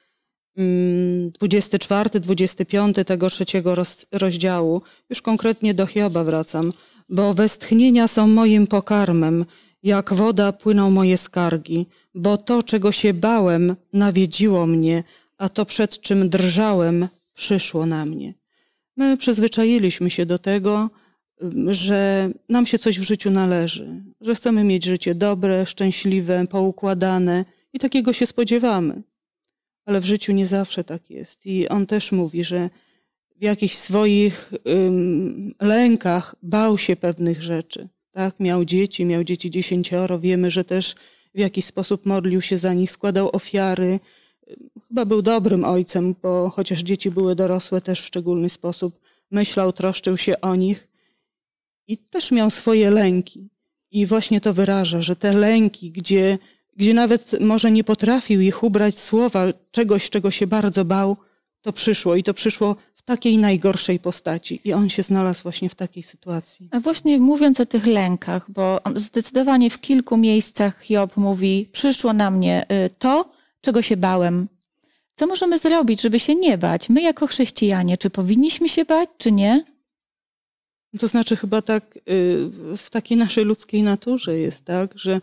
24, 0.55 2.09
mm, 2.09 2.21
25 2.21 3.03
tego 3.05 3.29
trzeciego 3.29 3.75
rozdziału. 4.11 4.81
Już 5.09 5.21
konkretnie 5.21 5.73
do 5.73 5.85
Hioba 5.85 6.23
wracam. 6.23 6.73
Bo 7.09 7.33
westchnienia 7.33 8.07
są 8.07 8.27
moim 8.27 8.67
pokarmem, 8.67 9.45
jak 9.83 10.13
woda 10.13 10.51
płyną 10.51 10.91
moje 10.91 11.17
skargi, 11.17 11.85
bo 12.15 12.37
to, 12.37 12.63
czego 12.63 12.91
się 12.91 13.13
bałem, 13.13 13.75
nawiedziło 13.93 14.67
mnie, 14.67 15.03
a 15.37 15.49
to, 15.49 15.65
przed 15.65 16.01
czym 16.01 16.29
drżałem, 16.29 17.07
przyszło 17.33 17.85
na 17.85 18.05
mnie. 18.05 18.33
My 18.97 19.17
przyzwyczailiśmy 19.17 20.09
się 20.09 20.25
do 20.25 20.39
tego, 20.39 20.89
że 21.67 22.29
nam 22.49 22.65
się 22.65 22.79
coś 22.79 22.99
w 22.99 23.03
życiu 23.03 23.31
należy, 23.31 24.03
że 24.21 24.35
chcemy 24.35 24.63
mieć 24.63 24.85
życie 24.85 25.15
dobre, 25.15 25.65
szczęśliwe, 25.65 26.47
poukładane 26.47 27.45
i 27.73 27.79
takiego 27.79 28.13
się 28.13 28.25
spodziewamy. 28.25 29.03
Ale 29.85 30.01
w 30.01 30.05
życiu 30.05 30.33
nie 30.33 30.45
zawsze 30.45 30.83
tak 30.83 31.09
jest. 31.09 31.45
I 31.45 31.69
on 31.69 31.85
też 31.85 32.11
mówi, 32.11 32.43
że 32.43 32.69
w 33.35 33.43
jakichś 33.43 33.75
swoich 33.75 34.53
um, 34.65 35.53
lękach 35.61 36.35
bał 36.43 36.77
się 36.77 36.95
pewnych 36.95 37.41
rzeczy. 37.41 37.87
Tak? 38.11 38.39
Miał 38.39 38.65
dzieci, 38.65 39.05
miał 39.05 39.23
dzieci 39.23 39.51
dziesięcioro. 39.51 40.19
Wiemy, 40.19 40.51
że 40.51 40.63
też 40.63 40.95
w 41.35 41.39
jakiś 41.39 41.65
sposób 41.65 42.05
modlił 42.05 42.41
się 42.41 42.57
za 42.57 42.73
nich, 42.73 42.91
składał 42.91 43.35
ofiary. 43.35 43.99
Chyba 44.87 45.05
był 45.05 45.21
dobrym 45.21 45.65
ojcem, 45.65 46.15
bo 46.21 46.49
chociaż 46.49 46.79
dzieci 46.79 47.11
były 47.11 47.35
dorosłe, 47.35 47.81
też 47.81 48.01
w 48.01 48.05
szczególny 48.05 48.49
sposób 48.49 48.99
myślał, 49.31 49.73
troszczył 49.73 50.17
się 50.17 50.41
o 50.41 50.55
nich 50.55 50.87
i 51.87 51.97
też 51.97 52.31
miał 52.31 52.49
swoje 52.49 52.91
lęki. 52.91 53.49
I 53.91 54.05
właśnie 54.05 54.41
to 54.41 54.53
wyraża, 54.53 55.01
że 55.01 55.15
te 55.15 55.33
lęki, 55.33 55.91
gdzie, 55.91 56.37
gdzie 56.81 56.93
nawet 56.93 57.39
może 57.39 57.71
nie 57.71 57.83
potrafił 57.83 58.41
ich 58.41 58.63
ubrać 58.63 58.99
słowa 58.99 59.45
czegoś, 59.71 60.09
czego 60.09 60.31
się 60.31 60.47
bardzo 60.47 60.85
bał, 60.85 61.17
to 61.61 61.73
przyszło 61.73 62.15
i 62.15 62.23
to 62.23 62.33
przyszło 62.33 62.75
w 62.95 63.01
takiej 63.01 63.37
najgorszej 63.37 63.99
postaci. 63.99 64.61
I 64.63 64.73
on 64.73 64.89
się 64.89 65.03
znalazł 65.03 65.43
właśnie 65.43 65.69
w 65.69 65.75
takiej 65.75 66.03
sytuacji. 66.03 66.69
A 66.71 66.79
właśnie 66.79 67.19
mówiąc 67.19 67.59
o 67.59 67.65
tych 67.65 67.85
lękach, 67.85 68.51
bo 68.51 68.79
zdecydowanie 68.95 69.69
w 69.69 69.79
kilku 69.79 70.17
miejscach 70.17 70.89
Job 70.89 71.17
mówi: 71.17 71.69
Przyszło 71.71 72.13
na 72.13 72.31
mnie 72.31 72.65
y, 72.85 72.89
to, 72.99 73.31
czego 73.61 73.81
się 73.81 73.97
bałem. 73.97 74.47
Co 75.15 75.27
możemy 75.27 75.57
zrobić, 75.57 76.01
żeby 76.01 76.19
się 76.19 76.35
nie 76.35 76.57
bać? 76.57 76.89
My, 76.89 77.01
jako 77.01 77.27
chrześcijanie, 77.27 77.97
czy 77.97 78.09
powinniśmy 78.09 78.69
się 78.69 78.85
bać, 78.85 79.09
czy 79.17 79.31
nie? 79.31 79.65
To 80.99 81.07
znaczy 81.07 81.35
chyba 81.35 81.61
tak 81.61 81.97
y, 81.97 81.99
w 82.77 82.89
takiej 82.89 83.17
naszej 83.17 83.43
ludzkiej 83.45 83.83
naturze 83.83 84.37
jest 84.37 84.65
tak, 84.65 84.99
że 84.99 85.21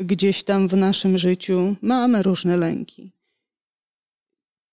gdzieś 0.00 0.42
tam 0.42 0.68
w 0.68 0.76
naszym 0.76 1.18
życiu 1.18 1.76
mamy 1.82 2.22
różne 2.22 2.56
lęki. 2.56 3.12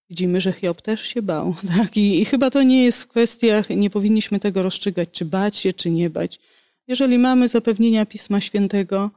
Widzimy, 0.10 0.42
że 0.42 0.54
Hiob 0.54 0.82
też 0.82 1.02
się 1.02 1.22
bał. 1.22 1.56
Tak? 1.78 1.98
I, 1.98 2.22
I, 2.22 2.26
chyba 2.26 2.50
to 2.50 2.64
nie 2.64 2.84
jest 2.84 3.04
w 3.04 3.08
kwestiach, 3.08 3.70
nie 3.70 3.90
powinniśmy 3.90 4.40
tego 4.40 4.62
rozstrzygać, 4.62 5.10
czy 5.12 5.26
bać 5.26 5.58
się, 5.58 5.74
czy 5.74 5.90
nie 5.90 6.10
bać. 6.10 6.40
Jeżeli 6.88 7.18
mamy 7.18 7.48
zapewnienia 7.48 8.06
Pisma 8.06 8.42
Świętego, 8.42 9.12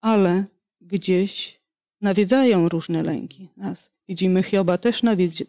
ale 0.00 0.44
gdzieś 0.80 1.60
nawiedzają 2.00 2.68
różne 2.68 3.02
lęki 3.02 3.48
nas. 3.56 3.90
Widzimy, 4.08 4.42
Hioba 4.42 4.78
też 4.78 5.02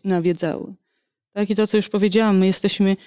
nawiedzały. 0.03 0.73
Tak 1.31 1.49
i 1.49 1.55
to, 1.55 1.67
co 1.67 1.77
już 1.77 1.89
powiedziałam, 1.89 2.37
my 2.37 2.45
jesteśmy, 2.45 2.97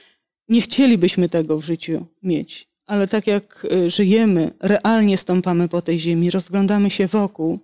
nie 0.49 0.61
chcielibyśmy 0.63 1.29
tego 1.29 1.59
w 1.59 1.65
życiu 1.65 2.07
mieć, 2.23 2.68
ale 2.89 3.09
tak 3.09 3.27
jak 3.27 3.67
y, 3.73 3.91
żyjemy, 3.91 4.51
realnie 4.61 5.17
stąpamy 5.17 5.69
po 5.69 5.83
tej 5.83 5.99
ziemi, 5.99 6.31
rozglądamy 6.31 6.91
się 6.91 7.07
wokół, 7.07 7.59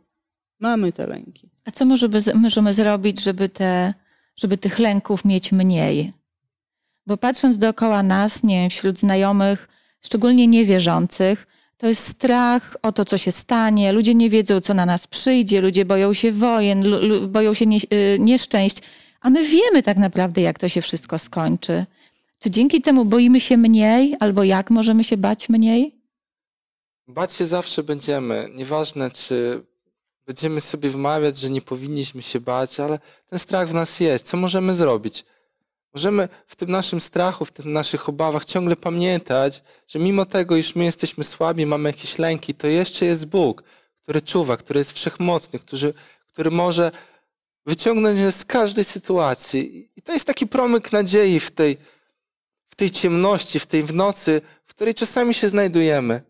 mamy 0.60 0.92
te 0.92 1.06
lęki. 1.06 1.50
A 1.64 1.70
co 1.70 1.84
możemy, 1.84 2.20
możemy 2.34 2.72
zrobić, 2.74 3.22
żeby, 3.22 3.48
te, 3.48 3.94
żeby 4.36 4.56
tych 4.56 4.78
lęków 4.78 5.24
mieć 5.24 5.52
mniej? 5.52 6.12
Bo 7.06 7.16
patrząc 7.16 7.58
dookoła 7.58 8.02
nas, 8.02 8.42
nie 8.42 8.60
wiem, 8.60 8.70
wśród 8.70 8.98
znajomych, 8.98 9.68
szczególnie 10.00 10.46
niewierzących, 10.46 11.46
to 11.76 11.86
jest 11.86 12.06
strach 12.06 12.76
o 12.82 12.92
to, 12.92 13.04
co 13.04 13.18
się 13.18 13.32
stanie. 13.32 13.92
Ludzie 13.92 14.14
nie 14.14 14.30
wiedzą, 14.30 14.60
co 14.60 14.74
na 14.74 14.86
nas 14.86 15.06
przyjdzie, 15.06 15.60
ludzie 15.60 15.84
boją 15.84 16.14
się 16.14 16.32
wojen, 16.32 16.84
boją 17.28 17.54
się 17.54 17.66
nie, 17.66 17.78
y, 17.92 18.16
nieszczęść, 18.20 18.78
a 19.20 19.30
my 19.30 19.44
wiemy 19.44 19.82
tak 19.82 19.96
naprawdę, 19.96 20.40
jak 20.40 20.58
to 20.58 20.68
się 20.68 20.82
wszystko 20.82 21.18
skończy. 21.18 21.86
Czy 22.44 22.50
dzięki 22.50 22.82
temu 22.82 23.04
boimy 23.04 23.40
się 23.40 23.56
mniej, 23.56 24.16
albo 24.20 24.44
jak 24.44 24.70
możemy 24.70 25.04
się 25.04 25.16
bać 25.16 25.48
mniej? 25.48 26.00
Bać 27.06 27.34
się 27.34 27.46
zawsze 27.46 27.82
będziemy. 27.82 28.50
Nieważne, 28.54 29.10
czy 29.10 29.64
będziemy 30.26 30.60
sobie 30.60 30.90
wmawiać, 30.90 31.38
że 31.38 31.50
nie 31.50 31.62
powinniśmy 31.62 32.22
się 32.22 32.40
bać, 32.40 32.80
ale 32.80 32.98
ten 33.30 33.38
strach 33.38 33.68
w 33.68 33.74
nas 33.74 34.00
jest. 34.00 34.26
Co 34.26 34.36
możemy 34.36 34.74
zrobić? 34.74 35.24
Możemy 35.94 36.28
w 36.46 36.56
tym 36.56 36.70
naszym 36.70 37.00
strachu, 37.00 37.44
w 37.44 37.52
tych 37.52 37.64
naszych 37.64 38.08
obawach 38.08 38.44
ciągle 38.44 38.76
pamiętać, 38.76 39.62
że 39.88 39.98
mimo 39.98 40.26
tego, 40.26 40.56
iż 40.56 40.76
my 40.76 40.84
jesteśmy 40.84 41.24
słabi, 41.24 41.66
mamy 41.66 41.88
jakieś 41.88 42.18
lęki, 42.18 42.54
to 42.54 42.66
jeszcze 42.66 43.06
jest 43.06 43.26
Bóg, 43.26 43.62
który 44.02 44.22
czuwa, 44.22 44.56
który 44.56 44.78
jest 44.78 44.92
wszechmocny, 44.92 45.58
który, 45.58 45.94
który 46.32 46.50
może 46.50 46.92
wyciągnąć 47.66 48.18
nas 48.18 48.36
z 48.36 48.44
każdej 48.44 48.84
sytuacji. 48.84 49.90
I 49.96 50.02
to 50.02 50.12
jest 50.12 50.26
taki 50.26 50.46
promyk 50.46 50.92
nadziei 50.92 51.40
w 51.40 51.50
tej, 51.50 51.76
w 52.74 52.76
tej 52.76 52.90
ciemności, 52.90 53.58
w 53.58 53.66
tej 53.66 53.82
w 53.82 53.94
nocy, 53.94 54.40
w 54.64 54.74
której 54.74 54.94
czasami 54.94 55.34
się 55.34 55.48
znajdujemy. 55.48 56.22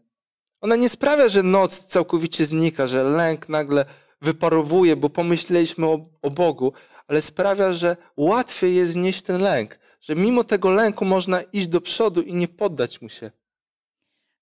Ona 0.61 0.77
nie 0.77 0.89
sprawia, 0.89 1.29
że 1.29 1.43
noc 1.43 1.79
całkowicie 1.79 2.47
znika, 2.47 2.87
że 2.87 3.05
lęk 3.05 3.49
nagle 3.49 3.85
wyparowuje, 4.23 4.97
bo 4.97 5.11
pomyśleliśmy 5.11 5.87
o, 5.87 6.07
o 6.23 6.31
Bogu, 6.31 6.73
ale 7.09 7.23
sprawia, 7.23 7.73
że 7.73 7.97
łatwiej 8.17 8.75
jest 8.75 8.93
znieść 8.93 9.23
ten 9.23 9.43
lęk, 9.43 9.79
że 10.01 10.15
mimo 10.15 10.45
tego 10.45 10.71
lęku 10.71 11.05
można 11.05 11.43
iść 11.43 11.67
do 11.67 11.81
przodu 11.81 12.23
i 12.23 12.35
nie 12.35 12.49
poddać 12.49 13.03
mu 13.03 13.09
się. 13.09 13.31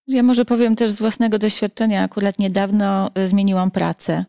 Ja 0.06 0.22
może 0.22 0.44
powiem 0.44 0.76
też 0.76 0.90
z 0.90 0.98
własnego 0.98 1.38
doświadczenia. 1.38 2.02
Akurat 2.02 2.38
niedawno 2.38 3.10
e, 3.14 3.28
zmieniłam 3.28 3.70
pracę. 3.70 4.24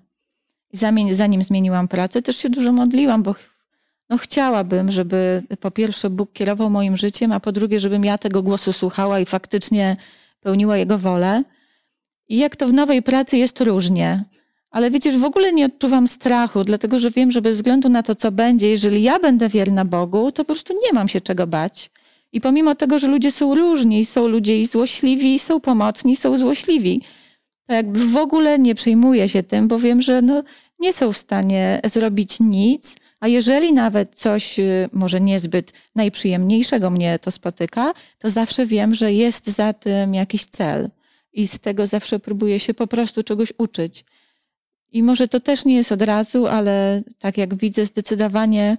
Zanim 1.09 1.43
zmieniłam 1.43 1.87
pracę, 1.87 2.21
też 2.21 2.37
się 2.37 2.49
dużo 2.49 2.71
modliłam, 2.71 3.23
bo 3.23 3.35
no 4.09 4.17
chciałabym, 4.17 4.91
żeby 4.91 5.43
po 5.59 5.71
pierwsze 5.71 6.09
Bóg 6.09 6.33
kierował 6.33 6.69
moim 6.69 6.97
życiem, 6.97 7.31
a 7.31 7.39
po 7.39 7.51
drugie, 7.51 7.79
żebym 7.79 8.05
ja 8.05 8.17
tego 8.17 8.43
głosu 8.43 8.73
słuchała 8.73 9.19
i 9.19 9.25
faktycznie 9.25 9.97
pełniła 10.41 10.77
Jego 10.77 10.97
wolę. 10.97 11.43
I 12.29 12.37
jak 12.37 12.55
to 12.55 12.67
w 12.67 12.73
nowej 12.73 13.03
pracy 13.03 13.37
jest 13.37 13.61
różnie. 13.61 14.23
Ale 14.71 14.91
wiecie, 14.91 15.19
w 15.19 15.23
ogóle 15.23 15.53
nie 15.53 15.65
odczuwam 15.65 16.07
strachu, 16.07 16.63
dlatego 16.63 16.99
że 16.99 17.11
wiem, 17.11 17.31
że 17.31 17.41
bez 17.41 17.57
względu 17.57 17.89
na 17.89 18.03
to, 18.03 18.15
co 18.15 18.31
będzie, 18.31 18.69
jeżeli 18.69 19.03
ja 19.03 19.19
będę 19.19 19.49
wierna 19.49 19.85
Bogu, 19.85 20.31
to 20.31 20.43
po 20.43 20.53
prostu 20.53 20.73
nie 20.73 20.93
mam 20.93 21.07
się 21.07 21.21
czego 21.21 21.47
bać. 21.47 21.91
I 22.31 22.41
pomimo 22.41 22.75
tego, 22.75 22.99
że 22.99 23.07
ludzie 23.07 23.31
są 23.31 23.55
różni, 23.55 24.05
są 24.05 24.27
ludzie 24.27 24.59
i 24.59 24.65
złośliwi, 24.65 25.39
są 25.39 25.59
pomocni, 25.59 26.15
są 26.15 26.37
złośliwi, 26.37 27.01
to 27.67 27.73
jakby 27.73 28.07
w 28.07 28.17
ogóle 28.17 28.59
nie 28.59 28.75
przejmuję 28.75 29.29
się 29.29 29.43
tym, 29.43 29.67
bo 29.67 29.79
wiem, 29.79 30.01
że 30.01 30.21
no, 30.21 30.43
nie 30.79 30.93
są 30.93 31.13
w 31.13 31.17
stanie 31.17 31.81
zrobić 31.85 32.39
nic, 32.39 32.95
a 33.23 33.27
jeżeli 33.27 33.73
nawet 33.73 34.15
coś 34.15 34.59
y, 34.59 34.89
może 34.91 35.21
niezbyt 35.21 35.73
najprzyjemniejszego 35.95 36.89
mnie 36.89 37.19
to 37.19 37.31
spotyka, 37.31 37.93
to 38.19 38.29
zawsze 38.29 38.65
wiem, 38.65 38.95
że 38.95 39.13
jest 39.13 39.47
za 39.47 39.73
tym 39.73 40.13
jakiś 40.13 40.45
cel. 40.45 40.89
I 41.33 41.47
z 41.47 41.59
tego 41.59 41.85
zawsze 41.87 42.19
próbuję 42.19 42.59
się 42.59 42.73
po 42.73 42.87
prostu 42.87 43.23
czegoś 43.23 43.53
uczyć. 43.57 44.05
I 44.91 45.03
może 45.03 45.27
to 45.27 45.39
też 45.39 45.65
nie 45.65 45.75
jest 45.75 45.91
od 45.91 46.01
razu, 46.01 46.47
ale 46.47 47.03
tak 47.19 47.37
jak 47.37 47.55
widzę, 47.55 47.85
zdecydowanie 47.85 48.77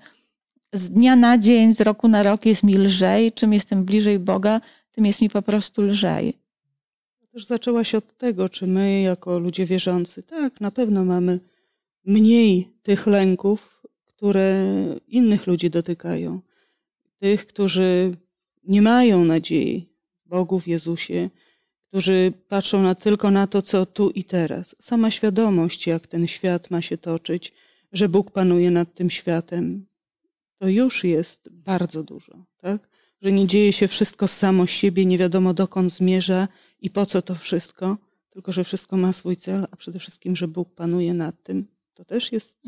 z 0.72 0.90
dnia 0.90 1.16
na 1.16 1.38
dzień, 1.38 1.74
z 1.74 1.80
roku 1.80 2.08
na 2.08 2.22
rok 2.22 2.46
jest 2.46 2.62
mi 2.62 2.74
lżej. 2.74 3.32
Czym 3.32 3.52
jestem 3.52 3.84
bliżej 3.84 4.18
Boga, 4.18 4.60
tym 4.92 5.06
jest 5.06 5.20
mi 5.20 5.30
po 5.30 5.42
prostu 5.42 5.82
lżej. 5.82 6.38
Też 7.32 7.44
zaczęła 7.44 7.84
się 7.84 7.98
od 7.98 8.16
tego, 8.16 8.48
czy 8.48 8.66
my, 8.66 9.00
jako 9.00 9.38
ludzie 9.38 9.66
wierzący, 9.66 10.22
tak, 10.22 10.60
na 10.60 10.70
pewno 10.70 11.04
mamy 11.04 11.40
mniej 12.04 12.68
tych 12.82 13.06
lęków, 13.06 13.83
które 14.24 14.66
innych 15.08 15.46
ludzi 15.46 15.70
dotykają. 15.70 16.40
Tych, 17.18 17.46
którzy 17.46 18.16
nie 18.64 18.82
mają 18.82 19.24
nadziei 19.24 19.88
w 20.26 20.28
Bogu, 20.28 20.60
w 20.60 20.68
Jezusie, 20.68 21.30
którzy 21.88 22.32
patrzą 22.48 22.82
na, 22.82 22.94
tylko 22.94 23.30
na 23.30 23.46
to, 23.46 23.62
co 23.62 23.86
tu 23.86 24.10
i 24.10 24.24
teraz. 24.24 24.76
Sama 24.80 25.10
świadomość, 25.10 25.86
jak 25.86 26.06
ten 26.06 26.26
świat 26.26 26.70
ma 26.70 26.82
się 26.82 26.98
toczyć, 26.98 27.52
że 27.92 28.08
Bóg 28.08 28.30
panuje 28.30 28.70
nad 28.70 28.94
tym 28.94 29.10
światem, 29.10 29.86
to 30.58 30.68
już 30.68 31.04
jest 31.04 31.48
bardzo 31.50 32.02
dużo, 32.02 32.44
tak? 32.56 32.88
Że 33.22 33.32
nie 33.32 33.46
dzieje 33.46 33.72
się 33.72 33.88
wszystko 33.88 34.28
samo 34.28 34.66
z 34.66 34.70
siebie, 34.70 35.04
nie 35.06 35.18
wiadomo 35.18 35.54
dokąd 35.54 35.92
zmierza 35.92 36.48
i 36.80 36.90
po 36.90 37.06
co 37.06 37.22
to 37.22 37.34
wszystko, 37.34 37.98
tylko 38.30 38.52
że 38.52 38.64
wszystko 38.64 38.96
ma 38.96 39.12
swój 39.12 39.36
cel, 39.36 39.66
a 39.70 39.76
przede 39.76 39.98
wszystkim, 39.98 40.36
że 40.36 40.48
Bóg 40.48 40.74
panuje 40.74 41.14
nad 41.14 41.42
tym. 41.42 41.66
To 41.94 42.04
też 42.04 42.32
jest, 42.32 42.58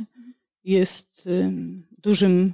jest 0.67 1.29
dużym 1.99 2.53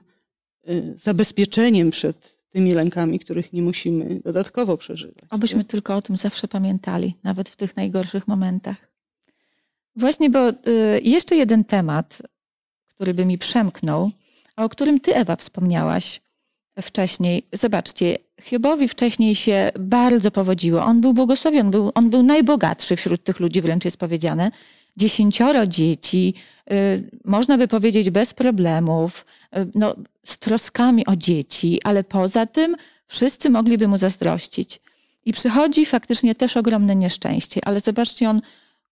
y, 0.68 0.92
zabezpieczeniem 0.96 1.90
przed 1.90 2.38
tymi 2.50 2.72
lękami, 2.72 3.18
których 3.18 3.52
nie 3.52 3.62
musimy 3.62 4.20
dodatkowo 4.20 4.76
przeżywać. 4.76 5.24
Obyśmy 5.30 5.58
nie? 5.58 5.64
tylko 5.64 5.96
o 5.96 6.02
tym 6.02 6.16
zawsze 6.16 6.48
pamiętali, 6.48 7.14
nawet 7.24 7.48
w 7.48 7.56
tych 7.56 7.76
najgorszych 7.76 8.28
momentach. 8.28 8.92
Właśnie, 9.96 10.30
bo 10.30 10.48
y, 10.48 10.54
jeszcze 11.02 11.36
jeden 11.36 11.64
temat, 11.64 12.22
który 12.86 13.14
by 13.14 13.24
mi 13.26 13.38
przemknął, 13.38 14.10
a 14.56 14.64
o 14.64 14.68
którym 14.68 15.00
ty, 15.00 15.14
Ewa, 15.14 15.36
wspomniałaś 15.36 16.20
wcześniej. 16.80 17.46
Zobaczcie, 17.52 18.16
Hiobowi 18.42 18.88
wcześniej 18.88 19.34
się 19.34 19.70
bardzo 19.78 20.30
powodziło. 20.30 20.82
On 20.82 21.00
był 21.00 21.14
błogosławiony, 21.14 21.70
był, 21.70 21.92
on 21.94 22.10
był 22.10 22.22
najbogatszy 22.22 22.96
wśród 22.96 23.24
tych 23.24 23.40
ludzi, 23.40 23.60
wręcz 23.60 23.84
jest 23.84 23.96
powiedziane. 23.96 24.50
Dziesięcioro 24.96 25.66
dzieci, 25.66 26.34
y, 26.72 27.10
można 27.24 27.58
by 27.58 27.68
powiedzieć 27.68 28.10
bez 28.10 28.34
problemów, 28.34 29.26
y, 29.56 29.70
no, 29.74 29.94
z 30.24 30.38
troskami 30.38 31.06
o 31.06 31.16
dzieci, 31.16 31.80
ale 31.84 32.04
poza 32.04 32.46
tym 32.46 32.76
wszyscy 33.06 33.50
mogliby 33.50 33.88
mu 33.88 33.96
zazdrościć. 33.96 34.80
I 35.24 35.32
przychodzi 35.32 35.86
faktycznie 35.86 36.34
też 36.34 36.56
ogromne 36.56 36.96
nieszczęście, 36.96 37.60
ale 37.64 37.80
zobaczcie, 37.80 38.30
on 38.30 38.42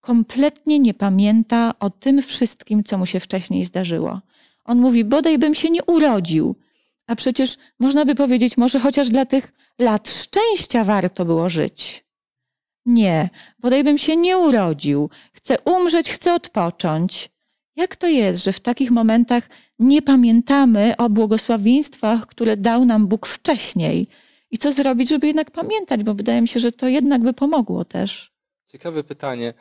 kompletnie 0.01 0.79
nie 0.79 0.93
pamięta 0.93 1.71
o 1.79 1.89
tym 1.89 2.21
wszystkim, 2.21 2.83
co 2.83 2.97
mu 2.97 3.05
się 3.05 3.19
wcześniej 3.19 3.65
zdarzyło. 3.65 4.21
On 4.65 4.79
mówi, 4.79 5.05
bodaj 5.05 5.37
bym 5.37 5.55
się 5.55 5.69
nie 5.69 5.83
urodził. 5.83 6.55
A 7.07 7.15
przecież 7.15 7.57
można 7.79 8.05
by 8.05 8.15
powiedzieć, 8.15 8.57
może 8.57 8.79
chociaż 8.79 9.09
dla 9.09 9.25
tych 9.25 9.53
lat 9.79 10.09
szczęścia 10.09 10.83
warto 10.83 11.25
było 11.25 11.49
żyć. 11.49 12.05
Nie, 12.85 13.29
bodaj 13.59 13.83
bym 13.83 13.97
się 13.97 14.15
nie 14.15 14.37
urodził. 14.37 15.09
Chcę 15.33 15.59
umrzeć, 15.65 16.11
chcę 16.11 16.33
odpocząć. 16.33 17.29
Jak 17.75 17.95
to 17.95 18.07
jest, 18.07 18.43
że 18.43 18.53
w 18.53 18.59
takich 18.59 18.91
momentach 18.91 19.49
nie 19.79 20.01
pamiętamy 20.01 20.97
o 20.97 21.09
błogosławieństwach, 21.09 22.27
które 22.27 22.57
dał 22.57 22.85
nam 22.85 23.07
Bóg 23.07 23.27
wcześniej? 23.27 24.07
I 24.51 24.57
co 24.57 24.71
zrobić, 24.71 25.09
żeby 25.09 25.27
jednak 25.27 25.51
pamiętać? 25.51 26.03
Bo 26.03 26.13
wydaje 26.13 26.41
mi 26.41 26.47
się, 26.47 26.59
że 26.59 26.71
to 26.71 26.87
jednak 26.87 27.21
by 27.21 27.33
pomogło 27.33 27.85
też. 27.85 28.31
Ciekawe 28.65 29.03
pytanie. 29.03 29.53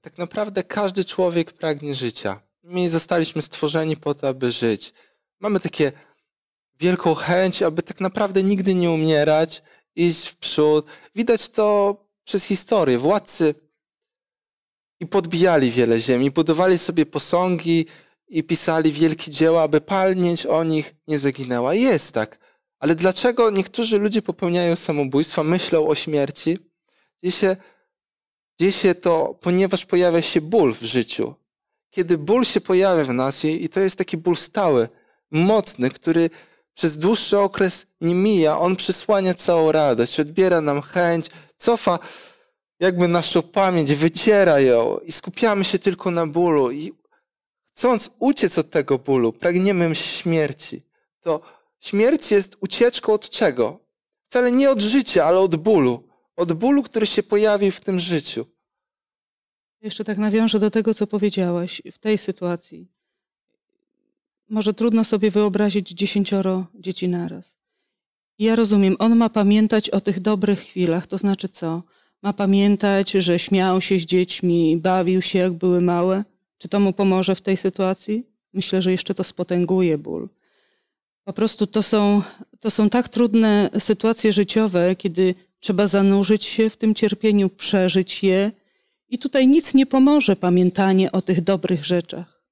Tak 0.00 0.18
naprawdę 0.18 0.62
każdy 0.62 1.04
człowiek 1.04 1.52
pragnie 1.52 1.94
życia. 1.94 2.40
My 2.62 2.90
zostaliśmy 2.90 3.42
stworzeni 3.42 3.96
po 3.96 4.14
to, 4.14 4.28
aby 4.28 4.52
żyć. 4.52 4.92
Mamy 5.40 5.60
takie 5.60 5.92
wielką 6.80 7.14
chęć, 7.14 7.62
aby 7.62 7.82
tak 7.82 8.00
naprawdę 8.00 8.42
nigdy 8.42 8.74
nie 8.74 8.90
umierać, 8.90 9.62
iść 9.96 10.28
w 10.28 10.36
przód. 10.36 10.86
Widać 11.14 11.48
to 11.48 11.96
przez 12.30 12.44
historię. 12.44 12.98
Władcy 12.98 13.54
i 15.00 15.06
podbijali 15.06 15.70
wiele 15.70 16.00
ziemi, 16.00 16.30
budowali 16.30 16.78
sobie 16.78 17.06
posągi 17.06 17.86
i 18.28 18.44
pisali 18.44 18.92
wielkie 18.92 19.30
dzieła, 19.30 19.62
aby 19.62 19.80
palnieć 19.80 20.46
o 20.46 20.64
nich 20.64 20.94
nie 21.08 21.18
zaginęła. 21.18 21.74
Jest 21.74 22.12
tak. 22.12 22.38
Ale 22.78 22.94
dlaczego 22.94 23.50
niektórzy 23.50 23.98
ludzie 23.98 24.22
popełniają 24.22 24.76
samobójstwa, 24.76 25.42
myślą 25.44 25.86
o 25.86 25.94
śmierci? 25.94 26.58
Dzieje 27.22 27.32
się, 27.32 27.56
dzieje 28.60 28.72
się 28.72 28.94
to, 28.94 29.38
ponieważ 29.40 29.86
pojawia 29.86 30.22
się 30.22 30.40
ból 30.40 30.74
w 30.74 30.82
życiu. 30.82 31.34
Kiedy 31.90 32.18
ból 32.18 32.44
się 32.44 32.60
pojawia 32.60 33.04
w 33.04 33.14
nas 33.14 33.44
i 33.44 33.68
to 33.68 33.80
jest 33.80 33.96
taki 33.96 34.16
ból 34.16 34.36
stały, 34.36 34.88
mocny, 35.30 35.90
który 35.90 36.30
przez 36.74 36.98
dłuższy 36.98 37.38
okres 37.38 37.86
nie 38.00 38.14
mija, 38.14 38.58
on 38.58 38.76
przysłania 38.76 39.34
całą 39.34 39.72
radość, 39.72 40.20
odbiera 40.20 40.60
nam 40.60 40.82
chęć, 40.82 41.26
cofa 41.60 41.98
jakby 42.80 43.08
naszą 43.08 43.42
pamięć 43.42 43.94
wyciera 43.94 44.60
ją 44.60 44.98
i 44.98 45.12
skupiamy 45.12 45.64
się 45.64 45.78
tylko 45.78 46.10
na 46.10 46.26
bólu 46.26 46.70
i 46.70 46.92
chcąc 47.72 48.10
uciec 48.18 48.58
od 48.58 48.70
tego 48.70 48.98
bólu, 48.98 49.32
pragniemy 49.32 49.94
śmierci, 49.94 50.82
to 51.20 51.40
śmierć 51.80 52.30
jest 52.30 52.56
ucieczką 52.60 53.12
od 53.12 53.30
czego? 53.30 53.80
Wcale 54.28 54.52
nie 54.52 54.70
od 54.70 54.80
życia, 54.80 55.24
ale 55.24 55.38
od 55.38 55.56
bólu. 55.56 56.08
Od 56.36 56.52
bólu, 56.52 56.82
który 56.82 57.06
się 57.06 57.22
pojawi 57.22 57.70
w 57.70 57.80
tym 57.80 58.00
życiu. 58.00 58.46
Jeszcze 59.80 60.04
tak 60.04 60.18
nawiążę 60.18 60.58
do 60.58 60.70
tego, 60.70 60.94
co 60.94 61.06
powiedziałaś 61.06 61.82
w 61.92 61.98
tej 61.98 62.18
sytuacji. 62.18 62.88
Może 64.48 64.74
trudno 64.74 65.04
sobie 65.04 65.30
wyobrazić 65.30 65.90
dziesięcioro 65.90 66.66
dzieci 66.74 67.08
naraz. 67.08 67.59
Ja 68.40 68.56
rozumiem, 68.56 68.96
on 68.98 69.16
ma 69.16 69.28
pamiętać 69.28 69.90
o 69.90 70.00
tych 70.00 70.20
dobrych 70.20 70.60
chwilach, 70.60 71.06
to 71.06 71.18
znaczy 71.18 71.48
co? 71.48 71.82
Ma 72.22 72.32
pamiętać, 72.32 73.10
że 73.10 73.38
śmiał 73.38 73.80
się 73.80 73.98
z 73.98 74.02
dziećmi, 74.02 74.76
bawił 74.76 75.22
się, 75.22 75.38
jak 75.38 75.52
były 75.52 75.80
małe. 75.80 76.24
Czy 76.58 76.68
to 76.68 76.80
mu 76.80 76.92
pomoże 76.92 77.34
w 77.34 77.40
tej 77.40 77.56
sytuacji? 77.56 78.26
Myślę, 78.52 78.82
że 78.82 78.90
jeszcze 78.90 79.14
to 79.14 79.24
spotęguje 79.24 79.98
ból. 79.98 80.28
Po 81.24 81.32
prostu 81.32 81.66
to 81.66 81.82
są, 81.82 82.22
to 82.60 82.70
są 82.70 82.90
tak 82.90 83.08
trudne 83.08 83.70
sytuacje 83.78 84.32
życiowe, 84.32 84.96
kiedy 84.96 85.34
trzeba 85.58 85.86
zanurzyć 85.86 86.44
się 86.44 86.70
w 86.70 86.76
tym 86.76 86.94
cierpieniu, 86.94 87.48
przeżyć 87.48 88.22
je. 88.22 88.52
I 89.08 89.18
tutaj 89.18 89.46
nic 89.46 89.74
nie 89.74 89.86
pomoże 89.86 90.36
pamiętanie 90.36 91.12
o 91.12 91.22
tych 91.22 91.40
dobrych 91.40 91.84
rzeczach. 91.84 92.42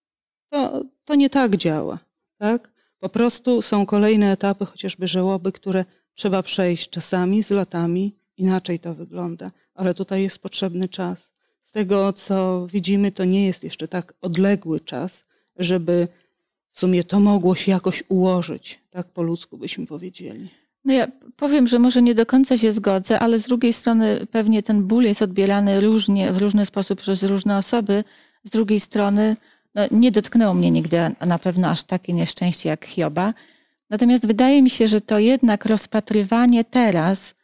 To, 0.51 0.85
to 1.05 1.15
nie 1.15 1.31
tak 1.31 1.57
działa, 1.57 1.99
tak? 2.39 2.78
Po 2.99 3.09
prostu 3.09 3.63
są 3.63 3.87
kolejne 3.87 4.33
etapy, 4.33 4.65
chociażby 4.65 5.07
żałoby, 5.07 5.53
które 5.53 5.85
trzeba 6.15 6.43
przejść 6.43 6.91
czasami 6.91 7.43
z 7.43 7.51
latami. 7.51 8.15
Inaczej 8.37 8.79
to 8.79 8.95
wygląda, 8.95 9.51
ale 9.75 9.95
tutaj 9.95 10.23
jest 10.23 10.39
potrzebny 10.39 10.89
czas. 10.89 11.33
Z 11.63 11.73
tego, 11.73 12.13
co 12.13 12.67
widzimy, 12.73 13.13
to 13.13 13.25
nie 13.25 13.47
jest 13.47 13.65
jeszcze 13.65 13.89
tak 13.89 14.15
odległy 14.21 14.81
czas, 14.81 15.25
żeby 15.57 16.09
w 16.71 16.79
sumie 16.79 17.05
to 17.05 17.21
mogło 17.21 17.55
się 17.55 17.73
jakoś 17.73 18.03
ułożyć, 18.09 18.81
tak 18.91 19.07
po 19.07 19.23
ludzku 19.23 19.59
byśmy 19.59 19.87
powiedzieli. 19.87 20.49
No 20.85 20.93
ja 20.93 21.07
powiem, 21.37 21.69
że 21.69 21.79
może 21.79 22.03
nie 22.03 22.15
do 22.15 22.27
końca 22.27 22.59
się 22.59 22.73
zgodzę, 22.73 23.19
ale 23.19 23.39
z 23.39 23.47
drugiej 23.47 23.73
strony 23.73 24.27
pewnie 24.31 24.63
ten 24.63 24.83
ból 24.83 25.05
jest 25.05 25.23
odbierany 25.23 25.81
różnie, 25.81 26.33
w 26.33 26.37
różny 26.37 26.67
sposób 26.67 27.01
przez 27.01 27.23
różne 27.23 27.59
osoby. 27.59 28.05
Z 28.45 28.51
drugiej 28.51 28.81
strony 28.81 29.37
no, 29.79 29.99
nie 29.99 30.13
dotknęło 30.13 30.55
mnie 30.55 30.71
nigdy 30.71 30.99
na 31.27 31.39
pewno 31.39 31.69
aż 31.69 31.85
takie 31.85 32.13
nieszczęście 32.13 32.69
jak 32.69 32.85
Hioba. 32.85 33.35
Natomiast 33.91 34.27
wydaje 34.27 34.63
mi 34.63 34.71
się, 34.71 34.89
że 34.89 35.01
to 35.01 35.19
jednak 35.19 35.65
rozpatrywanie 35.65 36.65
teraz, 36.65 37.35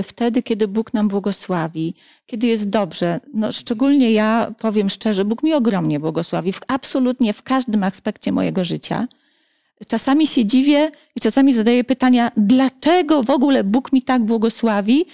y, 0.00 0.02
wtedy, 0.02 0.42
kiedy 0.42 0.68
Bóg 0.68 0.94
nam 0.94 1.08
błogosławi, 1.08 1.94
kiedy 2.26 2.46
jest 2.46 2.70
dobrze, 2.70 3.20
no 3.34 3.52
szczególnie 3.52 4.12
ja 4.12 4.54
powiem 4.58 4.90
szczerze, 4.90 5.24
Bóg 5.24 5.42
mi 5.42 5.54
ogromnie 5.54 6.00
błogosławi, 6.00 6.52
w, 6.52 6.60
absolutnie 6.68 7.32
w 7.32 7.42
każdym 7.42 7.84
aspekcie 7.84 8.32
mojego 8.32 8.64
życia. 8.64 9.06
Czasami 9.88 10.26
się 10.26 10.44
dziwię 10.44 10.90
i 11.16 11.20
czasami 11.20 11.52
zadaję 11.52 11.84
pytania, 11.84 12.30
dlaczego 12.36 13.22
w 13.22 13.30
ogóle 13.30 13.64
Bóg 13.64 13.92
mi 13.92 14.02
tak 14.02 14.24
błogosławi? 14.24 15.06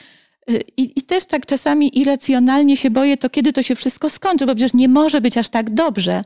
Y, 0.51 0.61
I, 0.77 0.99
I, 0.99 1.03
też 1.03 1.27
tak 1.27 1.47
czasami 1.47 1.99
irracjonalnie 1.99 2.77
się 2.77 2.91
boję, 2.91 3.17
to 3.17 3.31
kiedy 3.31 3.53
to 3.53 3.63
się 3.63 3.75
wszystko 3.75 4.11
skończy, 4.11 4.47
bo 4.47 4.55
przecież 4.55 4.75
nie 4.75 4.89
może 4.89 5.21
być 5.21 5.39
aż 5.39 5.49
tak 5.49 5.71
dobrze. 5.71 6.25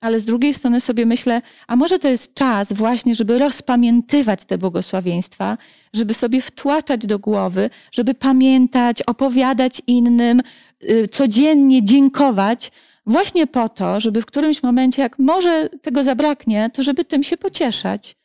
Ale 0.00 0.20
z 0.20 0.24
drugiej 0.24 0.54
strony 0.54 0.80
sobie 0.80 1.06
myślę, 1.06 1.42
a 1.66 1.76
może 1.76 1.98
to 1.98 2.08
jest 2.08 2.34
czas 2.34 2.72
właśnie, 2.72 3.14
żeby 3.14 3.38
rozpamiętywać 3.38 4.44
te 4.44 4.58
błogosławieństwa, 4.58 5.58
żeby 5.94 6.14
sobie 6.14 6.40
wtłaczać 6.40 7.06
do 7.06 7.18
głowy, 7.18 7.70
żeby 7.92 8.14
pamiętać, 8.14 9.02
opowiadać 9.02 9.82
innym, 9.86 10.42
y, 10.90 11.08
codziennie 11.08 11.84
dziękować, 11.84 12.72
właśnie 13.06 13.46
po 13.46 13.68
to, 13.68 14.00
żeby 14.00 14.22
w 14.22 14.26
którymś 14.26 14.62
momencie, 14.62 15.02
jak 15.02 15.18
może 15.18 15.68
tego 15.82 16.02
zabraknie, 16.02 16.70
to 16.74 16.82
żeby 16.82 17.04
tym 17.04 17.22
się 17.22 17.36
pocieszać. 17.36 18.16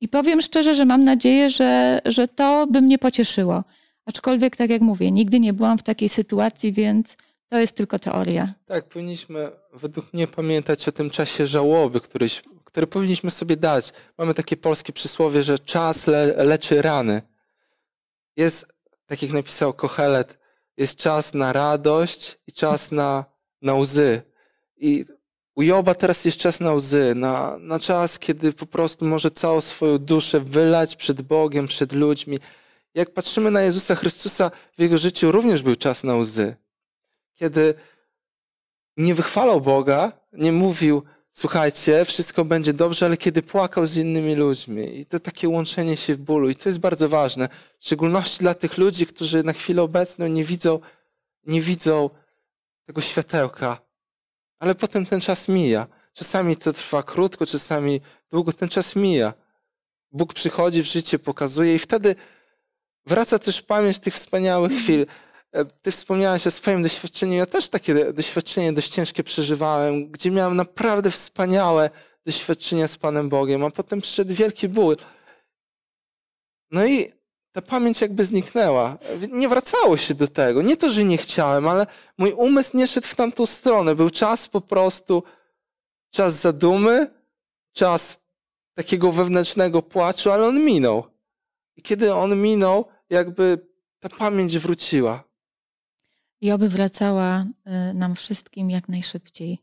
I 0.00 0.08
powiem 0.08 0.42
szczerze, 0.42 0.74
że 0.74 0.84
mam 0.84 1.04
nadzieję, 1.04 1.50
że, 1.50 2.00
że 2.04 2.28
to 2.28 2.66
by 2.66 2.82
mnie 2.82 2.98
pocieszyło. 2.98 3.64
Aczkolwiek, 4.06 4.56
tak 4.56 4.70
jak 4.70 4.82
mówię, 4.82 5.10
nigdy 5.10 5.40
nie 5.40 5.52
byłam 5.52 5.78
w 5.78 5.82
takiej 5.82 6.08
sytuacji, 6.08 6.72
więc 6.72 7.16
to 7.48 7.58
jest 7.58 7.76
tylko 7.76 7.98
teoria. 7.98 8.54
Tak, 8.66 8.84
powinniśmy 8.84 9.50
według 9.76 10.12
mnie 10.12 10.26
pamiętać 10.26 10.88
o 10.88 10.92
tym 10.92 11.10
czasie 11.10 11.46
żałoby, 11.46 12.00
który, 12.00 12.26
który 12.64 12.86
powinniśmy 12.86 13.30
sobie 13.30 13.56
dać. 13.56 13.92
Mamy 14.18 14.34
takie 14.34 14.56
polskie 14.56 14.92
przysłowie, 14.92 15.42
że 15.42 15.58
czas 15.58 16.06
le, 16.06 16.44
leczy 16.44 16.82
rany. 16.82 17.22
Jest, 18.36 18.66
tak 19.06 19.22
jak 19.22 19.32
napisał 19.32 19.72
Kochelet, 19.72 20.38
jest 20.76 20.96
czas 20.96 21.34
na 21.34 21.52
radość 21.52 22.38
i 22.46 22.52
czas 22.52 22.90
na, 22.90 23.24
na 23.62 23.74
łzy. 23.74 24.22
I 24.76 25.04
u 25.54 25.62
Joba 25.62 25.94
teraz 25.94 26.24
jest 26.24 26.38
czas 26.38 26.60
na 26.60 26.72
łzy, 26.74 27.12
na, 27.16 27.56
na 27.60 27.78
czas, 27.78 28.18
kiedy 28.18 28.52
po 28.52 28.66
prostu 28.66 29.04
może 29.04 29.30
całą 29.30 29.60
swoją 29.60 29.98
duszę 29.98 30.40
wylać 30.40 30.96
przed 30.96 31.22
Bogiem, 31.22 31.66
przed 31.66 31.92
ludźmi. 31.92 32.38
Jak 32.94 33.14
patrzymy 33.14 33.50
na 33.50 33.62
Jezusa 33.62 33.94
Chrystusa, 33.94 34.50
w 34.78 34.82
Jego 34.82 34.98
życiu 34.98 35.32
również 35.32 35.62
był 35.62 35.76
czas 35.76 36.04
na 36.04 36.16
łzy 36.16 36.56
kiedy 37.36 37.74
nie 38.96 39.14
wychwalał 39.14 39.60
Boga, 39.60 40.12
nie 40.32 40.52
mówił, 40.52 41.02
słuchajcie, 41.32 42.04
wszystko 42.04 42.44
będzie 42.44 42.72
dobrze, 42.72 43.06
ale 43.06 43.16
kiedy 43.16 43.42
płakał 43.42 43.86
z 43.86 43.96
innymi 43.96 44.34
ludźmi. 44.34 44.98
I 44.98 45.06
to 45.06 45.20
takie 45.20 45.48
łączenie 45.48 45.96
się 45.96 46.14
w 46.14 46.18
bólu. 46.18 46.48
I 46.48 46.54
to 46.54 46.68
jest 46.68 46.78
bardzo 46.78 47.08
ważne. 47.08 47.48
W 47.78 47.84
szczególności 47.84 48.38
dla 48.38 48.54
tych 48.54 48.78
ludzi, 48.78 49.06
którzy 49.06 49.42
na 49.42 49.52
chwilę 49.52 49.82
obecną 49.82 50.26
nie 50.26 50.44
widzą, 50.44 50.80
nie 51.46 51.60
widzą 51.60 52.10
tego 52.86 53.00
światełka. 53.00 53.78
Ale 54.58 54.74
potem 54.74 55.06
ten 55.06 55.20
czas 55.20 55.48
mija. 55.48 55.86
Czasami 56.12 56.56
to 56.56 56.72
trwa 56.72 57.02
krótko, 57.02 57.46
czasami 57.46 58.00
długo. 58.30 58.52
Ten 58.52 58.68
czas 58.68 58.96
mija. 58.96 59.34
Bóg 60.12 60.34
przychodzi 60.34 60.82
w 60.82 60.86
życie, 60.86 61.18
pokazuje 61.18 61.74
i 61.74 61.78
wtedy 61.78 62.14
wraca 63.06 63.38
też 63.38 63.62
pamięć 63.62 63.98
tych 63.98 64.14
wspaniałych 64.14 64.72
chwil. 64.72 65.06
E, 65.56 65.64
ty 65.64 65.90
wspomniałaś 65.90 66.46
o 66.46 66.50
swoim 66.50 66.82
doświadczeniu. 66.82 67.34
Ja 67.34 67.46
też 67.46 67.68
takie 67.68 68.12
doświadczenie 68.12 68.72
dość 68.72 68.88
ciężkie 68.88 69.24
przeżywałem, 69.24 70.10
gdzie 70.10 70.30
miałem 70.30 70.56
naprawdę 70.56 71.10
wspaniałe 71.10 71.90
doświadczenia 72.26 72.88
z 72.88 72.96
Panem 72.96 73.28
Bogiem, 73.28 73.64
a 73.64 73.70
potem 73.70 74.00
przyszedł 74.00 74.34
wielki 74.34 74.68
ból. 74.68 74.96
No 76.70 76.86
i 76.86 77.12
ta 77.52 77.62
pamięć 77.62 78.00
jakby 78.00 78.24
zniknęła. 78.24 78.98
Nie 79.30 79.48
wracało 79.48 79.96
się 79.96 80.14
do 80.14 80.28
tego. 80.28 80.62
Nie 80.62 80.76
to, 80.76 80.90
że 80.90 81.04
nie 81.04 81.16
chciałem, 81.16 81.68
ale 81.68 81.86
mój 82.18 82.32
umysł 82.32 82.76
nie 82.76 82.86
szedł 82.86 83.06
w 83.06 83.14
tamtą 83.14 83.46
stronę. 83.46 83.94
Był 83.94 84.10
czas 84.10 84.48
po 84.48 84.60
prostu, 84.60 85.22
czas 86.10 86.34
zadumy, 86.34 87.10
czas 87.72 88.18
takiego 88.74 89.12
wewnętrznego 89.12 89.82
płaczu, 89.82 90.30
ale 90.30 90.46
on 90.46 90.64
minął. 90.64 91.04
I 91.76 91.82
kiedy 91.82 92.14
on 92.14 92.40
minął, 92.40 92.84
jakby 93.10 93.58
ta 94.00 94.08
pamięć 94.08 94.58
wróciła 94.58 95.25
i 96.40 96.50
oby 96.50 96.68
wracała 96.68 97.46
y, 97.90 97.94
nam 97.94 98.14
wszystkim 98.14 98.70
jak 98.70 98.88
najszybciej. 98.88 99.58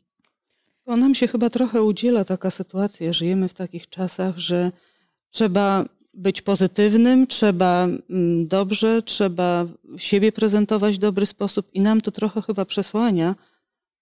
Bo 0.86 0.98
nam 0.98 1.16
się 1.16 1.28
chyba 1.28 1.50
trochę 1.50 1.84
udziela 1.84 2.26
taka 2.26 2.52
sytuacja. 2.52 3.14
Żyjemy 3.14 3.48
w 3.48 3.54
takich 3.54 3.90
czasach, 3.90 4.38
że 4.38 4.72
trzeba 5.30 5.86
być 6.14 6.42
pozytywnym, 6.42 7.28
trzeba 7.28 7.84
mm, 8.10 8.48
dobrze, 8.48 9.02
trzeba 9.02 9.66
siebie 9.98 10.32
prezentować 10.32 10.96
w 10.96 11.00
dobry 11.00 11.26
sposób 11.26 11.70
i 11.74 11.82
nam 11.82 12.02
to 12.02 12.12
trochę 12.12 12.42
chyba 12.42 12.66
przesłania 12.66 13.36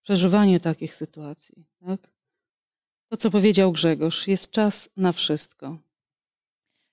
przeżywanie 0.03 0.59
takich 0.59 0.95
sytuacji. 0.95 1.65
Tak? 1.85 1.99
To, 3.09 3.17
co 3.17 3.31
powiedział 3.31 3.71
Grzegorz, 3.71 4.27
jest 4.27 4.51
czas 4.51 4.89
na 4.97 5.11
wszystko. 5.11 5.77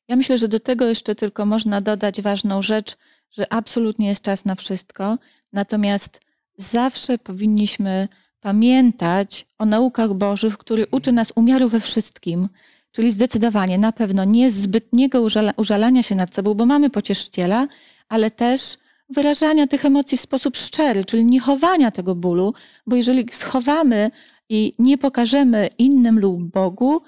Ja 0.09 0.17
myślę, 0.17 0.39
że 0.39 0.49
do 0.49 0.61
tego 0.61 0.87
jeszcze 0.87 1.15
tylko 1.15 1.47
można 1.47 1.81
dodać 1.81 2.23
ważną 2.23 2.63
rzecz, 2.63 2.97
że 3.31 3.53
absolutnie 3.53 4.09
jest 4.09 4.23
czas 4.23 4.45
na 4.45 4.55
wszystko, 4.55 5.19
natomiast 5.53 6.21
zawsze 6.57 7.19
powinniśmy 7.19 8.09
pamiętać 8.41 9.47
o 9.59 9.67
naukach 9.67 10.15
Bożych, 10.15 10.59
który 10.59 10.87
uczy 10.91 11.13
nas 11.13 11.33
umiaru 11.35 11.69
we 11.69 11.81
wszystkim, 11.81 12.49
czyli 12.93 13.11
zdecydowanie 13.13 13.79
na 13.79 13.93
pewno 13.93 14.25
nie 14.25 14.51
zbytniego 14.51 15.23
użalania 15.57 16.03
się 16.03 16.15
nad 16.15 16.35
sobą, 16.35 16.55
bo 16.55 16.67
mamy 16.67 16.91
pocieszyciela, 16.91 17.69
ale 18.09 18.31
też 18.31 18.79
wyrażania 19.09 19.67
tych 19.67 19.85
emocji 19.85 20.19
w 20.19 20.21
sposób 20.21 20.57
szczery, 20.57 21.05
czyli 21.05 21.25
nie 21.25 21.41
chowania 21.41 21.91
tego 21.91 22.15
bólu, 22.15 22.55
bo 22.87 22.97
jeżeli 22.97 23.27
schowamy 23.33 24.11
i 24.49 24.73
nie 24.79 24.99
pokażemy 24.99 25.69
innym 25.79 26.21
lub 26.21 26.43
Bogu, 26.43 27.03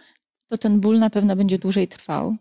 to 0.46 0.58
ten 0.58 0.80
ból 0.80 0.98
na 0.98 1.10
pewno 1.10 1.36
będzie 1.36 1.58
dłużej 1.58 1.88
trwał 1.88 2.36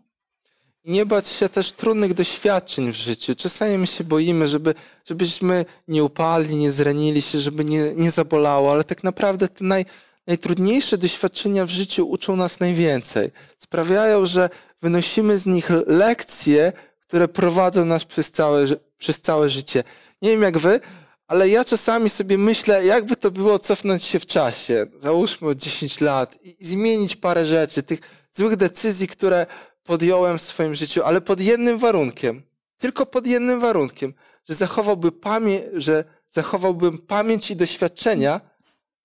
nie 0.84 1.06
bać 1.06 1.28
się 1.28 1.48
też 1.48 1.72
trudnych 1.72 2.14
doświadczeń 2.14 2.92
w 2.92 2.96
życiu. 2.96 3.34
Czasami 3.34 3.78
my 3.78 3.86
się 3.86 4.04
boimy, 4.04 4.48
żeby, 4.48 4.74
żebyśmy 5.04 5.64
nie 5.88 6.04
upadli, 6.04 6.56
nie 6.56 6.70
zranili 6.70 7.22
się, 7.22 7.40
żeby 7.40 7.64
nie, 7.64 7.94
nie 7.94 8.10
zabolało, 8.10 8.72
ale 8.72 8.84
tak 8.84 9.04
naprawdę 9.04 9.48
te 9.48 9.64
naj, 9.64 9.84
najtrudniejsze 10.26 10.98
doświadczenia 10.98 11.66
w 11.66 11.70
życiu 11.70 12.10
uczą 12.10 12.36
nas 12.36 12.60
najwięcej. 12.60 13.30
Sprawiają, 13.58 14.26
że 14.26 14.50
wynosimy 14.82 15.38
z 15.38 15.46
nich 15.46 15.70
lekcje, 15.86 16.72
które 17.00 17.28
prowadzą 17.28 17.84
nas 17.84 18.04
przez 18.04 18.30
całe, 18.30 18.66
przez 18.98 19.20
całe 19.20 19.48
życie. 19.48 19.84
Nie 20.22 20.30
wiem 20.30 20.42
jak 20.42 20.58
wy, 20.58 20.80
ale 21.26 21.48
ja 21.48 21.64
czasami 21.64 22.10
sobie 22.10 22.38
myślę, 22.38 22.86
jakby 22.86 23.16
to 23.16 23.30
było 23.30 23.58
cofnąć 23.58 24.04
się 24.04 24.18
w 24.18 24.26
czasie, 24.26 24.86
załóżmy 24.98 25.48
o 25.48 25.54
10 25.54 26.00
lat 26.00 26.38
i 26.44 26.66
zmienić 26.66 27.16
parę 27.16 27.46
rzeczy, 27.46 27.82
tych 27.82 28.00
złych 28.32 28.56
decyzji, 28.56 29.08
które 29.08 29.46
podjąłem 29.84 30.38
w 30.38 30.42
swoim 30.42 30.74
życiu, 30.74 31.02
ale 31.04 31.20
pod 31.20 31.40
jednym 31.40 31.78
warunkiem. 31.78 32.42
Tylko 32.78 33.06
pod 33.06 33.26
jednym 33.26 33.60
warunkiem, 33.60 34.14
że 34.48 34.54
zachowałby 34.54 35.12
pamięć, 35.12 35.64
że 35.72 36.04
zachowałbym 36.30 36.98
pamięć 36.98 37.50
i 37.50 37.56
doświadczenia, 37.56 38.40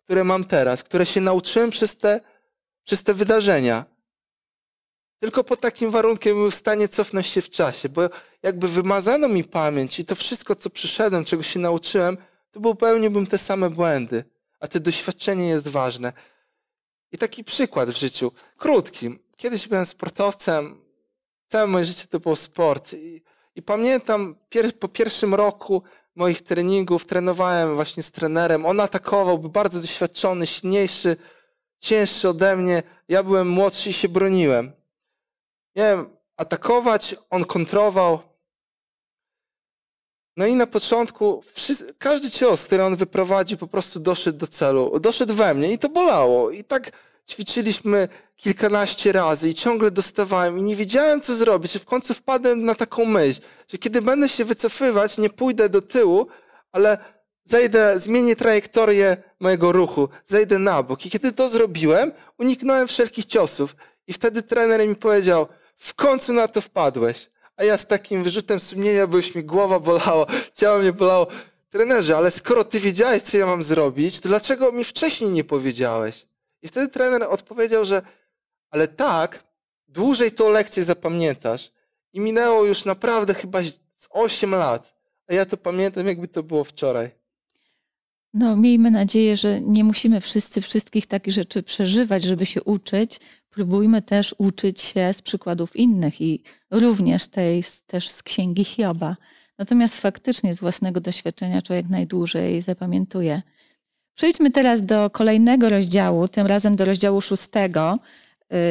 które 0.03 0.23
mam 0.23 0.43
teraz, 0.43 0.83
które 0.83 1.05
się 1.05 1.21
nauczyłem 1.21 1.69
przez 1.69 1.97
te, 1.97 2.21
przez 2.83 3.03
te 3.03 3.13
wydarzenia. 3.13 3.85
Tylko 5.19 5.43
pod 5.43 5.59
takim 5.59 5.91
warunkiem 5.91 6.33
byłem 6.33 6.51
w 6.51 6.55
stanie 6.55 6.87
cofnąć 6.87 7.27
się 7.27 7.41
w 7.41 7.49
czasie, 7.49 7.89
bo 7.89 8.09
jakby 8.43 8.67
wymazano 8.67 9.27
mi 9.27 9.43
pamięć 9.43 9.99
i 9.99 10.05
to 10.05 10.15
wszystko, 10.15 10.55
co 10.55 10.69
przyszedłem, 10.69 11.25
czego 11.25 11.43
się 11.43 11.59
nauczyłem, 11.59 12.17
to 12.51 12.59
popełniłbym 12.59 13.27
te 13.27 13.37
same 13.37 13.69
błędy. 13.69 14.23
A 14.59 14.67
to 14.67 14.79
doświadczenie 14.79 15.47
jest 15.47 15.67
ważne. 15.67 16.13
I 17.11 17.17
taki 17.17 17.43
przykład 17.43 17.89
w 17.89 17.97
życiu, 17.97 18.31
krótki. 18.57 19.19
Kiedyś 19.37 19.67
byłem 19.67 19.85
sportowcem, 19.85 20.81
całe 21.47 21.67
moje 21.67 21.85
życie 21.85 22.07
to 22.07 22.19
był 22.19 22.35
sport. 22.35 22.93
I, 22.93 23.21
i 23.55 23.61
pamiętam 23.61 24.35
pier, 24.49 24.79
po 24.79 24.87
pierwszym 24.87 25.33
roku 25.33 25.83
moich 26.15 26.41
treningów 26.41 27.05
trenowałem 27.05 27.75
właśnie 27.75 28.03
z 28.03 28.11
trenerem. 28.11 28.65
On 28.65 28.79
atakował, 28.79 29.37
był 29.37 29.49
bardzo 29.49 29.79
doświadczony, 29.81 30.47
silniejszy, 30.47 31.17
cięższy 31.79 32.29
ode 32.29 32.55
mnie. 32.55 32.83
Ja 33.09 33.23
byłem 33.23 33.49
młodszy 33.49 33.89
i 33.89 33.93
się 33.93 34.09
broniłem. 34.09 34.71
Miałem 35.75 36.09
atakować, 36.37 37.15
on 37.29 37.45
kontrował. 37.45 38.19
No 40.37 40.45
i 40.45 40.55
na 40.55 40.67
początku 40.67 41.43
każdy 41.97 42.31
cios, 42.31 42.65
który 42.65 42.83
on 42.83 42.95
wyprowadzi, 42.95 43.57
po 43.57 43.67
prostu 43.67 43.99
doszedł 43.99 44.37
do 44.37 44.47
celu. 44.47 44.99
Doszedł 44.99 45.33
we 45.33 45.53
mnie 45.53 45.71
i 45.71 45.77
to 45.77 45.89
bolało. 45.89 46.51
I 46.51 46.63
tak 46.63 46.91
ćwiczyliśmy 47.29 48.07
kilkanaście 48.35 49.11
razy 49.11 49.49
i 49.49 49.53
ciągle 49.53 49.91
dostawałem 49.91 50.57
i 50.59 50.61
nie 50.61 50.75
wiedziałem, 50.75 51.21
co 51.21 51.35
zrobić. 51.35 51.75
I 51.75 51.79
w 51.79 51.85
końcu 51.85 52.13
wpadłem 52.13 52.65
na 52.65 52.75
taką 52.75 53.05
myśl, 53.05 53.41
że 53.67 53.77
kiedy 53.77 54.01
będę 54.01 54.29
się 54.29 54.45
wycofywać, 54.45 55.17
nie 55.17 55.29
pójdę 55.29 55.69
do 55.69 55.81
tyłu, 55.81 56.27
ale 56.71 56.97
zejdę, 57.43 57.99
zmienię 57.99 58.35
trajektorię 58.35 59.17
mojego 59.39 59.71
ruchu, 59.71 60.09
zejdę 60.25 60.59
na 60.59 60.83
bok. 60.83 61.05
I 61.05 61.09
kiedy 61.09 61.31
to 61.31 61.49
zrobiłem, 61.49 62.11
uniknąłem 62.37 62.87
wszelkich 62.87 63.25
ciosów. 63.25 63.75
I 64.07 64.13
wtedy 64.13 64.41
trener 64.41 64.87
mi 64.87 64.95
powiedział, 64.95 65.47
w 65.77 65.93
końcu 65.93 66.33
na 66.33 66.47
to 66.47 66.61
wpadłeś. 66.61 67.29
A 67.57 67.63
ja 67.63 67.77
z 67.77 67.87
takim 67.87 68.23
wyrzutem 68.23 68.59
sumienia, 68.59 69.07
bo 69.07 69.17
już 69.17 69.35
mi 69.35 69.43
głowa 69.43 69.79
bolała, 69.79 70.25
ciało 70.53 70.79
mnie 70.79 70.93
bolało. 70.93 71.27
Trenerze, 71.69 72.17
ale 72.17 72.31
skoro 72.31 72.63
ty 72.63 72.79
wiedziałeś, 72.79 73.23
co 73.23 73.37
ja 73.37 73.45
mam 73.45 73.63
zrobić, 73.63 74.21
to 74.21 74.29
dlaczego 74.29 74.71
mi 74.71 74.83
wcześniej 74.83 75.29
nie 75.29 75.43
powiedziałeś? 75.43 76.25
I 76.65 76.67
wtedy 76.67 76.87
trener 76.87 77.23
odpowiedział, 77.23 77.85
że 77.85 78.01
ale 78.69 78.87
tak, 78.87 79.43
dłużej 79.87 80.31
tą 80.31 80.49
lekcję 80.49 80.83
zapamiętasz. 80.83 81.71
I 82.13 82.19
minęło 82.19 82.65
już 82.65 82.85
naprawdę 82.85 83.33
chyba 83.33 83.63
z 83.95 84.07
8 84.09 84.51
lat. 84.51 84.95
A 85.27 85.33
ja 85.33 85.45
to 85.45 85.57
pamiętam, 85.57 86.07
jakby 86.07 86.27
to 86.27 86.43
było 86.43 86.63
wczoraj. 86.63 87.11
No, 88.33 88.55
miejmy 88.55 88.91
nadzieję, 88.91 89.37
że 89.37 89.61
nie 89.61 89.83
musimy 89.83 90.21
wszyscy 90.21 90.61
wszystkich 90.61 91.07
takich 91.07 91.33
rzeczy 91.33 91.63
przeżywać, 91.63 92.23
żeby 92.23 92.45
się 92.45 92.63
uczyć. 92.63 93.19
Próbujmy 93.49 94.01
też 94.01 94.35
uczyć 94.37 94.81
się 94.81 95.13
z 95.13 95.21
przykładów 95.21 95.75
innych 95.75 96.21
i 96.21 96.43
również 96.71 97.27
tej, 97.27 97.63
też 97.87 98.09
z 98.09 98.23
księgi 98.23 98.63
Hioba. 98.63 99.15
Natomiast 99.57 100.01
faktycznie 100.01 100.53
z 100.53 100.59
własnego 100.59 100.99
doświadczenia 101.01 101.61
człowiek 101.61 101.89
najdłużej 101.89 102.61
zapamiętuje. 102.61 103.41
Przejdźmy 104.15 104.51
teraz 104.51 104.85
do 104.85 105.09
kolejnego 105.09 105.69
rozdziału, 105.69 106.27
tym 106.27 106.47
razem 106.47 106.75
do 106.75 106.85
rozdziału 106.85 107.21
szóstego. 107.21 107.99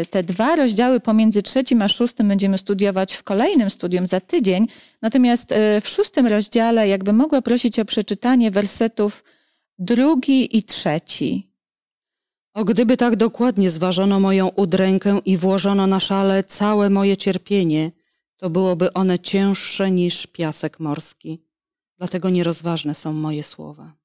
Y, 0.03 0.07
te 0.07 0.23
dwa 0.23 0.57
rozdziały 0.57 1.01
pomiędzy 1.01 1.43
trzecim 1.43 1.83
a 1.83 1.89
szóstym 1.89 2.29
będziemy 2.29 2.59
studiować 2.59 3.15
w 3.15 3.23
kolejnym 3.23 3.71
studium 3.71 4.07
za 4.07 4.21
tydzień. 4.21 4.67
Natomiast 5.03 5.53
y, 5.53 5.81
w 5.81 5.89
szóstym 5.89 6.27
rozdziale, 6.27 6.89
jakby 6.89 7.13
mogła 7.13 7.43
prosić 7.43 7.79
o 7.79 7.85
przeczytanie 7.85 8.51
wersetów 8.51 9.25
drugi 9.79 10.57
i 10.57 10.63
trzeci. 10.63 11.51
O 12.55 12.65
gdyby 12.65 12.97
tak 12.97 13.17
dokładnie 13.17 13.71
zważono 13.71 14.21
moją 14.21 14.49
udrękę 14.49 15.19
i 15.25 15.37
włożono 15.37 15.87
na 15.87 16.01
szale 16.01 16.45
całe 16.45 16.91
moje 16.91 17.17
cierpienie, 17.17 17.91
to 18.37 18.51
byłoby 18.51 18.93
one 18.93 19.19
cięższe 19.19 19.91
niż 19.91 20.27
piasek 20.27 20.81
morski. 20.81 21.43
Dlatego 21.99 22.31
nierozważne 22.31 22.95
są 22.95 23.13
moje 23.13 23.43
słowa. 23.43 24.04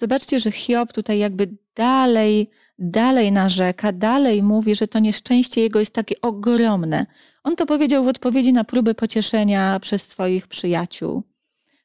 Zobaczcie, 0.00 0.40
że 0.40 0.50
Hiob 0.50 0.92
tutaj 0.92 1.18
jakby 1.18 1.56
dalej, 1.74 2.48
dalej 2.78 3.32
narzeka, 3.32 3.92
dalej 3.92 4.42
mówi, 4.42 4.74
że 4.74 4.88
to 4.88 4.98
nieszczęście 4.98 5.60
jego 5.60 5.78
jest 5.78 5.94
takie 5.94 6.20
ogromne. 6.20 7.06
On 7.44 7.56
to 7.56 7.66
powiedział 7.66 8.04
w 8.04 8.08
odpowiedzi 8.08 8.52
na 8.52 8.64
próby 8.64 8.94
pocieszenia 8.94 9.80
przez 9.80 10.02
swoich 10.02 10.46
przyjaciół. 10.46 11.22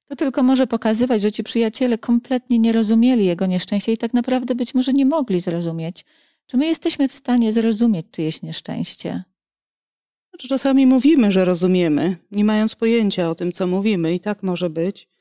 To 0.06 0.16
tylko 0.16 0.44
może 0.44 0.68
pokazywać, 0.68 1.22
że 1.22 1.32
ci 1.32 1.44
przyjaciele 1.44 1.98
kompletnie 1.98 2.60
nie 2.60 2.72
rozumieli 2.72 3.26
jego 3.26 3.46
nieszczęścia 3.46 3.92
i 3.92 3.98
tak 3.98 4.14
naprawdę 4.14 4.56
być 4.56 4.74
może 4.74 4.94
nie 4.94 5.06
mogli 5.06 5.40
zrozumieć. 5.42 6.06
Czy 6.46 6.58
my 6.58 6.66
jesteśmy 6.66 7.08
w 7.08 7.14
stanie 7.14 7.52
zrozumieć 7.52 8.06
czyjeś 8.12 8.42
nieszczęście? 8.42 9.24
Znaczy, 10.30 10.48
czasami 10.48 10.88
mówimy, 10.88 11.32
że 11.32 11.46
rozumiemy, 11.46 12.18
nie 12.32 12.46
mając 12.46 12.76
pojęcia 12.76 13.30
o 13.30 13.36
tym, 13.36 13.52
co 13.52 13.68
mówimy, 13.68 14.14
i 14.14 14.20
tak 14.20 14.44
może 14.44 14.70
być. 14.70 15.13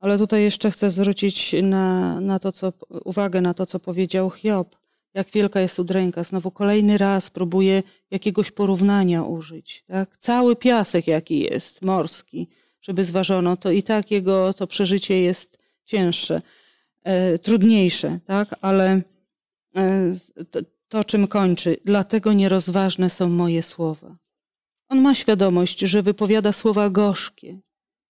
Ale 0.00 0.18
tutaj 0.18 0.42
jeszcze 0.42 0.70
chcę 0.70 0.90
zwrócić 0.90 1.54
na, 1.62 2.20
na 2.20 2.38
to, 2.38 2.52
co, 2.52 2.72
uwagę 3.04 3.40
na 3.40 3.54
to, 3.54 3.66
co 3.66 3.80
powiedział 3.80 4.30
Hiob. 4.30 4.76
Jak 5.14 5.30
wielka 5.30 5.60
jest 5.60 5.78
udręka. 5.78 6.24
Znowu 6.24 6.50
kolejny 6.50 6.98
raz 6.98 7.30
próbuje 7.30 7.82
jakiegoś 8.10 8.50
porównania 8.50 9.22
użyć. 9.22 9.84
Tak? 9.86 10.16
Cały 10.16 10.56
piasek, 10.56 11.06
jaki 11.06 11.40
jest, 11.40 11.82
morski, 11.82 12.48
żeby 12.80 13.04
zważono, 13.04 13.56
to 13.56 13.70
i 13.70 13.82
tak 13.82 14.10
jego 14.10 14.54
to 14.54 14.66
przeżycie 14.66 15.20
jest 15.20 15.58
cięższe, 15.84 16.42
e, 17.02 17.38
trudniejsze, 17.38 18.18
tak? 18.24 18.54
ale 18.60 19.02
e, 19.76 20.12
to, 20.50 20.60
to, 20.88 21.04
czym 21.04 21.26
kończy, 21.26 21.76
dlatego 21.84 22.32
nierozważne 22.32 23.10
są 23.10 23.28
moje 23.28 23.62
słowa. 23.62 24.16
On 24.88 25.00
ma 25.00 25.14
świadomość, 25.14 25.78
że 25.78 26.02
wypowiada 26.02 26.52
słowa 26.52 26.90
gorzkie. 26.90 27.58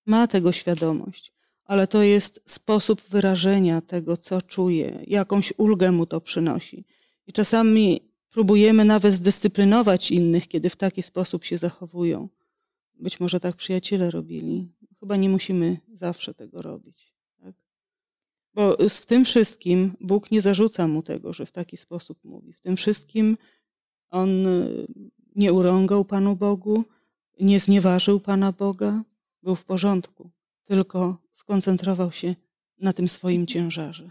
Ma 0.07 0.27
tego 0.27 0.53
świadomość 0.53 1.33
ale 1.71 1.87
to 1.87 2.03
jest 2.03 2.41
sposób 2.47 3.03
wyrażenia 3.03 3.81
tego, 3.81 4.17
co 4.17 4.43
czuje, 4.43 5.05
jakąś 5.07 5.53
ulgę 5.57 5.93
mu 5.93 6.07
to 6.07 6.21
przynosi. 6.21 6.85
I 7.27 7.33
czasami 7.33 8.01
próbujemy 8.31 8.85
nawet 8.85 9.15
zdyscyplinować 9.15 10.11
innych, 10.11 10.49
kiedy 10.49 10.71
w 10.71 10.77
taki 10.77 11.03
sposób 11.03 11.45
się 11.45 11.57
zachowują. 11.57 12.29
Być 12.95 13.21
może 13.21 13.41
tak 13.41 13.57
przyjaciele 13.57 14.11
robili. 14.11 14.73
Chyba 15.01 15.17
nie 15.17 15.29
musimy 15.29 15.79
zawsze 15.93 16.35
tego 16.35 16.63
robić. 16.63 17.15
Tak? 17.43 17.55
Bo 18.55 18.77
w 18.89 19.07
tym 19.07 19.25
wszystkim 19.25 19.93
Bóg 20.01 20.31
nie 20.31 20.41
zarzuca 20.41 20.89
mu 20.89 21.03
tego, 21.03 21.33
że 21.33 21.47
w 21.47 21.53
taki 21.53 21.77
sposób 21.77 22.25
mówi. 22.25 22.53
W 22.53 22.61
tym 22.61 22.77
wszystkim 22.77 23.37
on 24.11 24.47
y, 24.47 24.87
nie 25.37 25.53
urągał 25.53 26.05
Panu 26.05 26.37
Bogu, 26.37 26.85
nie 27.41 27.61
znieważył 27.61 28.21
Pana 28.21 28.53
Boga, 28.53 29.03
był 29.43 29.55
w 29.55 29.65
porządku, 29.65 30.31
tylko 30.71 31.17
skoncentrował 31.33 32.13
się 32.13 32.35
na 32.79 32.93
tym 32.93 33.09
swoim 33.09 33.47
ciężarze. 33.47 34.11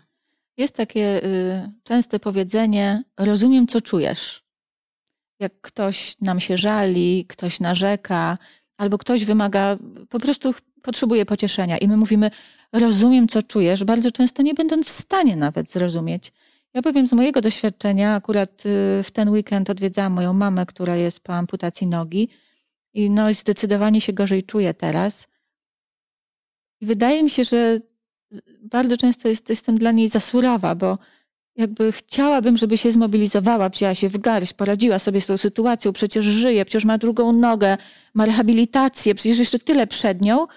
Jest 0.57 0.75
takie 0.75 1.23
y, 1.23 1.71
częste 1.83 2.19
powiedzenie: 2.19 3.03
Rozumiem, 3.17 3.67
co 3.67 3.81
czujesz. 3.81 4.43
Jak 5.39 5.61
ktoś 5.61 6.15
nam 6.21 6.39
się 6.39 6.57
żali, 6.57 7.25
ktoś 7.27 7.59
narzeka, 7.59 8.37
albo 8.77 8.97
ktoś 8.97 9.25
wymaga, 9.25 9.77
po 10.09 10.19
prostu 10.19 10.53
potrzebuje 10.81 11.25
pocieszenia, 11.25 11.77
i 11.77 11.87
my 11.87 11.97
mówimy: 11.97 12.31
Rozumiem, 12.73 13.27
co 13.27 13.41
czujesz, 13.41 13.83
bardzo 13.83 14.11
często 14.11 14.41
nie 14.43 14.53
będąc 14.53 14.87
w 14.87 15.01
stanie 15.01 15.35
nawet 15.35 15.69
zrozumieć. 15.69 16.31
Ja 16.73 16.81
powiem 16.81 17.07
z 17.07 17.13
mojego 17.13 17.41
doświadczenia, 17.41 18.15
akurat 18.15 18.65
y, 18.65 19.03
w 19.03 19.11
ten 19.11 19.29
weekend 19.29 19.69
odwiedzałam 19.69 20.13
moją 20.13 20.33
mamę, 20.33 20.65
która 20.65 20.95
jest 20.95 21.19
po 21.19 21.33
amputacji 21.33 21.87
nogi, 21.87 22.29
i 22.93 23.09
no, 23.09 23.33
zdecydowanie 23.33 24.01
się 24.01 24.13
gorzej 24.13 24.43
czuje 24.43 24.73
teraz. 24.73 25.28
I 26.81 26.85
wydaje 26.85 27.23
mi 27.23 27.29
się, 27.29 27.43
że 27.43 27.79
bardzo 28.61 28.97
często 28.97 29.27
jest, 29.27 29.49
jestem 29.49 29.77
dla 29.77 29.91
niej 29.91 30.07
za 30.07 30.19
surowa, 30.19 30.75
bo 30.75 30.97
jakby 31.55 31.91
chciałabym, 31.91 32.57
żeby 32.57 32.77
się 32.77 32.91
zmobilizowała, 32.91 33.69
wzięła 33.69 33.95
się 33.95 34.09
w 34.09 34.17
garść, 34.17 34.53
poradziła 34.53 34.99
sobie 34.99 35.21
z 35.21 35.25
tą 35.25 35.37
sytuacją, 35.37 35.93
przecież 35.93 36.25
żyje, 36.25 36.65
przecież 36.65 36.85
ma 36.85 36.97
drugą 36.97 37.31
nogę, 37.31 37.77
ma 38.13 38.25
rehabilitację, 38.25 39.15
przecież 39.15 39.39
jeszcze 39.39 39.59
tyle 39.59 39.87
przed 39.87 40.21
nią, 40.21 40.47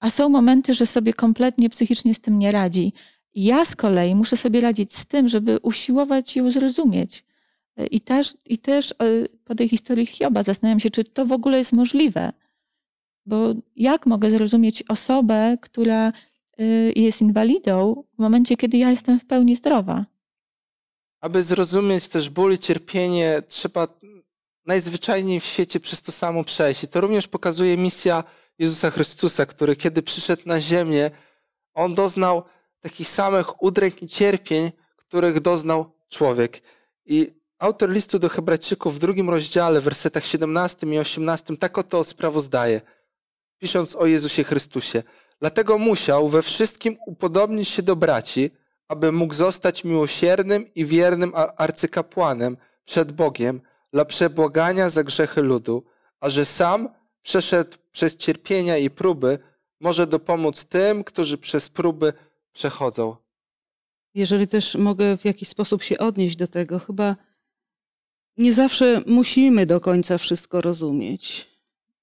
a 0.00 0.10
są 0.10 0.28
momenty, 0.28 0.74
że 0.74 0.86
sobie 0.86 1.12
kompletnie 1.12 1.70
psychicznie 1.70 2.14
z 2.14 2.20
tym 2.20 2.38
nie 2.38 2.52
radzi. 2.52 2.92
Ja 3.34 3.64
z 3.64 3.76
kolei 3.76 4.14
muszę 4.14 4.36
sobie 4.36 4.60
radzić 4.60 4.96
z 4.96 5.06
tym, 5.06 5.28
żeby 5.28 5.58
usiłować 5.58 6.36
ją 6.36 6.50
zrozumieć. 6.50 7.24
I 7.90 8.00
też, 8.00 8.36
I 8.46 8.58
też 8.58 8.92
e, 8.92 8.94
po 9.44 9.54
tej 9.54 9.68
historii 9.68 10.06
Hioba 10.06 10.42
zastanawiam 10.42 10.80
się, 10.80 10.90
czy 10.90 11.04
to 11.04 11.26
w 11.26 11.32
ogóle 11.32 11.58
jest 11.58 11.72
możliwe. 11.72 12.32
Bo 13.26 13.54
jak 13.76 14.06
mogę 14.06 14.30
zrozumieć 14.30 14.82
osobę, 14.88 15.56
która 15.60 16.12
y, 16.60 16.92
jest 16.96 17.20
inwalidą 17.20 18.04
w 18.14 18.18
momencie, 18.18 18.56
kiedy 18.56 18.76
ja 18.76 18.90
jestem 18.90 19.20
w 19.20 19.26
pełni 19.26 19.56
zdrowa. 19.56 20.04
Aby 21.20 21.42
zrozumieć 21.42 22.08
też 22.08 22.30
ból 22.30 22.52
i 22.52 22.58
cierpienie, 22.58 23.42
trzeba 23.48 23.88
najzwyczajniej 24.66 25.40
w 25.40 25.44
świecie 25.44 25.80
przez 25.80 26.02
to 26.02 26.12
samo 26.12 26.44
przejść. 26.44 26.84
I 26.84 26.88
to 26.88 27.00
również 27.00 27.28
pokazuje 27.28 27.76
misja 27.76 28.24
Jezusa 28.58 28.90
Chrystusa, 28.90 29.46
który 29.46 29.76
kiedy 29.76 30.02
przyszedł 30.02 30.42
na 30.46 30.60
ziemię, 30.60 31.10
on 31.74 31.94
doznał 31.94 32.42
takich 32.80 33.08
samych 33.08 33.62
udręk 33.62 34.02
i 34.02 34.08
cierpień, 34.08 34.70
których 34.96 35.40
doznał 35.40 35.92
człowiek. 36.08 36.62
I 37.06 37.30
autor 37.58 37.90
listu 37.90 38.18
do 38.18 38.28
Hebrajczyków 38.28 38.94
w 38.94 38.98
drugim 38.98 39.30
rozdziale, 39.30 39.80
w 39.80 39.84
wersetach 39.84 40.24
17 40.24 40.86
i 40.86 40.98
18, 40.98 41.56
tak 41.56 41.78
oto 41.78 42.04
sprawozdaje, 42.04 42.80
pisząc 43.58 43.96
o 43.96 44.06
Jezusie 44.06 44.44
Chrystusie. 44.44 45.02
Dlatego 45.40 45.78
musiał 45.78 46.28
we 46.28 46.42
wszystkim 46.42 46.96
upodobnić 47.06 47.68
się 47.68 47.82
do 47.82 47.96
braci, 47.96 48.50
aby 48.88 49.12
mógł 49.12 49.34
zostać 49.34 49.84
miłosiernym 49.84 50.74
i 50.74 50.84
wiernym 50.84 51.32
arcykapłanem 51.56 52.56
przed 52.84 53.12
Bogiem 53.12 53.60
dla 53.92 54.04
przebłagania 54.04 54.90
za 54.90 55.04
grzechy 55.04 55.42
ludu, 55.42 55.84
a 56.20 56.28
że 56.28 56.44
sam 56.44 56.88
przeszedł 57.22 57.76
przez 57.92 58.16
cierpienia 58.16 58.76
i 58.78 58.90
próby, 58.90 59.38
może 59.80 60.06
dopomóc 60.06 60.64
tym, 60.64 61.04
którzy 61.04 61.38
przez 61.38 61.68
próby 61.68 62.12
przechodzą. 62.52 63.16
Jeżeli 64.14 64.46
też 64.46 64.74
mogę 64.74 65.16
w 65.16 65.24
jakiś 65.24 65.48
sposób 65.48 65.82
się 65.82 65.98
odnieść 65.98 66.36
do 66.36 66.46
tego, 66.46 66.78
chyba 66.78 67.16
nie 68.36 68.52
zawsze 68.52 69.02
musimy 69.06 69.66
do 69.66 69.80
końca 69.80 70.18
wszystko 70.18 70.60
rozumieć. 70.60 71.48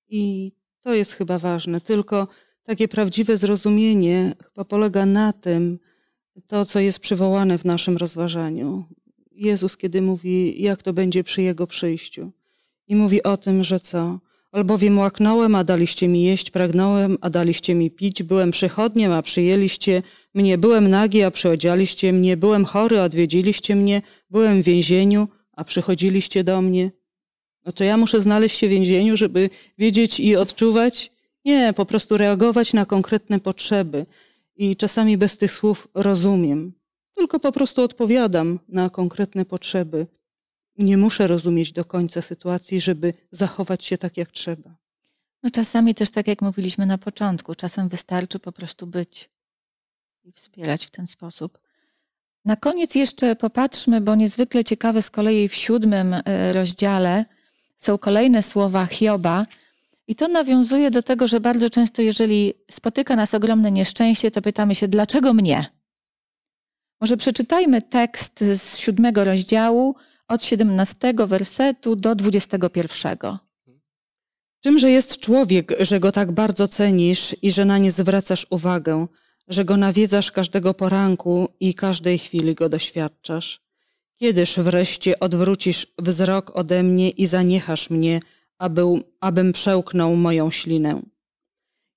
I 0.09 0.51
to 0.81 0.93
jest 0.93 1.13
chyba 1.13 1.39
ważne. 1.39 1.81
Tylko 1.81 2.27
takie 2.63 2.87
prawdziwe 2.87 3.37
zrozumienie 3.37 4.35
chyba 4.43 4.65
polega 4.65 5.05
na 5.05 5.33
tym, 5.33 5.79
to, 6.47 6.65
co 6.65 6.79
jest 6.79 6.99
przywołane 6.99 7.57
w 7.57 7.65
naszym 7.65 7.97
rozważaniu. 7.97 8.85
Jezus, 9.31 9.77
kiedy 9.77 10.01
mówi, 10.01 10.61
jak 10.61 10.83
to 10.83 10.93
będzie 10.93 11.23
przy 11.23 11.41
Jego 11.41 11.67
przyjściu. 11.67 12.31
I 12.87 12.95
mówi 12.95 13.23
o 13.23 13.37
tym, 13.37 13.63
że 13.63 13.79
co? 13.79 14.19
Albowiem 14.51 14.99
łaknąłem, 14.99 15.55
a 15.55 15.63
daliście 15.63 16.07
mi 16.07 16.23
jeść, 16.23 16.51
pragnąłem, 16.51 17.17
a 17.21 17.29
daliście 17.29 17.75
mi 17.75 17.91
pić, 17.91 18.23
byłem 18.23 18.51
przychodniem, 18.51 19.11
a 19.11 19.21
przyjęliście 19.21 20.03
mnie, 20.33 20.57
byłem 20.57 20.89
nagi, 20.89 21.23
a 21.23 21.31
przyodzialiście 21.31 22.13
mnie, 22.13 22.37
byłem 22.37 22.65
chory, 22.65 22.99
a 22.99 23.03
odwiedziliście 23.03 23.75
mnie, 23.75 24.01
byłem 24.29 24.61
w 24.61 24.65
więzieniu, 24.65 25.27
a 25.51 25.63
przychodziliście 25.63 26.43
do 26.43 26.61
mnie. 26.61 26.91
No 27.65 27.71
to 27.71 27.83
ja 27.83 27.97
muszę 27.97 28.21
znaleźć 28.21 28.57
się 28.57 28.67
w 28.67 28.69
więzieniu, 28.69 29.17
żeby 29.17 29.49
wiedzieć 29.77 30.19
i 30.19 30.35
odczuwać? 30.35 31.11
Nie, 31.45 31.73
po 31.73 31.85
prostu 31.85 32.17
reagować 32.17 32.73
na 32.73 32.85
konkretne 32.85 33.39
potrzeby. 33.39 34.05
I 34.55 34.75
czasami 34.75 35.17
bez 35.17 35.37
tych 35.37 35.51
słów 35.51 35.87
rozumiem, 35.93 36.73
tylko 37.15 37.39
po 37.39 37.51
prostu 37.51 37.81
odpowiadam 37.81 38.59
na 38.67 38.89
konkretne 38.89 39.45
potrzeby 39.45 40.07
nie 40.77 40.97
muszę 40.97 41.27
rozumieć 41.27 41.71
do 41.71 41.85
końca 41.85 42.21
sytuacji, 42.21 42.81
żeby 42.81 43.13
zachować 43.31 43.83
się 43.83 43.97
tak, 43.97 44.17
jak 44.17 44.31
trzeba. 44.31 44.75
No 45.43 45.49
czasami 45.49 45.95
też, 45.95 46.11
tak 46.11 46.27
jak 46.27 46.41
mówiliśmy 46.41 46.85
na 46.85 46.97
początku, 46.97 47.55
czasem 47.55 47.89
wystarczy 47.89 48.39
po 48.39 48.51
prostu 48.51 48.87
być 48.87 49.29
i 50.23 50.31
wspierać 50.31 50.85
w 50.85 50.91
ten 50.91 51.07
sposób. 51.07 51.59
Na 52.45 52.55
koniec 52.55 52.95
jeszcze 52.95 53.35
popatrzmy, 53.35 54.01
bo 54.01 54.15
niezwykle 54.15 54.63
ciekawe 54.63 55.01
z 55.01 55.09
kolei 55.09 55.49
w 55.49 55.55
siódmym 55.55 56.13
e, 56.13 56.53
rozdziale 56.53 57.25
są 57.81 57.97
kolejne 57.97 58.43
słowa 58.43 58.85
Hioba. 58.85 59.45
I 60.07 60.15
to 60.15 60.27
nawiązuje 60.27 60.91
do 60.91 61.01
tego, 61.01 61.27
że 61.27 61.39
bardzo 61.39 61.69
często, 61.69 62.01
jeżeli 62.01 62.53
spotyka 62.71 63.15
nas 63.15 63.33
ogromne 63.33 63.71
nieszczęście, 63.71 64.31
to 64.31 64.41
pytamy 64.41 64.75
się, 64.75 64.87
dlaczego 64.87 65.33
mnie? 65.33 65.65
Może 67.01 67.17
przeczytajmy 67.17 67.81
tekst 67.81 68.39
z 68.39 68.77
siódmego 68.77 69.23
rozdziału, 69.23 69.95
od 70.27 70.43
17 70.43 71.13
wersetu 71.17 71.95
do 71.95 72.15
21. 72.15 73.37
Czymże 74.63 74.91
jest 74.91 75.19
człowiek, 75.19 75.73
że 75.79 75.99
go 75.99 76.11
tak 76.11 76.31
bardzo 76.31 76.67
cenisz 76.67 77.35
i 77.41 77.51
że 77.51 77.65
na 77.65 77.77
nie 77.77 77.91
zwracasz 77.91 78.47
uwagę, 78.49 79.07
że 79.47 79.65
go 79.65 79.77
nawiedzasz 79.77 80.31
każdego 80.31 80.73
poranku 80.73 81.47
i 81.59 81.73
każdej 81.73 82.17
chwili 82.17 82.55
go 82.55 82.69
doświadczasz? 82.69 83.70
Kiedyż 84.21 84.59
wreszcie 84.59 85.19
odwrócisz 85.19 85.87
wzrok 85.99 86.51
ode 86.55 86.83
mnie 86.83 87.09
i 87.09 87.27
zaniechasz 87.27 87.89
mnie, 87.89 88.19
aby, 88.57 88.81
abym 89.19 89.53
przełknął 89.53 90.15
moją 90.15 90.51
ślinę? 90.51 91.01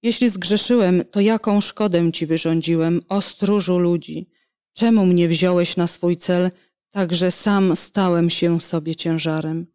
Jeśli 0.03 0.29
zgrzeszyłem, 0.29 1.05
to 1.11 1.21
jaką 1.21 1.61
szkodę 1.61 2.13
ci 2.13 2.27
wyrządziłem, 2.27 3.01
o 3.09 3.21
stróżu 3.21 3.79
ludzi? 3.79 4.31
Czemu 4.73 5.07
mnie 5.07 5.29
wziąłeś 5.29 5.77
na 5.77 5.87
swój 5.87 6.17
cel, 6.17 6.51
Także 6.95 7.31
sam 7.31 7.77
stałem 7.77 8.31
się 8.31 8.61
sobie 8.61 8.95
ciężarem. 8.95 9.67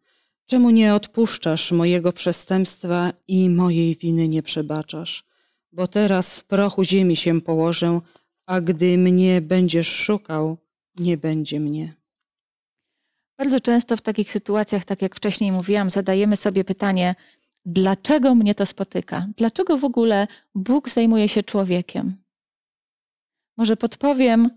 Czemu 0.46 0.70
nie 0.70 0.94
odpuszczasz 0.94 1.72
mojego 1.72 2.12
przestępstwa 2.12 3.12
i 3.28 3.50
mojej 3.50 3.94
winy 3.94 4.28
nie 4.28 4.42
przebaczasz? 4.42 5.24
Bo 5.72 5.86
teraz 5.86 6.34
w 6.34 6.44
prochu 6.44 6.84
ziemi 6.84 7.16
się 7.16 7.40
położę, 7.40 8.00
a 8.46 8.60
gdy 8.60 8.98
mnie 8.98 9.40
będziesz 9.40 9.88
szukał, 9.88 10.58
nie 10.98 11.16
będzie 11.16 11.60
mnie. 11.60 11.99
Bardzo 13.40 13.60
często 13.60 13.96
w 13.96 14.00
takich 14.00 14.32
sytuacjach, 14.32 14.84
tak 14.84 15.02
jak 15.02 15.14
wcześniej 15.14 15.52
mówiłam, 15.52 15.90
zadajemy 15.90 16.36
sobie 16.36 16.64
pytanie, 16.64 17.14
dlaczego 17.66 18.34
mnie 18.34 18.54
to 18.54 18.66
spotyka? 18.66 19.26
Dlaczego 19.36 19.76
w 19.76 19.84
ogóle 19.84 20.26
Bóg 20.54 20.88
zajmuje 20.88 21.28
się 21.28 21.42
człowiekiem? 21.42 22.16
Może 23.56 23.76
podpowiem, 23.76 24.50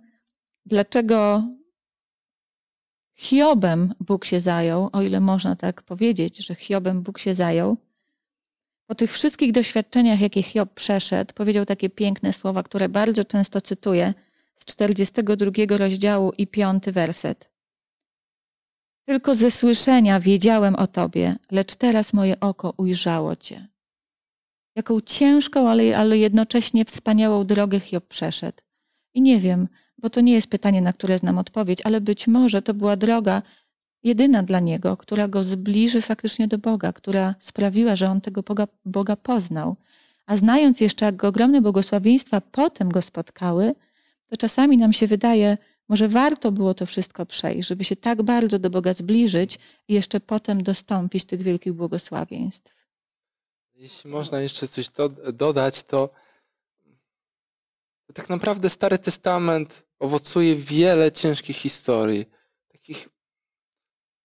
dlaczego 0.66 1.44
Hiobem 3.16 3.94
Bóg 4.00 4.26
się 4.26 4.40
zajął, 4.40 4.90
o 4.94 5.02
ile 5.02 5.20
można 5.20 5.56
tak 5.56 5.82
powiedzieć, 5.82 6.38
że 6.38 6.56
Hiobem 6.56 7.02
Bóg 7.02 7.20
się 7.20 7.34
zajął. 7.34 7.78
Po 8.88 8.96
tych 8.96 9.14
wszystkich 9.14 9.52
doświadczeniach, 9.52 10.22
jakie 10.22 10.44
Hiob 10.44 10.74
przeszedł, 10.74 11.34
powiedział 11.34 11.66
takie 11.66 11.90
piękne 11.90 12.34
słowa, 12.34 12.64
które 12.64 12.90
bardzo 12.90 13.24
często 13.26 13.62
cytuję 13.62 14.14
z 14.56 14.66
42 14.66 15.78
rozdziału 15.78 16.32
i 16.38 16.48
piąty 16.48 16.92
werset. 16.92 17.53
Tylko 19.06 19.36
ze 19.36 19.52
słyszenia 19.52 20.20
wiedziałem 20.20 20.76
o 20.76 20.88
Tobie, 20.88 21.36
lecz 21.52 21.76
teraz 21.76 22.14
moje 22.14 22.40
oko 22.40 22.74
ujrzało 22.78 23.36
Cię. 23.36 23.68
Jaką 24.76 25.02
ciężką, 25.02 25.70
ale, 25.70 25.98
ale 25.98 26.18
jednocześnie 26.18 26.86
wspaniałą 26.86 27.46
drogę 27.46 27.80
Hiob 27.80 28.06
przeszedł. 28.08 28.58
I 29.14 29.22
nie 29.22 29.40
wiem, 29.40 29.68
bo 29.98 30.10
to 30.10 30.22
nie 30.22 30.34
jest 30.34 30.48
pytanie, 30.48 30.82
na 30.82 30.94
które 30.94 31.18
znam 31.18 31.38
odpowiedź, 31.38 31.80
ale 31.84 32.02
być 32.02 32.28
może 32.28 32.62
to 32.62 32.74
była 32.74 32.96
droga 32.96 33.42
jedyna 34.04 34.44
dla 34.44 34.60
niego, 34.60 34.98
która 34.98 35.28
go 35.28 35.44
zbliży 35.44 36.02
faktycznie 36.02 36.48
do 36.48 36.58
Boga, 36.58 36.94
która 36.94 37.36
sprawiła, 37.40 37.96
że 37.96 38.10
on 38.10 38.22
tego 38.22 38.44
Boga, 38.44 38.68
Boga 38.86 39.16
poznał. 39.16 39.76
A 40.26 40.38
znając 40.38 40.82
jeszcze, 40.82 41.06
jak 41.06 41.24
ogromne 41.24 41.62
błogosławieństwa 41.62 42.42
potem 42.42 42.90
go 42.90 43.02
spotkały, 43.02 43.76
to 44.28 44.38
czasami 44.38 44.78
nam 44.78 44.94
się 44.94 45.08
wydaje, 45.08 45.58
może 45.90 46.08
warto 46.08 46.52
było 46.52 46.74
to 46.74 46.86
wszystko 46.86 47.26
przejść, 47.26 47.68
żeby 47.68 47.84
się 47.84 47.96
tak 47.96 48.24
bardzo 48.24 48.60
do 48.60 48.70
Boga 48.70 48.94
zbliżyć 48.94 49.60
i 49.88 49.94
jeszcze 49.94 50.20
potem 50.20 50.64
dostąpić 50.64 51.26
tych 51.26 51.42
wielkich 51.42 51.74
błogosławieństw. 51.74 52.74
Jeśli 53.76 54.10
można 54.10 54.42
jeszcze 54.42 54.68
coś 54.68 54.90
do, 54.90 55.10
dodać, 55.34 55.84
to 55.84 56.10
tak 58.14 58.30
naprawdę 58.30 58.70
Stary 58.70 58.98
Testament 58.98 59.84
owocuje 60.00 60.56
wiele 60.56 61.12
ciężkich 61.12 61.58
historii, 61.58 62.26
takich 62.68 63.10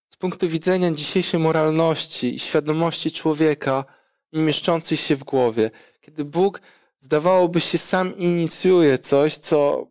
z 0.08 0.16
punktu 0.16 0.48
widzenia 0.48 0.92
dzisiejszej 0.92 1.40
moralności 1.40 2.34
i 2.34 2.38
świadomości 2.38 3.10
człowieka, 3.10 3.84
nie 4.32 4.42
mieszczącej 4.42 4.98
się 4.98 5.16
w 5.16 5.24
głowie. 5.24 5.70
Kiedy 6.00 6.24
Bóg 6.24 6.60
zdawałoby 7.00 7.60
się 7.60 7.78
sam 7.78 8.16
inicjuje 8.16 8.98
coś, 8.98 9.36
co, 9.36 9.86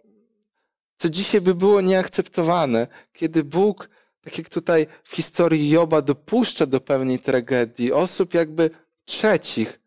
co 0.98 1.10
dzisiaj 1.10 1.42
by 1.42 1.56
było 1.56 1.82
nieakceptowane. 1.82 2.88
Kiedy 3.14 3.44
Bóg, 3.44 3.90
tak 4.22 4.38
jak 4.38 4.50
tutaj 4.50 4.88
w 5.04 5.16
historii 5.16 5.70
Joba, 5.70 6.02
dopuszcza 6.02 6.66
do 6.66 6.82
pewnej 6.82 7.20
tragedii 7.20 7.92
osób 7.92 8.34
jakby 8.34 8.70
trzecich, 9.06 9.80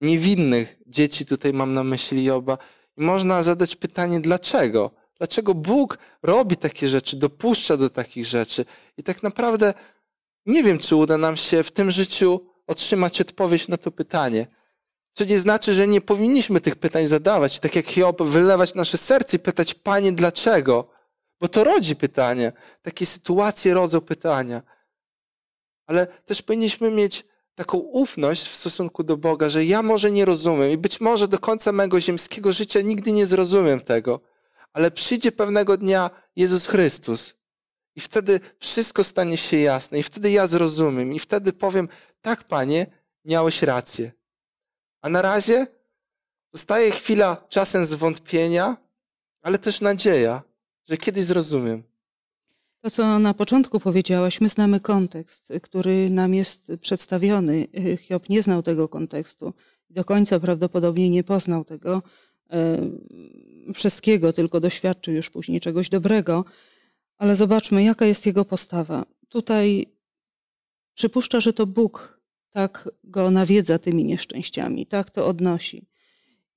niewinnych 0.00 0.76
dzieci, 0.86 1.26
tutaj 1.26 1.52
mam 1.52 1.74
na 1.74 1.84
myśli 1.84 2.24
Joba, 2.24 2.58
i 2.96 3.02
można 3.02 3.42
zadać 3.42 3.76
pytanie, 3.76 4.20
dlaczego? 4.20 4.90
Dlaczego 5.18 5.54
Bóg 5.54 5.98
robi 6.22 6.56
takie 6.56 6.88
rzeczy, 6.88 7.16
dopuszcza 7.16 7.76
do 7.76 7.90
takich 7.90 8.26
rzeczy? 8.26 8.64
I 8.96 9.02
tak 9.02 9.22
naprawdę 9.22 9.74
nie 10.46 10.62
wiem, 10.62 10.78
czy 10.78 10.96
uda 10.96 11.18
nam 11.18 11.36
się 11.36 11.62
w 11.62 11.72
tym 11.72 11.90
życiu 11.90 12.40
otrzymać 12.66 13.20
odpowiedź 13.20 13.68
na 13.68 13.76
to 13.76 13.90
pytanie. 13.90 14.46
Co 15.14 15.24
nie 15.24 15.38
znaczy, 15.38 15.74
że 15.74 15.86
nie 15.86 16.00
powinniśmy 16.00 16.60
tych 16.60 16.76
pytań 16.76 17.06
zadawać, 17.06 17.60
tak 17.60 17.76
jak 17.76 17.86
Hiob, 17.86 18.22
wylewać 18.22 18.74
nasze 18.74 18.98
serce 18.98 19.36
i 19.36 19.40
pytać, 19.40 19.74
Panie, 19.74 20.12
dlaczego? 20.12 20.90
Bo 21.40 21.48
to 21.48 21.64
rodzi 21.64 21.96
pytania. 21.96 22.52
Takie 22.82 23.06
sytuacje 23.06 23.74
rodzą 23.74 24.00
pytania. 24.00 24.62
Ale 25.86 26.06
też 26.06 26.42
powinniśmy 26.42 26.90
mieć 26.90 27.24
taką 27.54 27.78
ufność 27.78 28.48
w 28.48 28.54
stosunku 28.54 29.04
do 29.04 29.16
Boga, 29.16 29.50
że 29.50 29.64
ja 29.64 29.82
może 29.82 30.10
nie 30.10 30.24
rozumiem 30.24 30.70
i 30.70 30.76
być 30.76 31.00
może 31.00 31.28
do 31.28 31.38
końca 31.38 31.72
mego 31.72 32.00
ziemskiego 32.00 32.52
życia 32.52 32.80
nigdy 32.80 33.12
nie 33.12 33.26
zrozumiem 33.26 33.80
tego, 33.80 34.20
ale 34.72 34.90
przyjdzie 34.90 35.32
pewnego 35.32 35.76
dnia 35.76 36.10
Jezus 36.36 36.66
Chrystus 36.66 37.34
i 37.96 38.00
wtedy 38.00 38.40
wszystko 38.58 39.04
stanie 39.04 39.36
się 39.36 39.56
jasne 39.56 39.98
i 39.98 40.02
wtedy 40.02 40.30
ja 40.30 40.46
zrozumiem 40.46 41.12
i 41.12 41.18
wtedy 41.18 41.52
powiem, 41.52 41.88
tak 42.22 42.44
Panie, 42.44 42.86
miałeś 43.24 43.62
rację. 43.62 44.12
A 45.04 45.08
na 45.08 45.22
razie 45.22 45.66
zostaje 46.52 46.90
chwila 46.90 47.36
czasem 47.48 47.84
zwątpienia, 47.84 48.76
ale 49.42 49.58
też 49.58 49.80
nadzieja, 49.80 50.42
że 50.88 50.96
kiedyś 50.96 51.24
zrozumiem. 51.24 51.82
To, 52.80 52.90
co 52.90 53.18
na 53.18 53.34
początku 53.34 53.80
powiedziałaś, 53.80 54.40
my 54.40 54.48
znamy 54.48 54.80
kontekst, 54.80 55.52
który 55.62 56.10
nam 56.10 56.34
jest 56.34 56.72
przedstawiony. 56.80 57.66
Hiob 58.00 58.28
nie 58.28 58.42
znał 58.42 58.62
tego 58.62 58.88
kontekstu 58.88 59.52
do 59.90 60.04
końca 60.04 60.40
prawdopodobnie 60.40 61.10
nie 61.10 61.24
poznał 61.24 61.64
tego 61.64 62.02
wszystkiego, 63.74 64.32
tylko 64.32 64.60
doświadczył 64.60 65.14
już 65.14 65.30
później 65.30 65.60
czegoś 65.60 65.88
dobrego. 65.88 66.44
Ale 67.18 67.36
zobaczmy, 67.36 67.82
jaka 67.82 68.06
jest 68.06 68.26
jego 68.26 68.44
postawa. 68.44 69.04
Tutaj 69.28 69.86
przypuszcza, 70.94 71.40
że 71.40 71.52
to 71.52 71.66
Bóg 71.66 72.13
tak 72.54 72.88
go 73.04 73.30
nawiedza 73.30 73.78
tymi 73.78 74.04
nieszczęściami, 74.04 74.86
tak 74.86 75.10
to 75.10 75.26
odnosi. 75.26 75.86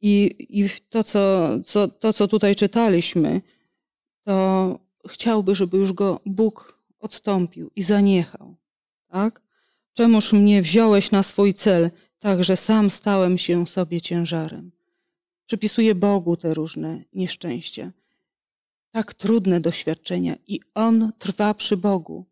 I, 0.02 0.36
i 0.50 0.70
to, 0.90 1.04
co, 1.04 1.50
co, 1.64 1.88
to, 1.88 2.14
co 2.14 2.28
tutaj 2.28 2.56
czytaliśmy, 2.56 3.42
to 4.24 4.80
chciałby, 5.08 5.56
żeby 5.56 5.78
już 5.78 5.94
go 5.94 6.20
Bóg 6.26 6.84
odstąpił 7.00 7.72
i 7.76 7.84
zaniechał. 7.84 8.56
Tak? 9.08 9.42
Czemuż 9.94 10.34
mnie 10.34 10.62
wziąłeś 10.62 11.12
na 11.12 11.24
swój 11.24 11.54
cel, 11.54 11.92
tak 12.20 12.44
że 12.44 12.58
sam 12.58 12.92
stałem 12.92 13.38
się 13.38 13.68
sobie 13.68 14.02
ciężarem. 14.02 14.72
Przypisuje 15.46 15.96
Bogu 15.96 16.38
te 16.38 16.54
różne 16.54 17.04
nieszczęścia. 17.14 17.92
Tak 18.92 19.14
trudne 19.14 19.62
doświadczenia 19.62 20.36
i 20.48 20.60
on 20.74 21.12
trwa 21.20 21.54
przy 21.54 21.78
Bogu. 21.78 22.26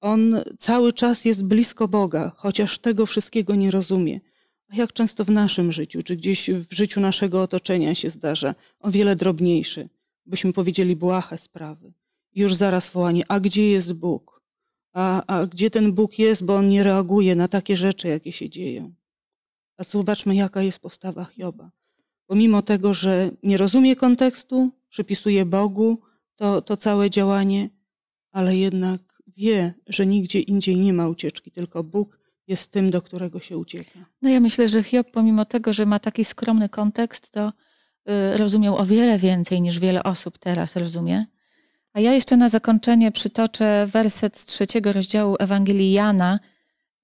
On 0.00 0.36
cały 0.58 0.92
czas 0.92 1.24
jest 1.24 1.44
blisko 1.44 1.88
Boga, 1.88 2.32
chociaż 2.36 2.78
tego 2.78 3.06
wszystkiego 3.06 3.54
nie 3.54 3.70
rozumie. 3.70 4.20
A 4.68 4.76
jak 4.76 4.92
często 4.92 5.24
w 5.24 5.30
naszym 5.30 5.72
życiu, 5.72 6.02
czy 6.02 6.16
gdzieś 6.16 6.50
w 6.50 6.72
życiu 6.72 7.00
naszego 7.00 7.42
otoczenia 7.42 7.94
się 7.94 8.10
zdarza, 8.10 8.54
o 8.80 8.90
wiele 8.90 9.16
drobniejszy, 9.16 9.88
byśmy 10.26 10.52
powiedzieli 10.52 10.96
błahe 10.96 11.38
sprawy. 11.38 11.92
Już 12.34 12.54
zaraz 12.54 12.90
wołanie, 12.90 13.24
a 13.28 13.40
gdzie 13.40 13.70
jest 13.70 13.92
Bóg? 13.92 14.42
A, 14.92 15.22
a 15.26 15.46
gdzie 15.46 15.70
ten 15.70 15.92
Bóg 15.92 16.18
jest, 16.18 16.44
bo 16.44 16.56
on 16.56 16.68
nie 16.68 16.82
reaguje 16.82 17.36
na 17.36 17.48
takie 17.48 17.76
rzeczy, 17.76 18.08
jakie 18.08 18.32
się 18.32 18.48
dzieją? 18.48 18.94
A 19.76 19.84
zobaczmy, 19.84 20.34
jaka 20.34 20.62
jest 20.62 20.78
postawa 20.78 21.24
Hioba. 21.24 21.70
Pomimo 22.26 22.62
tego, 22.62 22.94
że 22.94 23.30
nie 23.42 23.56
rozumie 23.56 23.96
kontekstu, 23.96 24.70
przypisuje 24.88 25.44
Bogu 25.44 25.98
to, 26.36 26.62
to 26.62 26.76
całe 26.76 27.10
działanie, 27.10 27.70
ale 28.32 28.56
jednak 28.56 29.09
wie, 29.36 29.74
że 29.86 30.06
nigdzie 30.06 30.40
indziej 30.40 30.76
nie 30.76 30.92
ma 30.92 31.08
ucieczki, 31.08 31.50
tylko 31.50 31.84
Bóg 31.84 32.18
jest 32.46 32.72
tym, 32.72 32.90
do 32.90 33.02
którego 33.02 33.40
się 33.40 33.58
ucieka. 33.58 33.98
No 34.22 34.30
ja 34.30 34.40
myślę, 34.40 34.68
że 34.68 34.82
Hiob, 34.82 35.10
pomimo 35.10 35.44
tego, 35.44 35.72
że 35.72 35.86
ma 35.86 35.98
taki 35.98 36.24
skromny 36.24 36.68
kontekst, 36.68 37.30
to 37.30 37.48
y, 37.48 38.36
rozumiał 38.36 38.76
o 38.76 38.86
wiele 38.86 39.18
więcej 39.18 39.60
niż 39.60 39.78
wiele 39.78 40.02
osób 40.02 40.38
teraz 40.38 40.76
rozumie. 40.76 41.26
A 41.92 42.00
ja 42.00 42.12
jeszcze 42.12 42.36
na 42.36 42.48
zakończenie 42.48 43.12
przytoczę 43.12 43.86
werset 43.86 44.36
z 44.36 44.44
trzeciego 44.44 44.92
rozdziału 44.92 45.36
Ewangelii 45.38 45.92
Jana 45.92 46.40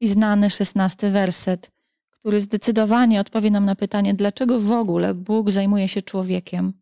i 0.00 0.08
znany 0.08 0.50
szesnasty 0.50 1.10
werset, 1.10 1.70
który 2.10 2.40
zdecydowanie 2.40 3.20
odpowie 3.20 3.50
nam 3.50 3.64
na 3.64 3.74
pytanie, 3.74 4.14
dlaczego 4.14 4.60
w 4.60 4.70
ogóle 4.70 5.14
Bóg 5.14 5.50
zajmuje 5.50 5.88
się 5.88 6.02
człowiekiem. 6.02 6.72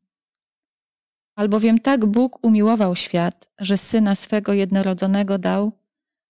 Albowiem 1.37 1.79
tak 1.79 2.07
Bóg 2.07 2.39
umiłował 2.45 2.97
świat, 2.97 3.49
że 3.59 3.79
syna 3.79 4.15
swego 4.15 4.53
jednorodzonego 4.53 5.39
dał, 5.39 5.73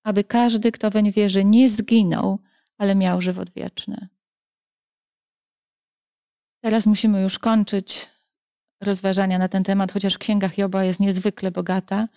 aby 0.05 0.25
każdy, 0.25 0.73
kto 0.73 0.91
weń 0.91 1.13
wierzy, 1.13 1.45
nie 1.45 1.69
zginął, 1.69 2.39
ale 2.79 2.95
miał 2.95 3.21
żywot 3.21 3.51
wieczny. 3.51 4.09
Teraz 6.63 6.87
musimy 6.87 7.23
już 7.23 7.39
kończyć 7.39 8.09
rozważania 8.81 9.39
na 9.39 9.49
ten 9.49 9.65
temat, 9.65 9.93
chociaż 9.93 10.19
księga 10.19 10.49
Hioba 10.49 10.85
jest 10.85 11.01
niezwykle 11.01 11.51
bogata 11.51 12.09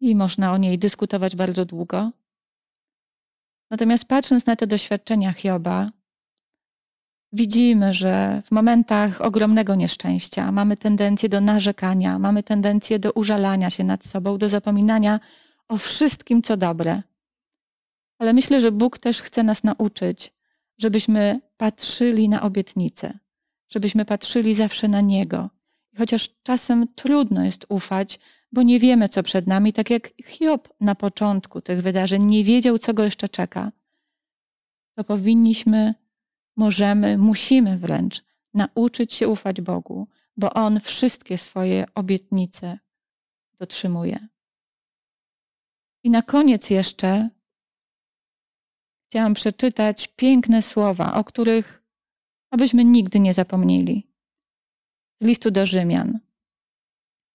i 0.00 0.16
można 0.16 0.52
o 0.52 0.56
niej 0.56 0.78
dyskutować 0.78 1.36
bardzo 1.36 1.64
długo. 1.64 2.10
Natomiast 3.70 4.04
patrząc 4.04 4.46
na 4.46 4.56
te 4.56 4.66
doświadczenia 4.66 5.32
Hioba, 5.32 5.88
widzimy, 7.34 7.94
że 7.94 8.42
w 8.44 8.50
momentach 8.50 9.20
ogromnego 9.20 9.74
nieszczęścia 9.74 10.52
mamy 10.52 10.76
tendencję 10.76 11.28
do 11.28 11.40
narzekania, 11.40 12.18
mamy 12.18 12.42
tendencję 12.42 12.98
do 12.98 13.12
użalania 13.12 13.70
się 13.70 13.84
nad 13.84 14.04
sobą, 14.04 14.38
do 14.38 14.48
zapominania 14.48 15.20
o 15.68 15.76
wszystkim, 15.76 16.42
co 16.42 16.56
dobre. 16.56 17.02
Ale 18.18 18.32
myślę, 18.32 18.60
że 18.60 18.72
Bóg 18.72 18.98
też 18.98 19.22
chce 19.22 19.42
nas 19.42 19.64
nauczyć, 19.64 20.32
żebyśmy 20.78 21.40
patrzyli 21.56 22.28
na 22.28 22.42
obietnicę, 22.42 23.18
żebyśmy 23.68 24.04
patrzyli 24.04 24.54
zawsze 24.54 24.88
na 24.88 25.00
Niego. 25.00 25.50
I 25.92 25.96
chociaż 25.96 26.30
czasem 26.42 26.88
trudno 26.94 27.44
jest 27.44 27.66
ufać, 27.68 28.18
bo 28.52 28.62
nie 28.62 28.80
wiemy, 28.80 29.08
co 29.08 29.22
przed 29.22 29.46
nami, 29.46 29.72
tak 29.72 29.90
jak 29.90 30.10
Hiob 30.26 30.68
na 30.80 30.94
początku 30.94 31.60
tych 31.60 31.82
wydarzeń 31.82 32.24
nie 32.24 32.44
wiedział, 32.44 32.78
co 32.78 32.94
go 32.94 33.04
jeszcze 33.04 33.28
czeka, 33.28 33.72
to 34.96 35.04
powinniśmy 35.04 35.94
możemy, 36.56 37.18
musimy 37.18 37.78
wręcz 37.78 38.24
nauczyć 38.54 39.12
się 39.12 39.28
ufać 39.28 39.60
Bogu, 39.60 40.08
bo 40.36 40.52
On 40.54 40.80
wszystkie 40.80 41.38
swoje 41.38 41.84
obietnice 41.94 42.78
dotrzymuje. 43.58 44.28
I 46.04 46.10
na 46.10 46.22
koniec 46.22 46.70
jeszcze 46.70 47.28
chciałam 49.08 49.34
przeczytać 49.34 50.08
piękne 50.08 50.62
słowa, 50.62 51.14
o 51.14 51.24
których 51.24 51.84
abyśmy 52.54 52.84
nigdy 52.84 53.20
nie 53.20 53.34
zapomnieli. 53.34 54.06
Z 55.20 55.26
listu 55.26 55.50
do 55.50 55.66
Rzymian. 55.66 56.18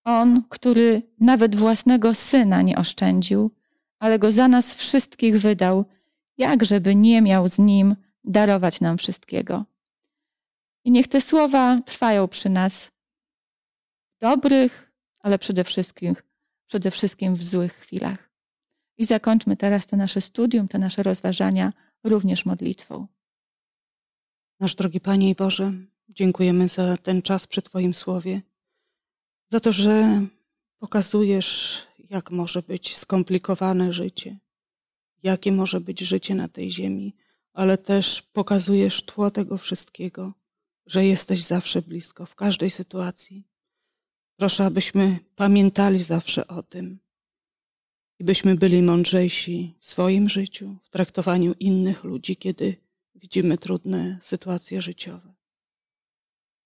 On, 0.04 0.44
który 0.50 1.02
nawet 1.20 1.56
własnego 1.56 2.16
syna 2.16 2.62
nie 2.62 2.78
oszczędził, 2.78 3.52
ale 4.00 4.20
go 4.20 4.32
za 4.32 4.48
nas 4.48 4.76
wszystkich 4.76 5.42
wydał, 5.42 5.86
jakżeby 6.38 6.96
nie 6.96 7.22
miał 7.22 7.48
z 7.48 7.60
nim 7.60 7.96
darować 8.30 8.82
nam 8.82 8.98
wszystkiego. 8.98 9.66
I 10.84 10.92
niech 10.92 11.08
te 11.08 11.22
słowa 11.22 11.82
trwają 11.86 12.28
przy 12.28 12.50
nas 12.50 12.92
w 14.18 14.20
dobrych, 14.22 14.92
ale 15.20 15.40
przede 15.40 15.64
wszystkim, 15.64 16.16
przede 16.68 16.92
wszystkim 16.92 17.36
w 17.36 17.44
złych 17.44 17.74
chwilach. 17.74 18.30
I 18.98 19.06
zakończmy 19.06 19.58
teraz 19.58 19.86
to 19.86 19.98
nasze 19.98 20.22
studium, 20.22 20.68
te 20.68 20.78
nasze 20.78 21.04
rozważania 21.04 21.74
również 22.04 22.46
modlitwą. 22.46 23.08
Nasz 24.60 24.76
drogi 24.76 25.00
Panie 25.00 25.30
i 25.30 25.36
Boże, 25.36 25.74
dziękujemy 26.10 26.68
za 26.68 26.98
ten 26.98 27.22
czas 27.22 27.48
przy 27.48 27.62
Twoim 27.62 27.94
słowie, 27.94 28.42
za 29.52 29.60
to, 29.60 29.72
że 29.72 30.22
pokazujesz, 30.80 31.82
jak 32.10 32.32
może 32.32 32.62
być 32.62 32.98
skomplikowane 32.98 33.94
życie, 33.94 34.40
jakie 35.24 35.52
może 35.52 35.82
być 35.82 36.00
życie 36.00 36.36
na 36.36 36.48
tej 36.48 36.72
ziemi 36.72 37.16
ale 37.54 37.78
też 37.78 38.22
pokazujesz 38.22 39.04
tło 39.04 39.32
tego 39.32 39.58
wszystkiego, 39.58 40.34
że 40.86 41.06
jesteś 41.06 41.44
zawsze 41.44 41.82
blisko, 41.82 42.26
w 42.26 42.36
każdej 42.36 42.70
sytuacji. 42.70 43.48
Proszę, 44.38 44.66
abyśmy 44.66 45.20
pamiętali 45.36 46.04
zawsze 46.04 46.48
o 46.48 46.64
tym 46.64 47.00
i 48.20 48.24
byśmy 48.24 48.56
byli 48.56 48.82
mądrzejsi 48.82 49.76
w 49.80 49.86
swoim 49.86 50.30
życiu, 50.30 50.78
w 50.82 50.90
traktowaniu 50.90 51.54
innych 51.60 52.04
ludzi, 52.04 52.38
kiedy 52.38 52.78
widzimy 53.16 53.58
trudne 53.58 54.18
sytuacje 54.22 54.82
życiowe. 54.82 55.34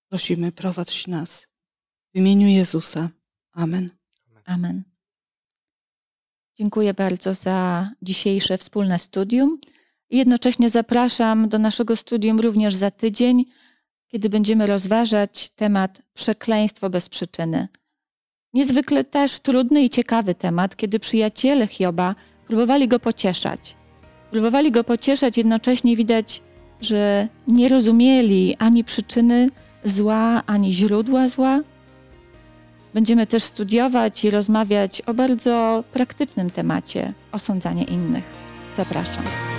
Prosimy, 0.08 0.52
prowadź 0.52 1.06
nas. 1.06 1.48
W 2.14 2.18
imieniu 2.18 2.48
Jezusa. 2.48 3.10
Amen. 3.52 3.90
Amen. 4.44 4.82
Dziękuję 6.58 6.94
bardzo 6.94 7.34
za 7.34 7.90
dzisiejsze 8.02 8.58
wspólne 8.58 8.98
studium. 8.98 9.60
Jednocześnie 10.14 10.68
zapraszam 10.68 11.48
do 11.48 11.58
naszego 11.58 11.96
studium 11.96 12.40
również 12.40 12.74
za 12.74 12.90
tydzień, 12.90 13.44
kiedy 14.08 14.28
będziemy 14.28 14.66
rozważać 14.66 15.50
temat 15.50 16.02
przekleństwo 16.14 16.90
bez 16.90 17.08
przyczyny. 17.08 17.68
Niezwykle 18.52 19.04
też 19.04 19.40
trudny 19.40 19.82
i 19.82 19.90
ciekawy 19.90 20.34
temat, 20.34 20.76
kiedy 20.76 20.98
przyjaciele 20.98 21.66
Hioba 21.66 22.14
próbowali 22.46 22.88
go 22.88 23.00
pocieszać. 23.00 23.76
Próbowali 24.30 24.72
go 24.72 24.84
pocieszać, 24.84 25.38
jednocześnie 25.38 25.96
widać, 25.96 26.42
że 26.80 27.28
nie 27.48 27.68
rozumieli 27.68 28.56
ani 28.58 28.84
przyczyny 28.84 29.48
zła, 29.84 30.42
ani 30.46 30.72
źródła 30.72 31.28
zła. 31.28 31.60
Będziemy 32.94 33.26
też 33.26 33.42
studiować 33.42 34.24
i 34.24 34.30
rozmawiać 34.30 35.00
o 35.00 35.14
bardzo 35.14 35.84
praktycznym 35.92 36.50
temacie 36.50 37.12
osądzania 37.32 37.84
innych. 37.84 38.24
Zapraszam. 38.74 39.53